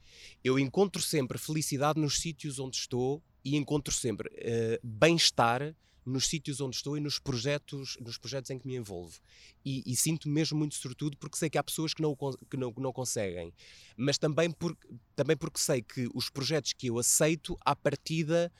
Eu 0.44 0.60
encontro 0.60 1.02
sempre 1.02 1.38
felicidade 1.38 2.00
nos 2.00 2.20
sítios 2.20 2.60
onde 2.60 2.78
estou 2.78 3.22
e 3.44 3.56
encontro 3.56 3.94
sempre 3.94 4.30
uh, 4.30 4.80
bem-estar 4.84 5.76
nos 6.06 6.28
sítios 6.28 6.60
onde 6.60 6.76
estou 6.76 6.98
e 6.98 7.00
nos 7.00 7.20
projetos, 7.20 7.98
nos 8.02 8.18
projetos 8.18 8.50
em 8.50 8.58
que 8.58 8.66
me 8.66 8.76
envolvo. 8.76 9.20
E, 9.64 9.84
e 9.86 9.96
sinto-me 9.96 10.34
mesmo 10.34 10.58
muito 10.58 10.76
sortudo 10.76 11.18
porque 11.18 11.38
sei 11.38 11.50
que 11.50 11.58
há 11.58 11.64
pessoas 11.64 11.94
que 11.94 12.02
não, 12.02 12.16
que 12.50 12.58
não, 12.58 12.74
que 12.74 12.82
não 12.82 12.92
conseguem. 12.92 13.54
Mas 13.96 14.18
também, 14.18 14.50
por, 14.50 14.76
também 15.16 15.38
porque 15.38 15.60
sei 15.60 15.82
que 15.82 16.10
os 16.14 16.30
projetos 16.30 16.74
que 16.74 16.88
eu 16.88 16.98
aceito, 16.98 17.58
à 17.64 17.76
partida, 17.76 18.52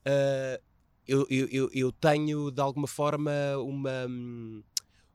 uh, 0.00 0.62
eu, 1.28 1.48
eu, 1.50 1.70
eu 1.72 1.92
tenho 1.92 2.50
de 2.50 2.60
alguma 2.60 2.86
forma 2.86 3.32
uma, 3.58 4.06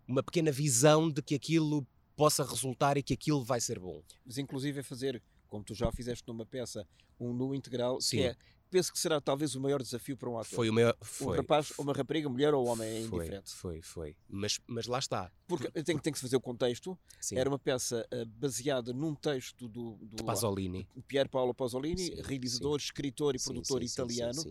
uma 0.07 0.23
pequena 0.23 0.51
visão 0.51 1.09
de 1.09 1.21
que 1.21 1.35
aquilo 1.35 1.87
possa 2.15 2.43
resultar 2.43 2.97
e 2.97 3.03
que 3.03 3.13
aquilo 3.13 3.43
vai 3.43 3.61
ser 3.61 3.79
bom. 3.79 4.01
Mas 4.25 4.37
inclusive 4.37 4.79
é 4.79 4.83
fazer, 4.83 5.21
como 5.47 5.63
tu 5.63 5.73
já 5.73 5.91
fizeste 5.91 6.27
numa 6.27 6.45
peça, 6.45 6.85
um 7.19 7.33
nu 7.33 7.55
integral, 7.55 8.01
Sim. 8.01 8.17
que 8.17 8.23
é 8.23 8.35
penso 8.69 8.91
que 8.91 8.99
será 8.99 9.21
talvez 9.21 9.55
o 9.55 9.61
maior 9.61 9.81
desafio 9.81 10.17
para 10.17 10.29
um 10.29 10.37
ator. 10.37 10.53
Foi 10.53 10.69
o 10.69 10.73
maior. 10.73 10.97
Foi, 11.01 11.37
um 11.37 11.41
rapaz, 11.41 11.71
uma 11.77 11.93
rapariga, 11.93 12.27
mulher 12.27 12.53
ou 12.53 12.67
homem 12.67 12.87
é 12.89 12.99
indiferente. 12.99 13.53
Foi, 13.53 13.81
foi. 13.81 14.17
Mas, 14.27 14.59
mas 14.67 14.85
lá 14.85 14.99
está. 14.99 15.31
Porque 15.47 15.71
tem, 15.71 15.97
tem 15.97 16.11
que 16.11 16.17
se 16.19 16.23
fazer 16.23 16.35
o 16.35 16.41
contexto. 16.41 16.97
Sim. 17.21 17.37
Era 17.37 17.49
uma 17.49 17.59
peça 17.59 18.05
uh, 18.13 18.25
baseada 18.25 18.91
num 18.91 19.15
texto 19.15 19.69
do, 19.69 19.97
do 20.01 20.25
Pasolini. 20.25 20.85
Pier 21.07 21.29
Paolo 21.29 21.53
Pasolini, 21.53 21.97
sim, 21.97 22.21
realizador, 22.21 22.81
sim. 22.81 22.85
escritor 22.85 23.33
e 23.35 23.39
produtor 23.39 23.81
italiano 23.81 24.43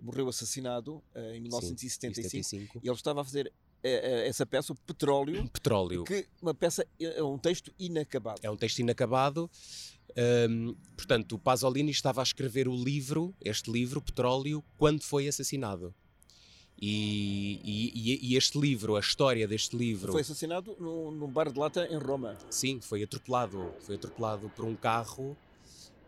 morreu 0.00 0.28
assassinado 0.28 1.02
uh, 1.14 1.34
em 1.34 1.40
1975 1.40 2.80
e 2.82 2.88
ele 2.88 2.94
estava 2.94 3.20
a 3.20 3.24
fazer 3.24 3.52
essa 3.82 4.44
peça, 4.44 4.72
o 4.72 4.76
Petróleo. 4.76 5.46
Petróleo. 5.50 6.04
Que 6.04 6.26
uma 6.42 6.52
peça 6.52 6.84
é 6.98 7.22
um 7.22 7.38
texto 7.38 7.72
inacabado. 7.78 8.40
É 8.42 8.50
um 8.50 8.56
texto 8.56 8.80
inacabado. 8.80 9.48
Um, 10.48 10.74
portanto, 10.96 11.34
o 11.34 11.38
Pasolini 11.38 11.90
estava 11.90 12.20
a 12.20 12.24
escrever 12.24 12.68
o 12.68 12.74
livro, 12.74 13.34
este 13.40 13.70
livro, 13.70 14.00
Petróleo, 14.00 14.64
quando 14.78 15.02
foi 15.02 15.28
assassinado. 15.28 15.94
E, 16.78 17.60
e, 17.64 18.32
e, 18.32 18.36
este 18.36 18.58
livro, 18.58 18.96
a 18.96 19.00
história 19.00 19.48
deste 19.48 19.74
livro. 19.76 20.12
Foi 20.12 20.20
assassinado 20.20 20.76
num, 20.78 21.10
num, 21.10 21.26
bar 21.26 21.50
de 21.50 21.58
lata 21.58 21.86
em 21.90 21.96
Roma. 21.96 22.36
Sim, 22.50 22.80
foi 22.82 23.02
atropelado. 23.02 23.72
Foi 23.80 23.94
atropelado 23.94 24.50
por 24.54 24.64
um 24.66 24.76
carro. 24.76 25.36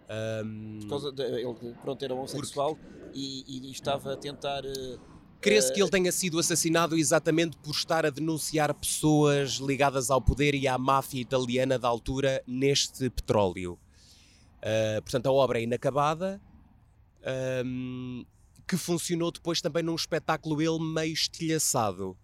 Um, 0.08 0.78
por 0.80 0.88
causa 0.88 1.12
de, 1.12 1.22
ele 1.22 1.74
pronto, 1.82 2.02
era 2.02 2.14
homossexual 2.14 2.76
porque... 2.76 3.10
e, 3.14 3.68
e, 3.68 3.70
estava 3.70 4.14
a 4.14 4.16
tentar. 4.16 4.64
Uh, 4.64 4.98
Crê-se 5.40 5.72
que 5.72 5.80
ele 5.80 5.90
tenha 5.90 6.10
sido 6.10 6.38
assassinado 6.38 6.96
exatamente 6.96 7.56
por 7.58 7.70
estar 7.70 8.04
a 8.04 8.10
denunciar 8.10 8.74
pessoas 8.74 9.52
ligadas 9.56 10.10
ao 10.10 10.20
poder 10.20 10.54
e 10.54 10.66
à 10.66 10.76
máfia 10.76 11.20
italiana 11.20 11.78
da 11.78 11.86
altura 11.86 12.42
neste 12.46 13.08
petróleo. 13.10 13.78
Uh, 14.58 15.02
portanto, 15.02 15.26
a 15.26 15.32
obra 15.32 15.60
é 15.60 15.62
inacabada. 15.62 16.40
Um, 17.64 18.24
que 18.66 18.76
funcionou 18.76 19.32
depois 19.32 19.60
também 19.62 19.82
num 19.82 19.94
espetáculo 19.94 20.60
ele 20.60 20.78
meio 20.78 21.12
estilhaçado. 21.12 22.16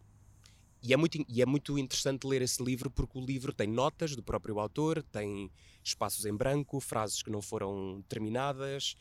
E 0.86 0.92
é, 0.92 0.96
muito, 0.98 1.24
e 1.26 1.40
é 1.40 1.46
muito 1.46 1.78
interessante 1.78 2.26
ler 2.26 2.42
esse 2.42 2.62
livro 2.62 2.90
porque 2.90 3.16
o 3.18 3.24
livro 3.24 3.54
tem 3.54 3.66
notas 3.66 4.14
do 4.14 4.22
próprio 4.22 4.58
autor, 4.58 5.02
tem 5.02 5.50
espaços 5.82 6.26
em 6.26 6.36
branco, 6.36 6.78
frases 6.78 7.22
que 7.22 7.30
não 7.30 7.40
foram 7.40 8.04
terminadas, 8.06 8.94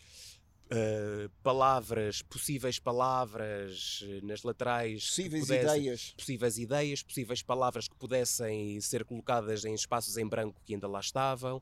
uh, 0.67 1.29
palavras, 1.43 2.21
possíveis 2.21 2.79
palavras 2.79 4.01
eh, 4.01 4.21
nas 4.23 4.43
laterais. 4.43 5.07
Possíveis 5.07 5.43
pudessem, 5.43 5.81
ideias. 5.81 6.13
Possíveis 6.15 6.57
ideias, 6.57 7.03
possíveis 7.03 7.43
palavras 7.43 7.89
que 7.89 7.95
pudessem 7.95 8.79
ser 8.79 9.03
colocadas 9.03 9.65
em 9.65 9.73
espaços 9.73 10.15
em 10.15 10.25
branco 10.25 10.61
que 10.65 10.75
ainda 10.75 10.87
lá 10.87 11.01
estavam. 11.01 11.61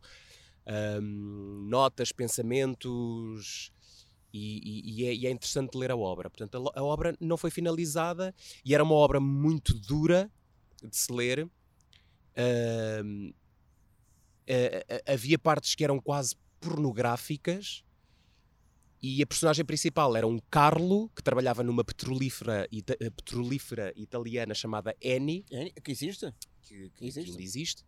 Um, 1.01 1.65
notas, 1.67 2.11
pensamentos, 2.11 3.71
e, 4.33 5.01
e, 5.01 5.05
é, 5.07 5.13
e, 5.13 5.27
é, 5.27 5.31
interessante 5.31 5.77
ler 5.77 5.91
a 5.91 5.95
obra. 5.95 6.29
Portanto, 6.29 6.71
a, 6.75 6.79
a, 6.79 6.83
obra 6.83 7.15
não 7.19 7.37
foi 7.37 7.51
finalizada 7.51 8.33
e 8.63 8.73
era 8.73 8.83
uma 8.83 8.95
obra 8.95 9.19
muito 9.19 9.73
dura 9.73 10.31
de 10.83 10.95
se 10.95 11.11
ler. 11.11 11.45
Uh, 12.37 13.29
uh, 13.29 13.33
havia 15.05 15.37
partes 15.37 15.75
que 15.75 15.83
eram 15.83 15.99
quase 15.99 16.35
pornográficas 16.59 17.83
e 19.01 19.21
a 19.21 19.25
personagem 19.25 19.65
principal 19.65 20.15
era 20.15 20.27
um 20.27 20.39
Carlo 20.49 21.09
que 21.09 21.23
trabalhava 21.23 21.63
numa 21.63 21.83
petrolífera, 21.83 22.67
ita 22.71 22.95
petrolífera 22.97 23.91
italiana 23.95 24.53
chamada 24.53 24.95
Eni. 25.01 25.43
Que 25.83 25.91
existe? 25.91 26.31
Que, 26.61 26.89
que, 26.91 27.05
existe. 27.07 27.35
que 27.35 27.43
existe. 27.43 27.85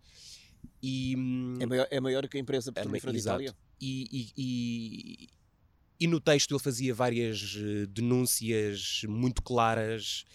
E, 0.82 1.14
é, 1.60 1.66
maior, 1.66 1.88
é 1.91 2.00
maior 2.00 2.28
que 2.28 2.38
a 2.38 2.39
empresa 2.39 2.72
petrolífera 2.72 3.12
é, 3.12 3.14
de 3.14 3.20
Itália. 3.20 3.56
E, 3.80 5.30
e, 6.04 6.08
no 6.08 6.20
texto 6.20 6.51
ele 6.54 6.62
fazia 6.62 6.93
várias 6.93 7.56
eh, 7.58 7.86
denúncias 7.88 9.01
muito 9.08 9.41
claras 9.41 10.26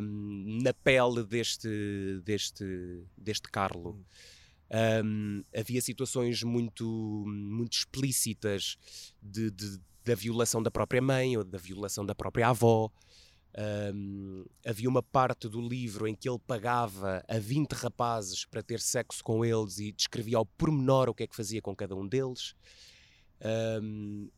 um, 0.00 0.60
na 0.62 0.72
pele 0.72 1.24
deste, 1.24 2.20
deste, 2.24 2.64
deste 3.16 3.48
Carlo. 3.50 4.04
Um, 5.04 5.42
havia 5.56 5.80
situações 5.80 6.42
muito, 6.42 7.24
muito 7.26 7.72
explícitas 7.72 8.76
de, 9.22 9.50
de, 9.50 9.80
da 10.04 10.14
violação 10.14 10.62
da 10.62 10.70
própria 10.70 11.00
mãe 11.00 11.36
ou 11.36 11.44
da 11.44 11.58
violação 11.58 12.04
da 12.04 12.14
própria 12.14 12.48
avó. 12.48 12.90
Um, 13.94 14.44
havia 14.64 14.88
uma 14.88 15.02
parte 15.02 15.48
do 15.48 15.60
livro 15.60 16.06
em 16.06 16.14
que 16.14 16.28
ele 16.28 16.38
pagava 16.46 17.24
a 17.26 17.38
20 17.38 17.72
rapazes 17.72 18.44
para 18.44 18.62
ter 18.62 18.78
sexo 18.78 19.24
com 19.24 19.44
eles 19.44 19.78
e 19.78 19.90
descrevia 19.90 20.36
ao 20.36 20.46
pormenor 20.46 21.08
o 21.08 21.14
que 21.14 21.24
é 21.24 21.26
que 21.26 21.34
fazia 21.34 21.62
com 21.62 21.74
cada 21.74 21.96
um 21.96 22.06
deles. 22.06 22.54
Um, 23.82 24.28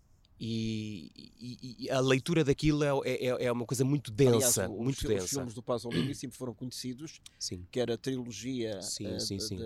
e, 0.43 1.13
e, 1.39 1.85
e, 1.85 1.91
a 1.91 2.01
leitura 2.01 2.43
daquilo 2.43 2.83
é, 2.83 3.11
é, 3.11 3.27
é, 3.27 3.45
é 3.45 3.53
uma 3.53 3.67
coisa 3.67 3.85
muito 3.85 4.11
densa, 4.11 4.65
Aliás, 4.65 4.81
muito 4.83 4.97
os, 4.97 5.05
densa. 5.05 5.25
Os 5.25 5.31
filmes 5.31 5.55
do 5.55 5.63
Pasolini 5.63 6.15
sempre 6.17 6.39
foram 6.39 6.55
conhecidos, 6.55 7.21
sim. 7.39 7.67
que 7.71 7.79
era 7.79 7.93
a 7.93 7.99
trilogia 7.99 8.81
sim, 8.81 9.07
uh, 9.07 9.21
sim, 9.21 9.39
sim. 9.39 9.59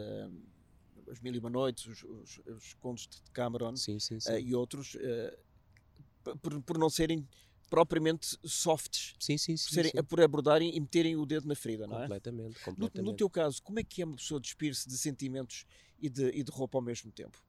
As 1.09 1.21
Mil 1.21 1.33
e 1.33 1.39
Uma 1.39 1.49
Noites, 1.49 1.87
os, 1.87 2.03
os, 2.03 2.41
os 2.49 2.75
Contos 2.75 3.07
de 3.07 3.31
Cameron 3.31 3.73
uh, 3.75 4.39
e 4.41 4.53
outros, 4.53 4.97
uh, 4.97 6.37
por, 6.39 6.61
por 6.63 6.77
não 6.77 6.91
serem 6.91 7.25
propriamente 7.71 8.37
softs, 8.45 9.15
sim, 9.21 9.39
sim, 9.39 9.57
sim, 9.57 9.65
por, 9.67 9.75
serem, 9.75 9.93
por 10.09 10.21
abordarem 10.21 10.77
e 10.77 10.81
meterem 10.81 11.15
o 11.15 11.25
dedo 11.25 11.47
na 11.47 11.55
ferida, 11.55 11.87
não 11.87 11.99
é? 11.99 12.03
Completamente, 12.03 12.61
completamente. 12.65 12.97
No, 12.97 13.13
no 13.13 13.17
teu 13.17 13.31
caso, 13.31 13.63
como 13.63 13.79
é 13.79 13.85
que 13.85 14.03
é 14.03 14.05
uma 14.05 14.17
pessoa 14.17 14.41
despir-se 14.41 14.89
de 14.89 14.99
sentimentos 14.99 15.67
e 16.01 16.09
de, 16.09 16.31
e 16.31 16.43
de 16.43 16.51
roupa 16.51 16.79
ao 16.79 16.83
mesmo 16.83 17.13
tempo? 17.13 17.41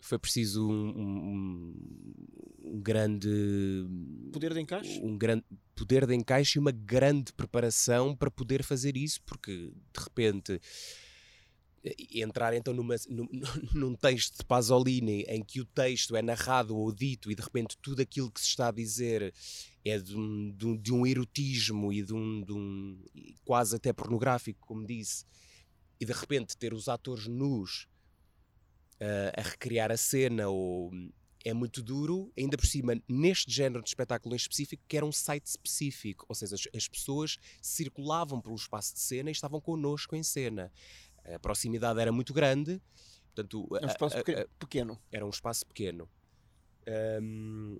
Foi 0.00 0.18
preciso 0.18 0.68
um, 0.68 0.88
um, 0.88 1.74
um, 2.64 2.80
grande 2.80 3.28
poder 4.32 4.54
de 4.54 4.60
encaixe? 4.60 5.00
um 5.02 5.16
grande 5.16 5.44
poder 5.74 6.06
de 6.06 6.14
encaixe 6.14 6.58
e 6.58 6.60
uma 6.60 6.72
grande 6.72 7.32
preparação 7.32 8.16
para 8.16 8.30
poder 8.30 8.62
fazer 8.62 8.96
isso 8.96 9.20
porque 9.22 9.52
de 9.52 10.02
repente 10.02 10.60
entrar 12.14 12.54
então 12.54 12.74
numa, 12.74 12.94
num, 13.08 13.28
num 13.74 13.94
texto 13.94 14.38
de 14.38 14.44
Pasolini 14.44 15.22
em 15.28 15.42
que 15.42 15.60
o 15.60 15.64
texto 15.64 16.14
é 16.14 16.22
narrado 16.22 16.76
ou 16.76 16.92
dito 16.92 17.30
e 17.30 17.34
de 17.34 17.42
repente 17.42 17.76
tudo 17.80 18.02
aquilo 18.02 18.30
que 18.30 18.40
se 18.40 18.48
está 18.48 18.68
a 18.68 18.72
dizer 18.72 19.32
é 19.84 19.98
de 19.98 20.14
um, 20.14 20.50
de 20.50 20.66
um, 20.66 20.76
de 20.76 20.92
um 20.92 21.06
erotismo 21.06 21.92
e 21.92 22.02
de 22.02 22.12
um, 22.12 22.42
de 22.42 22.52
um 22.52 23.02
quase 23.44 23.76
até 23.76 23.92
pornográfico 23.92 24.66
como 24.66 24.86
disse 24.86 25.24
e 25.98 26.04
de 26.04 26.12
repente 26.12 26.56
ter 26.56 26.74
os 26.74 26.88
atores 26.88 27.26
nus 27.26 27.86
uh, 29.00 29.32
a 29.36 29.42
recriar 29.42 29.90
a 29.90 29.96
cena 29.96 30.48
ou 30.48 30.90
é 31.44 31.54
muito 31.54 31.82
duro, 31.82 32.30
ainda 32.36 32.56
por 32.56 32.66
cima, 32.66 33.00
neste 33.08 33.50
género 33.50 33.82
de 33.82 33.88
espetáculo 33.88 34.34
em 34.34 34.36
específico, 34.36 34.82
que 34.86 34.96
era 34.96 35.06
um 35.06 35.12
site 35.12 35.46
específico, 35.46 36.26
ou 36.28 36.34
seja, 36.34 36.54
as, 36.54 36.68
as 36.74 36.88
pessoas 36.88 37.38
circulavam 37.62 38.40
pelo 38.40 38.54
espaço 38.54 38.94
de 38.94 39.00
cena 39.00 39.30
e 39.30 39.32
estavam 39.32 39.60
connosco 39.60 40.14
em 40.14 40.22
cena. 40.22 40.70
A 41.24 41.38
proximidade 41.38 41.98
era 41.98 42.12
muito 42.12 42.34
grande, 42.34 42.80
portanto... 43.34 43.68
Era 43.74 43.86
um 43.86 43.90
espaço 43.90 44.16
a, 44.16 44.20
a, 44.20 44.48
pequeno. 44.58 45.00
Era 45.10 45.24
um 45.26 45.30
espaço 45.30 45.66
pequeno. 45.66 46.08
Um, 47.22 47.78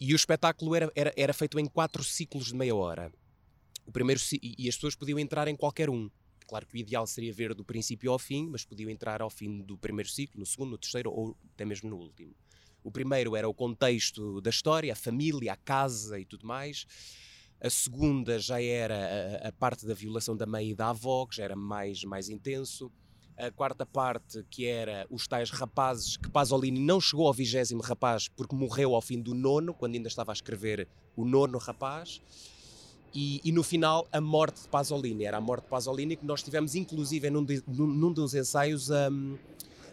e 0.00 0.12
o 0.12 0.16
espetáculo 0.16 0.74
era, 0.74 0.92
era, 0.94 1.12
era 1.16 1.32
feito 1.32 1.58
em 1.58 1.66
quatro 1.66 2.02
ciclos 2.02 2.46
de 2.46 2.54
meia 2.54 2.74
hora. 2.74 3.12
O 3.84 3.92
primeiro, 3.92 4.20
e 4.42 4.68
as 4.68 4.74
pessoas 4.74 4.94
podiam 4.94 5.18
entrar 5.18 5.48
em 5.48 5.56
qualquer 5.56 5.88
um. 5.88 6.10
Claro 6.48 6.66
que 6.66 6.76
o 6.76 6.78
ideal 6.78 7.06
seria 7.06 7.32
ver 7.32 7.52
do 7.52 7.62
princípio 7.62 8.10
ao 8.10 8.18
fim, 8.18 8.48
mas 8.48 8.64
podiam 8.64 8.88
entrar 8.88 9.20
ao 9.20 9.28
fim 9.28 9.60
do 9.60 9.76
primeiro 9.76 10.08
ciclo, 10.08 10.40
no 10.40 10.46
segundo, 10.46 10.70
no 10.70 10.78
terceiro 10.78 11.12
ou 11.12 11.36
até 11.52 11.66
mesmo 11.66 11.90
no 11.90 11.96
último. 11.96 12.34
O 12.82 12.90
primeiro 12.90 13.36
era 13.36 13.46
o 13.46 13.52
contexto 13.52 14.40
da 14.40 14.48
história, 14.48 14.90
a 14.90 14.96
família, 14.96 15.52
a 15.52 15.56
casa 15.56 16.18
e 16.18 16.24
tudo 16.24 16.46
mais. 16.46 16.86
A 17.60 17.68
segunda 17.68 18.38
já 18.38 18.62
era 18.62 19.42
a, 19.44 19.48
a 19.48 19.52
parte 19.52 19.84
da 19.84 19.92
violação 19.92 20.34
da 20.34 20.46
mãe 20.46 20.70
e 20.70 20.74
da 20.74 20.88
avó, 20.88 21.26
que 21.26 21.36
já 21.36 21.44
era 21.44 21.54
mais, 21.54 22.02
mais 22.04 22.30
intenso. 22.30 22.90
A 23.36 23.50
quarta 23.50 23.84
parte, 23.84 24.42
que 24.48 24.64
era 24.64 25.06
os 25.10 25.28
tais 25.28 25.50
rapazes, 25.50 26.16
que 26.16 26.30
Pasolini 26.30 26.80
não 26.80 26.98
chegou 26.98 27.26
ao 27.26 27.34
vigésimo 27.34 27.82
rapaz 27.82 28.26
porque 28.26 28.56
morreu 28.56 28.94
ao 28.94 29.02
fim 29.02 29.20
do 29.20 29.34
nono, 29.34 29.74
quando 29.74 29.96
ainda 29.96 30.08
estava 30.08 30.32
a 30.32 30.34
escrever 30.34 30.88
o 31.14 31.26
nono 31.26 31.58
rapaz. 31.58 32.22
E, 33.14 33.40
e, 33.42 33.52
no 33.52 33.62
final 33.62 34.06
a 34.12 34.20
morte 34.20 34.62
de 34.62 34.68
Pasolini, 34.68 35.24
era 35.24 35.38
a 35.38 35.40
morte 35.40 35.64
de 35.64 35.70
Pasolini 35.70 36.16
que 36.16 36.26
nós 36.26 36.42
tivemos 36.42 36.74
inclusive 36.74 37.30
num, 37.30 37.44
de, 37.44 37.62
num, 37.66 37.86
num 37.86 38.12
dos 38.12 38.34
ensaios 38.34 38.90
a, 38.90 39.08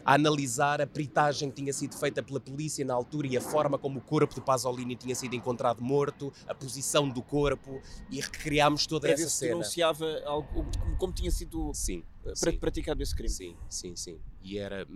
a, 0.04 0.14
analisar 0.14 0.80
a 0.80 0.86
peritagem 0.86 1.48
que 1.50 1.56
tinha 1.56 1.72
sido 1.72 1.96
feita 1.96 2.22
pela 2.22 2.38
polícia 2.38 2.84
na 2.84 2.94
altura 2.94 3.26
e 3.26 3.36
a 3.36 3.40
forma 3.40 3.78
como 3.78 3.98
o 3.98 4.02
corpo 4.02 4.34
de 4.34 4.40
Pasolini 4.40 4.94
tinha 4.96 5.14
sido 5.14 5.34
encontrado 5.34 5.82
morto, 5.82 6.32
a 6.46 6.54
posição 6.54 7.08
do 7.08 7.22
corpo 7.22 7.80
e 8.10 8.20
recriámos 8.20 8.86
toda 8.86 9.08
essa 9.08 9.28
cena. 9.28 9.52
denunciava 9.52 10.06
algo, 10.24 10.66
como, 10.98 11.12
tinha 11.12 11.30
sido 11.30 11.72
sim, 11.72 12.02
sim. 12.34 12.52
praticado 12.58 13.02
esse 13.02 13.14
crime. 13.14 13.30
Sim, 13.30 13.56
sim, 13.68 13.96
sim. 13.96 14.18
E 14.42 14.58
era 14.58 14.86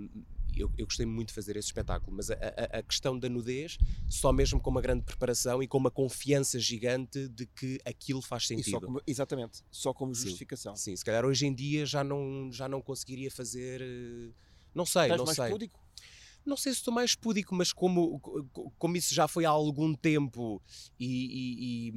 eu, 0.57 0.71
eu, 0.77 0.87
gostei 0.87 1.07
muito 1.07 1.29
de 1.29 1.35
fazer 1.35 1.57
esse 1.57 1.69
espetáculo, 1.69 2.17
mas 2.17 2.31
a, 2.31 2.35
a, 2.35 2.79
a, 2.79 2.83
questão 2.83 3.19
da 3.19 3.29
nudez, 3.29 3.79
só 4.09 4.33
mesmo 4.33 4.61
com 4.61 4.71
uma 4.71 4.81
grande 4.81 5.05
preparação 5.05 5.63
e 5.63 5.69
com 5.69 5.79
uma 5.79 5.91
confiança 5.91 6.59
gigante 6.59 7.29
de 7.29 7.47
que 7.47 7.79
aquilo 7.85 8.23
faz 8.23 8.47
sentido. 8.47 8.71
Só 8.71 8.81
como, 8.81 9.03
exatamente, 9.07 9.63
só 9.71 9.95
como 9.95 10.15
justificação. 10.15 10.77
Sim, 10.77 10.95
se 10.97 11.05
calhar 11.05 11.25
hoje 11.25 11.47
em 11.47 11.55
dia 11.55 11.87
já 11.87 12.03
não, 12.03 12.51
já 12.53 12.69
não 12.69 12.81
conseguiria 12.81 13.31
fazer. 13.31 13.81
Eh, 13.81 14.33
não 14.75 14.87
sei, 14.87 15.03
Estás 15.03 15.19
não 15.19 15.27
mais 15.27 15.37
sei. 15.37 15.51
Púdico? 15.51 15.81
Não 16.45 16.57
sei 16.57 16.73
se 16.73 16.79
estou 16.79 16.93
mais 16.93 17.15
púdico, 17.15 17.55
mas 17.55 17.73
como, 17.73 18.19
como 18.79 18.97
isso 18.97 19.15
já 19.15 19.29
foi 19.29 19.45
há 19.45 19.51
algum 19.51 19.95
tempo 19.95 20.63
e. 20.99 21.07
e, 21.07 21.93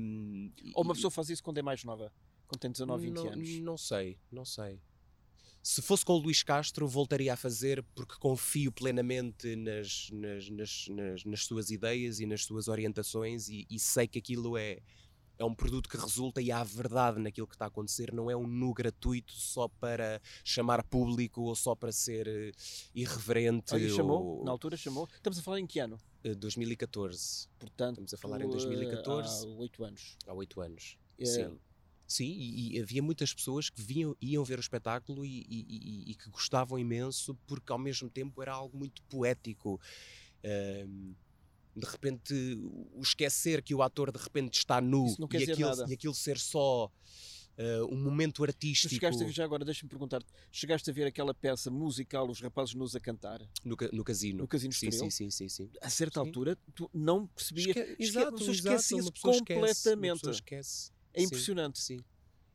e 0.62 0.72
Ou 0.76 0.84
uma 0.84 0.94
pessoa 0.94 1.10
faz 1.10 1.30
isso 1.30 1.42
quando 1.42 1.60
é 1.60 1.62
mais 1.62 1.84
nova, 1.84 2.12
quando 2.48 2.60
tem 2.60 2.72
19, 2.72 3.08
20 3.08 3.16
não, 3.16 3.28
anos? 3.30 3.60
Não 3.60 3.78
sei, 3.78 4.18
não 4.32 4.46
sei. 4.46 4.80
Se 5.64 5.82
fosse 5.82 6.04
com 6.04 6.12
o 6.12 6.18
Luís 6.18 6.44
Castro, 6.44 6.86
voltaria 6.86 7.32
a 7.32 7.38
fazer 7.38 7.82
porque 7.96 8.16
confio 8.20 8.70
plenamente 8.70 9.56
nas, 9.56 10.10
nas, 10.12 10.50
nas, 10.50 10.88
nas, 10.90 11.24
nas 11.24 11.46
suas 11.46 11.70
ideias 11.70 12.20
e 12.20 12.26
nas 12.26 12.44
suas 12.44 12.68
orientações 12.68 13.48
e, 13.48 13.66
e, 13.70 13.80
sei 13.80 14.06
que 14.06 14.20
aquilo 14.20 14.58
é, 14.58 14.80
é 15.40 15.46
um 15.46 15.56
produto 15.56 15.88
que 15.88 15.96
resulta 15.96 16.42
e 16.42 16.52
há 16.52 16.62
verdade 16.66 17.18
naquilo 17.18 17.48
que 17.48 17.56
está 17.56 17.64
a 17.64 17.70
acontecer, 17.70 18.14
não 18.14 18.30
é 18.30 18.36
um 18.36 18.46
nu 18.46 18.74
gratuito 18.74 19.32
só 19.32 19.70
para 19.70 20.22
chamar 20.44 20.84
público 20.84 21.44
ou 21.44 21.56
só 21.56 21.74
para 21.74 21.94
ser 21.94 22.28
uh, 22.28 22.52
irreverente. 22.94 23.74
Olha, 23.74 23.90
chamou, 23.90 24.40
ou... 24.40 24.44
na 24.44 24.52
altura 24.52 24.76
chamou. 24.76 25.08
Estamos 25.16 25.40
a 25.40 25.42
falar 25.42 25.62
em 25.62 25.66
que 25.66 25.80
ano? 25.80 25.98
Uh, 26.26 26.36
2014. 26.36 27.48
Portanto, 27.58 28.02
estamos 28.02 28.14
a 28.14 28.18
falar 28.18 28.42
em 28.42 28.50
2014. 28.50 29.48
Há 29.48 29.50
oito 29.52 29.86
anos. 29.86 30.18
Há 30.28 30.34
oito 30.34 30.60
anos. 30.60 30.98
É... 31.18 31.26
Sim. 31.26 31.58
Sim, 32.14 32.32
e, 32.32 32.78
e, 32.78 32.80
havia 32.80 33.02
muitas 33.02 33.34
pessoas 33.34 33.72
que 33.72 33.82
vinham, 33.82 34.16
iam 34.22 34.44
ver 34.44 34.60
o 34.60 34.62
espetáculo 34.62 35.26
e, 35.26 35.44
e, 35.50 36.12
e, 36.12 36.16
que 36.16 36.30
gostavam 36.30 36.78
imenso 36.78 37.34
porque 37.48 37.72
ao 37.72 37.80
mesmo 37.80 38.08
tempo 38.08 38.40
era 38.40 38.54
algo 38.54 38.78
muito 38.78 39.02
poético. 39.10 39.82
Um, 40.86 41.16
de 41.76 41.88
repente, 41.88 42.34
o 42.94 43.02
esquecer 43.02 43.64
que 43.64 43.74
o 43.74 43.82
ator 43.82 44.12
de 44.12 44.20
repente 44.20 44.60
está 44.60 44.80
nu 44.80 45.08
e 45.32 45.52
aquilo, 45.52 45.90
e 45.90 45.94
aquilo 45.94 46.14
ser 46.14 46.38
só 46.38 46.86
uh, 46.86 47.92
um 47.92 47.98
momento 47.98 48.44
artístico. 48.44 48.94
chegaste 48.94 49.24
a 49.24 49.26
ver, 49.26 49.32
já 49.32 49.44
agora, 49.44 49.66
deixa-me 49.66 49.90
perguntar 49.90 50.22
chegaste 50.52 50.88
a 50.92 50.94
ver 50.94 51.08
aquela 51.08 51.34
peça 51.34 51.72
musical, 51.72 52.30
Os 52.30 52.40
Rapazes 52.40 52.76
Nus 52.76 52.96
a 52.96 53.00
Cantar? 53.00 53.42
No, 53.66 53.76
no 53.92 54.04
casino. 54.04 54.40
No 54.44 54.48
casino 54.48 54.72
sim, 54.72 54.92
sim, 54.92 55.10
sim, 55.10 55.32
sim, 55.32 55.50
sim. 55.50 55.70
A 55.82 55.90
certa 55.90 56.22
sim. 56.22 56.28
altura, 56.28 56.56
tu 56.76 56.88
não 56.94 57.26
percebias. 57.26 57.76
Esque... 57.76 57.96
Exato, 58.00 58.52
esque... 58.52 58.68
exato, 58.68 59.02
uma 59.02 59.12
pessoa 59.12 59.38
completamente. 59.40 60.30
Esquece, 60.30 60.92
É 61.14 61.24
impressionante. 61.24 61.80
Sim. 61.80 62.00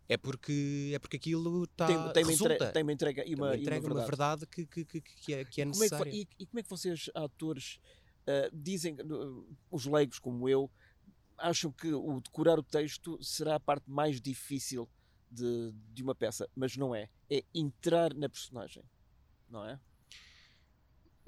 É 0.09 0.16
porque, 0.16 0.92
é 0.94 0.98
porque 0.98 1.18
aquilo 1.18 1.64
está. 1.64 1.86
Tem, 1.86 2.12
tem, 2.12 2.24
uma 2.24 2.32
entrega, 2.32 2.72
tem 2.72 2.82
uma 2.82 2.92
entrega 2.92 3.24
e 3.26 3.34
uma, 3.34 3.46
uma, 3.48 3.56
entrega, 3.56 3.76
e 3.76 3.90
uma 3.90 3.94
verdade, 3.94 4.00
uma 4.00 4.06
verdade 4.06 4.46
que, 4.46 4.66
que, 4.66 4.84
que, 4.84 5.00
que, 5.02 5.34
é, 5.34 5.44
que 5.44 5.61
é 5.61 5.64
necessária. 5.66 5.98
Como 5.98 6.09
é 6.09 6.11
que, 6.11 6.18
e, 6.38 6.42
e, 6.42 6.46
como 6.46 6.61
é 6.61 6.62
que 6.62 6.70
vocês, 6.70 7.11
atores, 7.14 7.78
uh, 8.26 8.50
dizem, 8.50 8.94
uh, 8.94 9.56
os 9.70 9.84
leigos 9.84 10.18
como 10.18 10.48
eu, 10.48 10.70
acham 11.36 11.70
que 11.70 11.92
o 11.92 12.20
decorar 12.20 12.59
o 12.59 12.62
texto 12.62 13.22
será 13.22 13.56
a 13.56 13.61
parte 13.61 13.88
mais 13.90 14.18
difícil 14.18 14.88
de, 15.30 15.74
de 15.92 16.02
uma 16.02 16.14
peça? 16.14 16.48
Mas 16.56 16.74
não 16.74 16.94
é. 16.94 17.11
É 17.30 17.44
entrar 17.54 18.14
na 18.14 18.30
personagem. 18.30 18.82
Não 19.48 19.62
é? 19.66 19.78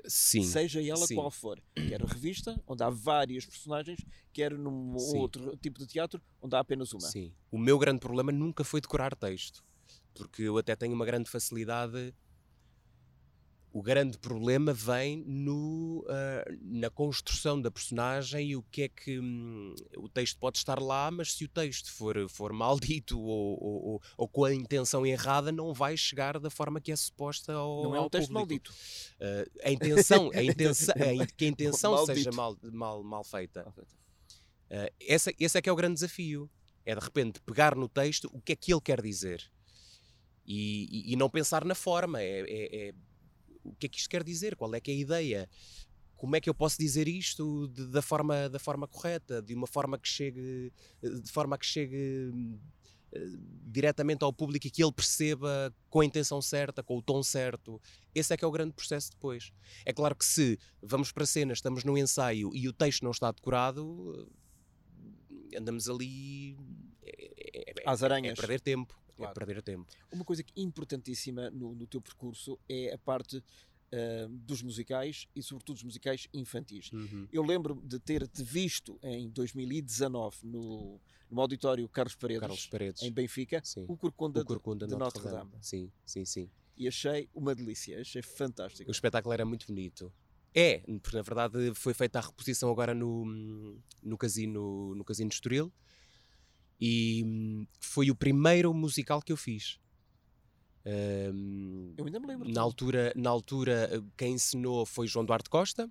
Sim. 0.07 0.43
Seja 0.43 0.83
ela 0.83 1.07
sim. 1.07 1.15
qual 1.15 1.31
for. 1.31 1.63
Quer 1.75 2.03
revista, 2.03 2.61
onde 2.67 2.83
há 2.83 2.91
várias 2.91 3.47
personagens, 3.47 4.01
quer 4.33 4.53
num 4.57 4.99
sim. 4.99 5.19
outro 5.19 5.57
tipo 5.57 5.79
de 5.79 5.87
teatro, 5.87 6.21
onde 6.41 6.55
há 6.57 6.61
apenas 6.61 6.93
uma. 6.93 7.09
Sim. 7.09 7.33
O 7.51 7.59
meu 7.59 7.79
grande 7.79 8.01
problema 8.01 8.33
nunca 8.33 8.65
foi 8.65 8.81
decorar 8.81 9.15
texto. 9.15 9.65
Porque 10.15 10.43
eu 10.43 10.59
até 10.59 10.75
tenho 10.77 10.95
uma 10.95 11.07
grande 11.07 11.31
facilidade 11.31 12.15
o 13.73 13.83
grande 13.83 14.19
problema 14.19 14.73
vem 14.73 15.23
no, 15.27 16.05
uh, 16.09 16.59
na 16.61 16.91
construção 16.91 17.61
da 17.61 17.71
personagem 17.71 18.51
e 18.51 18.57
o 18.57 18.63
que 18.65 18.83
é 18.83 18.89
que 18.89 19.21
hum, 19.21 19.75
o 19.97 20.09
texto 20.09 20.39
pode 20.39 20.59
estar 20.59 20.81
lá, 20.81 21.09
mas 21.11 21.35
se 21.35 21.45
o 21.45 21.49
texto 21.49 21.93
for, 21.93 22.29
for 22.29 22.53
maldito 22.53 23.19
ou, 23.23 23.63
ou, 23.63 24.03
ou, 24.17 24.29
com 24.29 24.45
a 24.45 24.53
intenção 24.53 25.07
errada, 25.07 25.53
não 25.53 25.73
vai 25.73 25.97
chegar 25.97 26.39
da 26.41 26.51
forma 26.51 26.81
que 26.81 26.91
é 26.91 26.97
suposta 26.97 27.53
ao 27.53 27.85
Não 27.85 27.95
é 27.95 28.01
um 28.01 28.09
texto 28.09 28.33
público. 28.33 28.71
maldito. 28.71 28.75
Uh, 29.21 29.61
a 29.63 29.71
intenção, 29.71 30.31
a 30.35 30.43
intenção 30.43 30.95
a, 30.97 31.27
que 31.27 31.45
a 31.45 31.49
intenção 31.49 32.07
seja 32.07 32.33
mal, 32.33 32.57
mal, 32.73 33.03
mal 33.05 33.23
feita. 33.23 33.73
Uh, 33.79 34.93
esse, 34.99 35.35
esse 35.39 35.59
é 35.59 35.63
que 35.63 35.69
é 35.69 35.73
o 35.73 35.77
grande 35.77 35.95
desafio. 35.95 36.51
É 36.85 36.95
de 36.95 37.01
repente 37.01 37.41
pegar 37.43 37.77
no 37.77 37.89
texto 37.89 38.29
o 38.33 38.41
que 38.41 38.53
é 38.53 38.57
que 38.57 38.73
ele 38.73 38.81
quer 38.81 39.01
dizer. 39.01 39.49
E, 40.45 40.89
e, 40.91 41.13
e 41.13 41.17
não 41.17 41.31
pensar 41.31 41.65
na 41.65 41.75
forma. 41.75 42.21
é, 42.21 42.41
é, 42.41 42.89
é 42.89 42.95
o 43.65 43.75
que 43.75 43.87
é 43.87 43.89
que 43.89 43.99
isto 43.99 44.09
quer 44.09 44.23
dizer, 44.23 44.57
qual 44.57 44.75
é 44.75 44.81
que 44.81 44.91
é 44.91 44.95
a 44.95 44.97
ideia, 44.97 45.49
como 46.21 46.37
é 46.37 46.41
que 46.41 46.51
eu 46.51 46.55
posso 46.55 46.79
dizer 46.79 47.09
isto 47.09 47.67
de, 47.69 47.87
da, 47.87 48.03
forma, 48.03 48.47
da 48.51 48.59
forma 48.59 48.87
correta, 48.87 49.41
de 49.41 49.55
uma 49.55 49.67
forma 49.67 49.99
que 49.99 50.07
chegue, 50.07 50.71
de 51.03 51.31
forma 51.33 51.57
que 51.57 51.65
chegue 51.65 52.31
uh, 52.31 53.39
diretamente 53.67 54.23
ao 54.23 54.31
público 54.31 54.67
e 54.67 54.71
que 54.71 54.85
ele 54.85 54.93
perceba 54.93 55.75
com 55.89 56.01
a 56.01 56.05
intenção 56.05 56.43
certa, 56.43 56.83
com 56.83 56.99
o 56.99 57.03
tom 57.03 57.23
certo. 57.23 57.81
Esse 58.15 58.35
é 58.35 58.37
que 58.37 58.45
é 58.45 58.49
o 58.49 58.51
grande 58.51 58.75
processo 58.75 59.11
depois. 59.11 59.51
É 59.87 59.95
claro 59.95 60.15
que 60.15 60.27
se 60.27 60.59
vamos 60.83 61.11
para 61.11 61.25
a 61.25 61.27
cena, 61.27 61.55
estamos 61.55 61.85
num 61.85 61.97
ensaio 61.97 62.51
e 62.55 62.69
o 62.69 62.73
texto 62.75 63.03
não 63.03 63.13
está 63.13 63.33
decorado, 63.33 64.29
andamos 65.57 65.89
ali 65.89 66.55
é, 67.03 67.71
é, 67.71 67.75
às 67.87 68.03
aranhas. 68.03 68.39
É 68.39 68.41
perder 68.41 68.61
tempo. 68.61 69.00
Claro. 69.21 69.33
É 69.33 69.45
perder 69.45 69.63
tempo. 69.63 69.87
Uma 70.13 70.25
coisa 70.25 70.45
importantíssima 70.57 71.51
no, 71.51 71.75
no 71.75 71.87
teu 71.87 72.01
percurso 72.01 72.59
é 72.69 72.93
a 72.93 72.99
parte 72.99 73.37
uh, 73.39 74.29
dos 74.29 74.63
musicais 74.63 75.29
e, 75.35 75.43
sobretudo, 75.43 75.77
dos 75.77 75.85
musicais 75.85 76.29
infantis. 76.33 76.91
Uhum. 76.93 77.29
Eu 77.33 77.43
lembro 77.43 77.81
de 77.85 77.99
ter-te 77.99 78.43
visto 78.43 78.99
em 79.03 79.29
2019 79.31 80.39
no, 80.45 81.01
no 81.31 81.41
auditório 81.41 81.89
Carlos 81.89 82.15
Paredes, 82.15 82.41
Carlos 82.41 82.67
Paredes. 82.67 83.03
em 83.03 83.13
Benfica, 83.13 83.61
sim. 83.65 83.85
o 83.89 83.97
Corcunda, 83.97 84.41
o 84.41 84.45
Corcunda 84.45 84.87
de, 84.87 84.93
de 84.93 84.99
Notre, 84.99 85.21
Notre 85.23 85.39
Dame. 85.39 85.51
Dame. 85.51 85.65
Sim, 85.65 85.91
sim, 86.05 86.25
sim. 86.25 86.51
E 86.77 86.89
achei 86.89 87.29
uma 87.35 87.55
delícia, 87.55 88.01
achei 88.01 88.23
fantástico. 88.23 88.89
O 88.89 88.93
espetáculo 88.93 89.33
era 89.35 89.45
muito 89.45 89.67
bonito. 89.67 90.13
É, 90.55 90.79
porque 91.01 91.17
na 91.17 91.23
verdade 91.23 91.73
foi 91.75 91.95
feita 91.95 92.19
a 92.19 92.23
reposição 92.23 92.71
agora 92.71 92.93
no, 92.93 93.25
no 94.03 94.19
casino 94.19 94.97
no 94.97 95.05
casino 95.05 95.29
de 95.29 95.37
Estoril 95.37 95.73
e 96.81 97.23
hum, 97.25 97.67
foi 97.79 98.11
o 98.11 98.15
primeiro 98.15 98.73
musical 98.73 99.21
que 99.21 99.33
eu 99.33 99.37
fiz. 99.37 99.79
Um, 100.87 101.95
eu 101.97 102.07
ainda 102.07 102.19
me 102.19 102.27
lembro. 102.27 102.49
Na 102.49 102.61
altura, 102.61 103.13
na 103.15 103.29
altura, 103.29 104.03
quem 104.17 104.35
ensinou 104.35 104.87
foi 104.87 105.07
João 105.07 105.25
Duarte 105.25 105.51
Costa. 105.51 105.89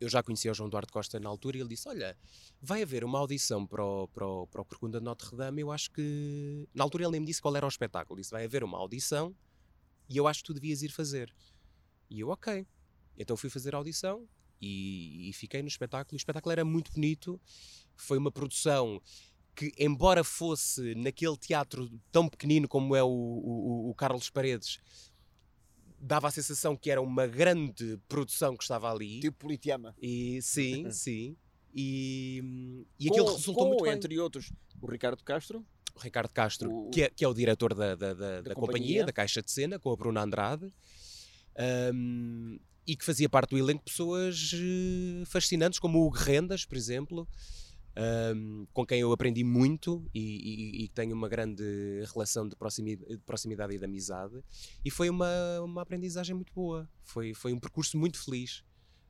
Eu 0.00 0.08
já 0.08 0.22
conhecia 0.22 0.52
o 0.52 0.54
João 0.54 0.68
Duarte 0.68 0.92
Costa 0.92 1.18
na 1.18 1.28
altura 1.28 1.56
e 1.56 1.60
ele 1.60 1.70
disse: 1.70 1.88
Olha, 1.88 2.16
vai 2.62 2.82
haver 2.82 3.02
uma 3.02 3.18
audição 3.18 3.66
para 3.66 3.84
o, 3.84 4.06
para 4.08 4.26
o, 4.26 4.46
para 4.46 4.62
o 4.62 4.64
Corcunda 4.64 4.98
de 5.00 5.04
Notre 5.04 5.36
Dame. 5.36 5.62
Eu 5.62 5.72
acho 5.72 5.90
que. 5.90 6.68
Na 6.72 6.84
altura 6.84 7.04
ele 7.04 7.12
nem 7.12 7.20
me 7.20 7.26
disse 7.26 7.42
qual 7.42 7.56
era 7.56 7.66
o 7.66 7.68
espetáculo. 7.68 8.16
Ele 8.16 8.22
disse: 8.22 8.30
Vai 8.30 8.44
haver 8.44 8.62
uma 8.62 8.78
audição 8.78 9.34
e 10.08 10.16
eu 10.16 10.28
acho 10.28 10.40
que 10.42 10.46
tu 10.46 10.54
devias 10.54 10.82
ir 10.82 10.90
fazer. 10.90 11.34
E 12.08 12.20
eu, 12.20 12.28
ok. 12.28 12.66
Então 13.18 13.36
fui 13.36 13.50
fazer 13.50 13.74
a 13.74 13.78
audição 13.78 14.28
e, 14.60 15.28
e 15.28 15.32
fiquei 15.32 15.60
no 15.60 15.68
espetáculo. 15.68 16.14
O 16.14 16.16
espetáculo 16.16 16.52
era 16.52 16.64
muito 16.64 16.92
bonito. 16.92 17.40
Foi 17.96 18.16
uma 18.16 18.30
produção 18.30 19.02
que, 19.58 19.72
embora 19.76 20.22
fosse 20.22 20.94
naquele 20.94 21.36
teatro 21.36 21.90
tão 22.12 22.28
pequenino 22.28 22.68
como 22.68 22.94
é 22.94 23.02
o, 23.02 23.08
o, 23.08 23.90
o 23.90 23.94
Carlos 23.94 24.30
Paredes, 24.30 24.78
dava 25.98 26.28
a 26.28 26.30
sensação 26.30 26.76
que 26.76 26.88
era 26.88 27.02
uma 27.02 27.26
grande 27.26 27.98
produção 28.08 28.56
que 28.56 28.62
estava 28.62 28.88
ali. 28.88 29.18
Tipo 29.18 29.36
Politeama. 29.36 29.96
E, 30.00 30.40
sim, 30.42 30.88
sim. 30.94 31.36
E, 31.74 32.86
e 33.00 33.08
aquilo 33.08 33.32
resultou 33.32 33.64
com, 33.64 33.68
muito 33.70 33.82
bem. 33.82 33.94
entre 33.94 34.16
outros, 34.20 34.52
o 34.80 34.86
Ricardo 34.86 35.24
Castro. 35.24 35.66
O 35.92 35.98
Ricardo 35.98 36.32
Castro, 36.32 36.72
o, 36.72 36.90
que, 36.90 37.02
é, 37.02 37.10
que 37.10 37.24
é 37.24 37.28
o 37.28 37.34
diretor 37.34 37.74
da, 37.74 37.96
da, 37.96 38.14
da, 38.14 38.40
da 38.40 38.54
companhia. 38.54 38.54
companhia. 38.54 39.06
da 39.06 39.12
Caixa 39.12 39.42
de 39.42 39.50
Cena, 39.50 39.76
com 39.76 39.90
a 39.90 39.96
Bruna 39.96 40.22
Andrade. 40.22 40.72
Um, 41.92 42.60
e 42.86 42.94
que 42.94 43.04
fazia 43.04 43.28
parte 43.28 43.50
do 43.50 43.58
elenco 43.58 43.82
pessoas 43.84 44.52
eh, 44.54 45.24
fascinantes, 45.26 45.80
como 45.80 46.06
o 46.06 46.08
Rendas, 46.08 46.64
por 46.64 46.78
exemplo, 46.78 47.28
um, 47.98 48.66
com 48.72 48.86
quem 48.86 49.00
eu 49.00 49.12
aprendi 49.12 49.42
muito 49.42 50.08
e, 50.14 50.20
e, 50.20 50.84
e, 50.84 50.88
tenho 50.88 51.14
uma 51.14 51.28
grande 51.28 51.64
relação 52.12 52.48
de 52.48 52.54
proximidade, 52.54 53.16
de 53.16 53.18
proximidade 53.24 53.74
e 53.74 53.78
de 53.78 53.84
amizade. 53.84 54.40
E 54.84 54.90
foi 54.90 55.10
uma, 55.10 55.60
uma 55.60 55.82
aprendizagem 55.82 56.34
muito 56.34 56.52
boa. 56.54 56.88
Foi, 57.02 57.34
foi 57.34 57.52
um 57.52 57.58
percurso 57.58 57.98
muito 57.98 58.22
feliz 58.22 58.64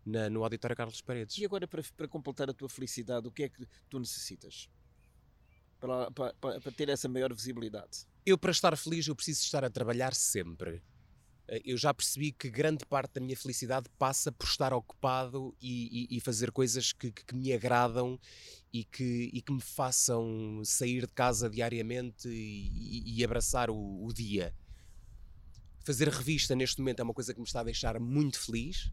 na, 0.07 0.31
no 0.31 0.43
Auditório 0.43 0.75
Carlos 0.75 1.03
Paredes. 1.03 1.37
E 1.37 1.45
agora, 1.45 1.69
para, 1.69 1.83
para 1.97 2.09
completar 2.09 2.49
a 2.49 2.55
tua 2.55 2.69
felicidade, 2.69 3.29
o 3.29 3.31
que 3.31 3.43
é 3.43 3.49
que 3.51 3.67
tu 3.91 3.99
necessitas? 3.99 4.71
Para, 5.79 6.11
para, 6.11 6.33
para 6.35 6.73
ter 6.73 6.89
essa 6.89 7.09
maior 7.09 7.33
visibilidade? 7.33 8.07
Eu, 8.25 8.39
para 8.39 8.51
estar 8.51 8.77
feliz, 8.77 9.07
eu 9.07 9.15
preciso 9.15 9.43
estar 9.43 9.65
a 9.65 9.71
trabalhar 9.71 10.15
sempre 10.15 10.83
eu 11.65 11.77
já 11.77 11.93
percebi 11.95 12.31
que 12.31 12.51
grande 12.51 12.85
parte 12.85 13.15
da 13.15 13.21
minha 13.21 13.37
felicidade 13.37 13.89
passa 13.99 14.31
por 14.31 14.47
estar 14.47 14.73
ocupado 14.73 15.55
e, 15.61 16.09
e, 16.11 16.17
e 16.17 16.21
fazer 16.21 16.51
coisas 16.51 16.93
que, 16.93 17.11
que, 17.11 17.35
me 17.35 17.53
agradam 17.53 18.19
e 18.73 18.85
que, 18.85 19.31
e 19.33 19.41
que 19.41 19.53
me 19.53 19.61
façam 19.61 20.63
sair 20.65 21.07
de 21.07 21.13
casa 21.13 21.49
diariamente 21.49 22.29
e, 22.29 23.17
e 23.17 23.25
abraçar 23.25 23.71
o, 23.71 24.05
o, 24.05 24.13
dia. 24.13 24.55
Fazer 25.85 26.09
revista 26.09 26.55
neste 26.55 26.81
momento 26.81 27.01
é 27.01 27.03
uma 27.03 27.15
coisa 27.15 27.33
que 27.33 27.41
me 27.41 27.47
está 27.47 27.61
a 27.61 27.65
deixar 27.65 27.99
muito 27.99 28.39
feliz. 28.39 28.91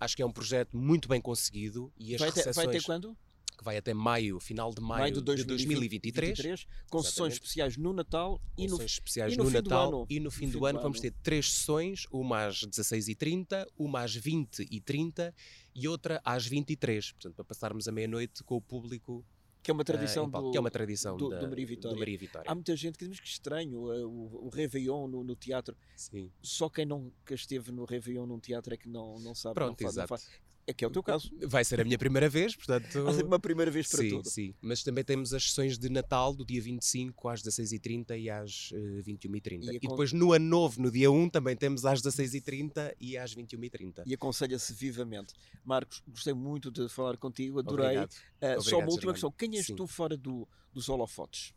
Acho 0.00 0.16
que 0.16 0.22
é 0.22 0.26
um 0.26 0.32
projeto 0.32 0.76
muito 0.76 1.08
bem 1.08 1.20
conseguido 1.20 1.92
e 1.96 2.14
as 2.14 2.20
vai 2.20 2.32
ter, 2.32 2.38
recepções... 2.38 2.66
Vai 2.66 2.74
ter 2.74 2.82
quando? 2.82 3.16
Que 3.60 3.64
vai 3.64 3.76
até 3.76 3.92
maio, 3.92 4.40
final 4.40 4.72
de 4.72 4.80
maio, 4.80 5.00
maio 5.02 5.14
de, 5.14 5.20
2023. 5.20 6.34
2023 6.34 6.66
com 6.88 7.02
sessões 7.02 7.34
especiais 7.34 7.76
no 7.76 7.92
Natal 7.92 8.40
e 8.56 8.66
no, 8.66 8.82
especiais 8.82 9.34
e 9.34 9.36
no, 9.36 9.44
no 9.44 9.50
Natal 9.50 10.06
e 10.08 10.18
no 10.18 10.30
fim, 10.30 10.48
do, 10.48 10.60
do, 10.60 10.66
ano, 10.66 10.80
vamos 10.80 10.98
ter 10.98 11.12
três 11.22 11.52
sessões, 11.52 12.06
uma 12.10 12.46
às 12.46 12.64
16h30, 12.64 13.66
uma 13.76 14.00
às 14.00 14.16
20h30 14.16 15.34
e 15.74 15.86
outra 15.86 16.22
às 16.24 16.46
23 16.46 17.12
portanto 17.12 17.34
para 17.34 17.44
passarmos 17.44 17.86
a 17.86 17.92
meia-noite 17.92 18.42
com 18.42 18.56
o 18.56 18.62
público 18.62 19.22
Que 19.62 19.70
é 19.70 19.74
uma 19.74 19.84
tradição, 19.84 20.24
uh, 20.24 20.30
do, 20.30 20.50
que 20.52 20.56
é 20.56 20.60
uma 20.60 20.70
tradição 20.70 21.18
do, 21.18 21.28
da, 21.28 21.40
do, 21.40 21.48
Maria 21.50 21.66
Vitória. 21.66 21.94
do 21.94 21.98
Maria 21.98 22.18
Vitória. 22.18 22.50
Há 22.50 22.54
muita 22.54 22.74
gente 22.74 22.96
que 22.96 23.06
diz 23.06 23.20
que 23.20 23.28
estranho 23.28 23.78
uh, 23.78 24.08
o, 24.08 24.46
o 24.46 24.48
Réveillon 24.48 25.06
no, 25.06 25.22
no, 25.22 25.36
teatro. 25.36 25.76
Sim. 25.94 26.32
Só 26.40 26.70
quem 26.70 26.86
nunca 26.86 27.34
esteve 27.34 27.70
no 27.70 27.84
Réveillon 27.84 28.24
num 28.24 28.40
teatro 28.40 28.72
é 28.72 28.78
que 28.78 28.88
não, 28.88 29.18
não 29.20 29.34
sabe. 29.34 29.54
Pronto, 29.56 29.72
não 29.72 29.76
faz, 29.76 29.94
exato. 29.96 30.12
Não 30.14 30.18
faz. 30.18 30.49
É 30.70 30.72
que 30.72 30.84
é 30.84 30.88
o 30.88 30.90
teu 30.90 31.02
caso. 31.02 31.32
Vai 31.48 31.64
ser 31.64 31.80
a 31.80 31.84
minha 31.84 31.98
primeira 31.98 32.28
vez, 32.28 32.54
portanto. 32.54 33.02
Vai 33.02 33.14
ser 33.14 33.24
uma 33.24 33.40
primeira 33.40 33.72
vez 33.72 33.88
para 33.88 34.02
sim, 34.02 34.08
tudo. 34.10 34.30
Sim, 34.30 34.54
mas 34.62 34.84
também 34.84 35.02
temos 35.02 35.34
as 35.34 35.48
sessões 35.48 35.76
de 35.76 35.90
Natal 35.90 36.32
do 36.32 36.44
dia 36.44 36.62
25 36.62 37.28
às 37.28 37.42
16h30 37.42 38.16
e 38.20 38.30
às 38.30 38.70
uh, 38.70 39.02
21h30. 39.02 39.64
E, 39.64 39.76
e 39.76 39.78
depois 39.80 40.12
no 40.12 40.32
ano 40.32 40.46
novo, 40.46 40.80
no 40.80 40.88
dia 40.88 41.10
1, 41.10 41.28
também 41.30 41.56
temos 41.56 41.84
às 41.84 42.00
16h30 42.00 42.94
e 43.00 43.18
às 43.18 43.34
21h30. 43.34 44.04
E 44.06 44.14
aconselha-se 44.14 44.72
vivamente. 44.72 45.34
Marcos, 45.64 46.02
gostei 46.06 46.34
muito 46.34 46.70
de 46.70 46.88
falar 46.88 47.16
contigo, 47.16 47.58
adorei. 47.58 47.86
Obrigado. 47.86 48.12
Uh, 48.12 48.36
Obrigado, 48.36 48.62
só 48.62 48.76
uma 48.76 48.84
última 48.84 48.96
Germano. 48.98 49.12
questão: 49.14 49.32
quem 49.32 49.56
és 49.56 49.66
Sim. 49.66 49.74
tu 49.74 49.88
fora 49.88 50.16
do, 50.16 50.46
dos 50.72 50.88
holofotes? 50.88 51.52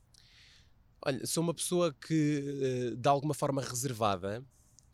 Olha, 1.06 1.24
sou 1.28 1.44
uma 1.44 1.54
pessoa 1.54 1.94
que, 1.94 2.92
uh, 2.94 2.96
de 2.96 3.08
alguma 3.08 3.36
forma, 3.36 3.62
reservada. 3.62 4.44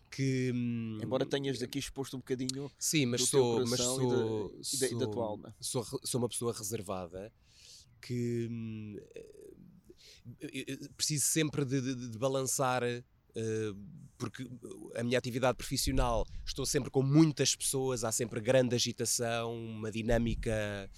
Que, 0.09 0.51
hum, 0.53 0.97
Embora 1.01 1.25
tenhas 1.25 1.59
daqui 1.59 1.77
exposto 1.77 2.15
um 2.15 2.19
bocadinho 2.19 2.71
Sim, 2.79 3.05
mas 3.05 3.21
do 3.21 3.27
sou, 3.27 3.57
teu 3.57 3.67
mas 3.67 3.79
sou, 3.79 4.55
e, 4.73 4.79
da, 4.79 4.87
da, 4.87 4.93
e 4.93 4.97
da 4.97 5.07
tua 5.07 5.25
alma. 5.25 5.55
Sou, 5.59 5.85
sou 6.03 6.19
uma 6.19 6.27
pessoa 6.27 6.51
reservada 6.51 7.31
que 8.01 8.47
hum, 8.49 8.97
preciso 10.95 11.25
sempre 11.25 11.65
de, 11.65 11.81
de, 11.81 12.09
de 12.09 12.17
balançar. 12.17 12.83
Uh, 13.29 14.09
porque 14.17 14.49
a 14.95 15.03
minha 15.03 15.17
atividade 15.17 15.55
profissional 15.55 16.25
estou 16.45 16.65
sempre 16.65 16.89
com 16.89 17.01
muitas 17.01 17.55
pessoas, 17.55 18.03
há 18.03 18.11
sempre 18.11 18.41
grande 18.41 18.75
agitação, 18.75 19.55
uma 19.55 19.91
dinâmica 19.91 20.89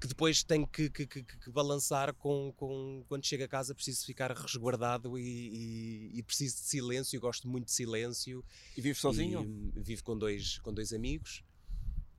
que 0.00 0.06
depois 0.06 0.42
tenho 0.42 0.66
que, 0.66 0.88
que, 0.88 1.06
que, 1.06 1.22
que 1.22 1.50
balançar 1.50 2.14
com, 2.14 2.52
com, 2.56 3.04
quando 3.06 3.26
chego 3.26 3.44
a 3.44 3.48
casa 3.48 3.74
preciso 3.74 4.06
ficar 4.06 4.32
resguardado 4.32 5.18
e, 5.18 5.22
e, 5.22 6.18
e, 6.18 6.22
preciso 6.22 6.56
de 6.56 6.62
silêncio, 6.62 7.20
gosto 7.20 7.46
muito 7.46 7.66
de 7.66 7.72
silêncio. 7.72 8.42
E 8.76 8.80
vives 8.80 9.00
sozinho? 9.00 9.42
E, 9.76 9.80
vivo 9.80 10.02
com 10.02 10.16
dois, 10.16 10.58
com 10.60 10.72
dois 10.72 10.94
amigos. 10.94 11.44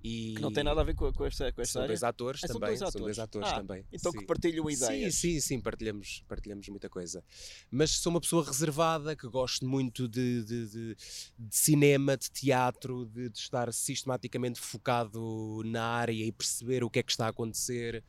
E 0.04 0.34
que 0.36 0.42
não 0.42 0.52
tem 0.52 0.64
nada 0.64 0.82
a 0.82 0.84
ver 0.84 0.96
com, 0.96 1.12
com 1.14 1.26
esta, 1.26 1.52
com 1.52 1.62
esta 1.62 1.74
são 1.74 1.82
área? 1.84 1.90
dois 1.90 2.04
atores 2.04 2.44
ah, 2.44 2.48
também. 2.48 2.78
São 2.78 2.78
dois 2.78 2.82
atores, 2.82 2.94
são 2.94 3.02
dois 3.02 3.20
atores 3.20 3.50
ah, 3.50 3.56
também. 3.56 3.86
Então 3.92 4.12
sim. 4.12 4.18
que 4.18 4.26
partilham 4.26 4.70
ideias. 4.70 5.16
Sim, 5.16 5.34
sim, 5.34 5.40
sim, 5.40 5.62
partilhamos, 5.62 6.24
partilhamos 6.28 6.68
muita 6.70 6.90
coisa. 6.90 7.24
Mas 7.70 7.92
sou 7.92 8.12
uma 8.12 8.22
pessoa 8.22 8.44
reservada, 8.44 9.16
que 9.16 9.28
gosto 9.28 9.66
muito 9.66 10.08
de, 10.08 10.44
de, 10.44 10.70
de, 10.70 10.96
de 11.38 11.56
cinema, 11.56 12.18
de 12.18 12.32
teatro, 12.32 13.06
de, 13.06 13.30
de, 13.30 13.38
estar 13.38 13.72
sistematicamente 13.72 14.60
focado 14.60 15.62
na 15.66 15.84
área 15.84 16.26
e 16.26 16.32
perceber 16.32 16.84
o 16.84 16.90
que 16.90 17.00
é 17.00 17.04
que 17.04 17.12
está 17.12 17.28
a 17.28 17.30
acontecer. 17.30 18.04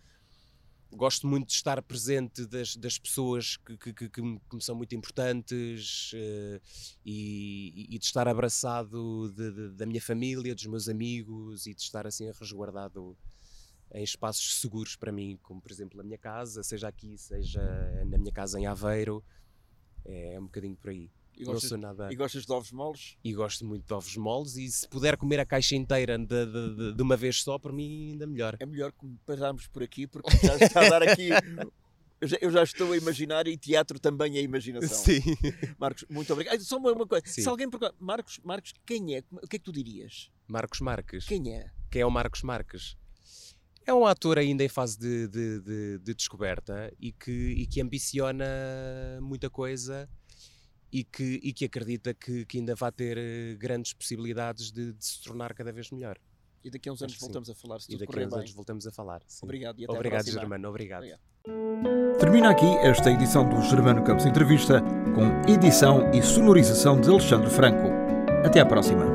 Gosto 0.94 1.26
muito 1.26 1.48
de 1.48 1.54
estar 1.54 1.80
presente 1.82 2.46
das, 2.46 2.76
das 2.76 2.98
pessoas 2.98 3.56
que, 3.56 3.76
que, 3.78 3.92
que, 3.94 4.08
que, 4.10 4.22
me, 4.22 4.40
são 4.60 4.74
muito 4.74 4.94
importantes 4.94 6.12
uh, 6.12 6.60
e, 7.04 7.86
e, 7.94 7.98
de 7.98 8.04
estar 8.04 8.28
abraçado 8.28 9.32
de, 9.32 9.70
da 9.70 9.86
minha 9.86 10.02
família, 10.02 10.54
dos 10.54 10.66
meus 10.66 10.88
amigos 10.88 11.66
e 11.66 11.74
de 11.74 11.80
estar 11.80 12.06
assim 12.06 12.30
resguardado 12.38 13.16
em 13.94 14.02
espaços 14.02 14.60
seguros 14.60 14.96
para 14.96 15.10
mim, 15.12 15.38
como 15.42 15.60
por 15.60 15.70
exemplo 15.70 16.00
a 16.00 16.04
minha 16.04 16.18
casa, 16.18 16.62
seja 16.62 16.88
aqui, 16.88 17.16
seja 17.16 17.60
na 18.06 18.18
minha 18.18 18.32
casa 18.32 18.58
em 18.60 18.66
Aveiro. 18.66 19.24
É, 20.04 20.34
é 20.34 20.40
um 20.40 20.44
bocadinho 20.44 20.76
por 20.76 20.90
aí. 20.90 21.10
E 21.36 21.44
gostas, 21.44 21.62
não 21.62 21.68
sou 21.68 21.78
nada... 21.78 22.12
e 22.12 22.16
gostas 22.16 22.44
de 22.44 22.52
ovos 22.52 22.72
moles? 22.72 23.16
E 23.24 23.32
gosto 23.32 23.64
muito 23.64 23.86
de 23.86 23.92
ovos 23.92 24.16
moles 24.16 24.56
e 24.56 24.68
se 24.70 24.88
puder 24.88 25.16
comer 25.16 25.40
a 25.40 25.46
caixa 25.46 25.74
inteira 25.74 26.18
de, 26.18 26.26
de, 26.26 26.92
de, 26.94 27.02
uma 27.02 27.16
vez 27.16 27.42
só, 27.42 27.58
para 27.58 27.72
mim 27.72 28.10
ainda 28.12 28.26
melhor. 28.26 28.56
É 28.60 28.66
melhor 28.66 28.92
que 28.92 29.06
pararmos 29.26 29.66
por 29.66 29.82
aqui 29.82 30.06
porque 30.06 30.30
já 30.46 30.56
está 30.56 30.86
a 30.86 30.88
dar 30.88 31.02
aqui. 31.02 31.30
Eu 32.20 32.28
já, 32.28 32.36
eu 32.40 32.50
já, 32.52 32.62
estou 32.62 32.92
a 32.92 32.96
imaginar 32.96 33.48
e 33.48 33.56
teatro 33.56 33.98
também 33.98 34.38
é 34.38 34.42
imaginação. 34.42 34.96
Sim. 34.96 35.20
Marcos, 35.76 36.04
muito 36.08 36.32
obrigado. 36.32 36.60
Só 36.60 36.76
uma, 36.76 36.92
uma 36.92 37.04
coisa. 37.04 37.26
Sim. 37.26 37.42
Se 37.42 37.48
alguém 37.48 37.68
perguntar, 37.68 37.92
Marcos, 37.98 38.38
Marcos, 38.44 38.72
quem 38.86 39.16
é? 39.16 39.24
O 39.32 39.48
que 39.48 39.56
é 39.56 39.58
que 39.58 39.64
tu 39.64 39.72
dirias? 39.72 40.30
Marcos 40.46 40.80
Marques. 40.80 41.24
Quem 41.24 41.52
é? 41.52 41.68
Quem 41.90 42.02
é 42.02 42.06
o 42.06 42.10
Marcos 42.12 42.42
Marques? 42.42 42.96
É 43.84 43.92
um 43.92 44.06
ator 44.06 44.38
ainda 44.38 44.62
em 44.62 44.68
fase 44.68 44.96
de, 44.96 45.26
de, 45.26 45.60
de, 45.60 45.98
de 45.98 46.14
descoberta 46.14 46.94
e 47.00 47.10
que, 47.10 47.32
e 47.32 47.66
que 47.66 47.80
ambiciona 47.80 48.44
muita 49.20 49.50
coisa 49.50 50.08
e 50.92 51.02
que, 51.02 51.40
e 51.42 51.52
que 51.52 51.64
acredita 51.64 52.12
que, 52.12 52.44
que, 52.44 52.58
ainda 52.58 52.74
vai 52.74 52.92
ter 52.92 53.16
eh, 53.16 53.56
grandes 53.58 53.94
possibilidades 53.94 54.70
de, 54.70 54.92
de, 54.92 55.04
se 55.04 55.22
tornar 55.22 55.54
cada 55.54 55.72
vez 55.72 55.90
melhor. 55.90 56.18
E 56.62 56.70
daqui 56.70 56.88
a 56.88 56.92
uns 56.92 57.02
anos 57.02 57.16
voltamos 57.18 57.50
a 57.50 57.54
falar, 57.54 57.80
se 57.80 57.92
E 57.92 57.98
daqui 57.98 58.18
a 58.18 58.26
uns 58.26 58.30
bem. 58.30 58.38
anos 58.38 58.52
voltamos 58.52 58.86
a 58.86 58.92
falar. 58.92 59.22
Sim. 59.26 59.46
Obrigado 59.46 59.80
e 59.80 59.84
até 59.84 59.92
Obrigado, 59.94 60.28
a 60.28 60.30
Germano. 60.30 60.68
Obrigado. 60.68 61.04
obrigado. 61.04 62.18
Termina 62.20 62.50
aqui 62.50 62.66
esta 62.82 63.10
edição 63.10 63.48
do 63.48 63.60
Germano 63.62 64.04
Campos 64.04 64.26
Entrevista 64.26 64.80
com 65.14 65.50
edição 65.50 66.10
e 66.12 66.22
sonorização 66.22 67.00
de 67.00 67.08
Alexandre 67.08 67.50
Franco. 67.50 67.88
Até 68.44 68.60
à 68.60 68.66
próxima. 68.66 69.11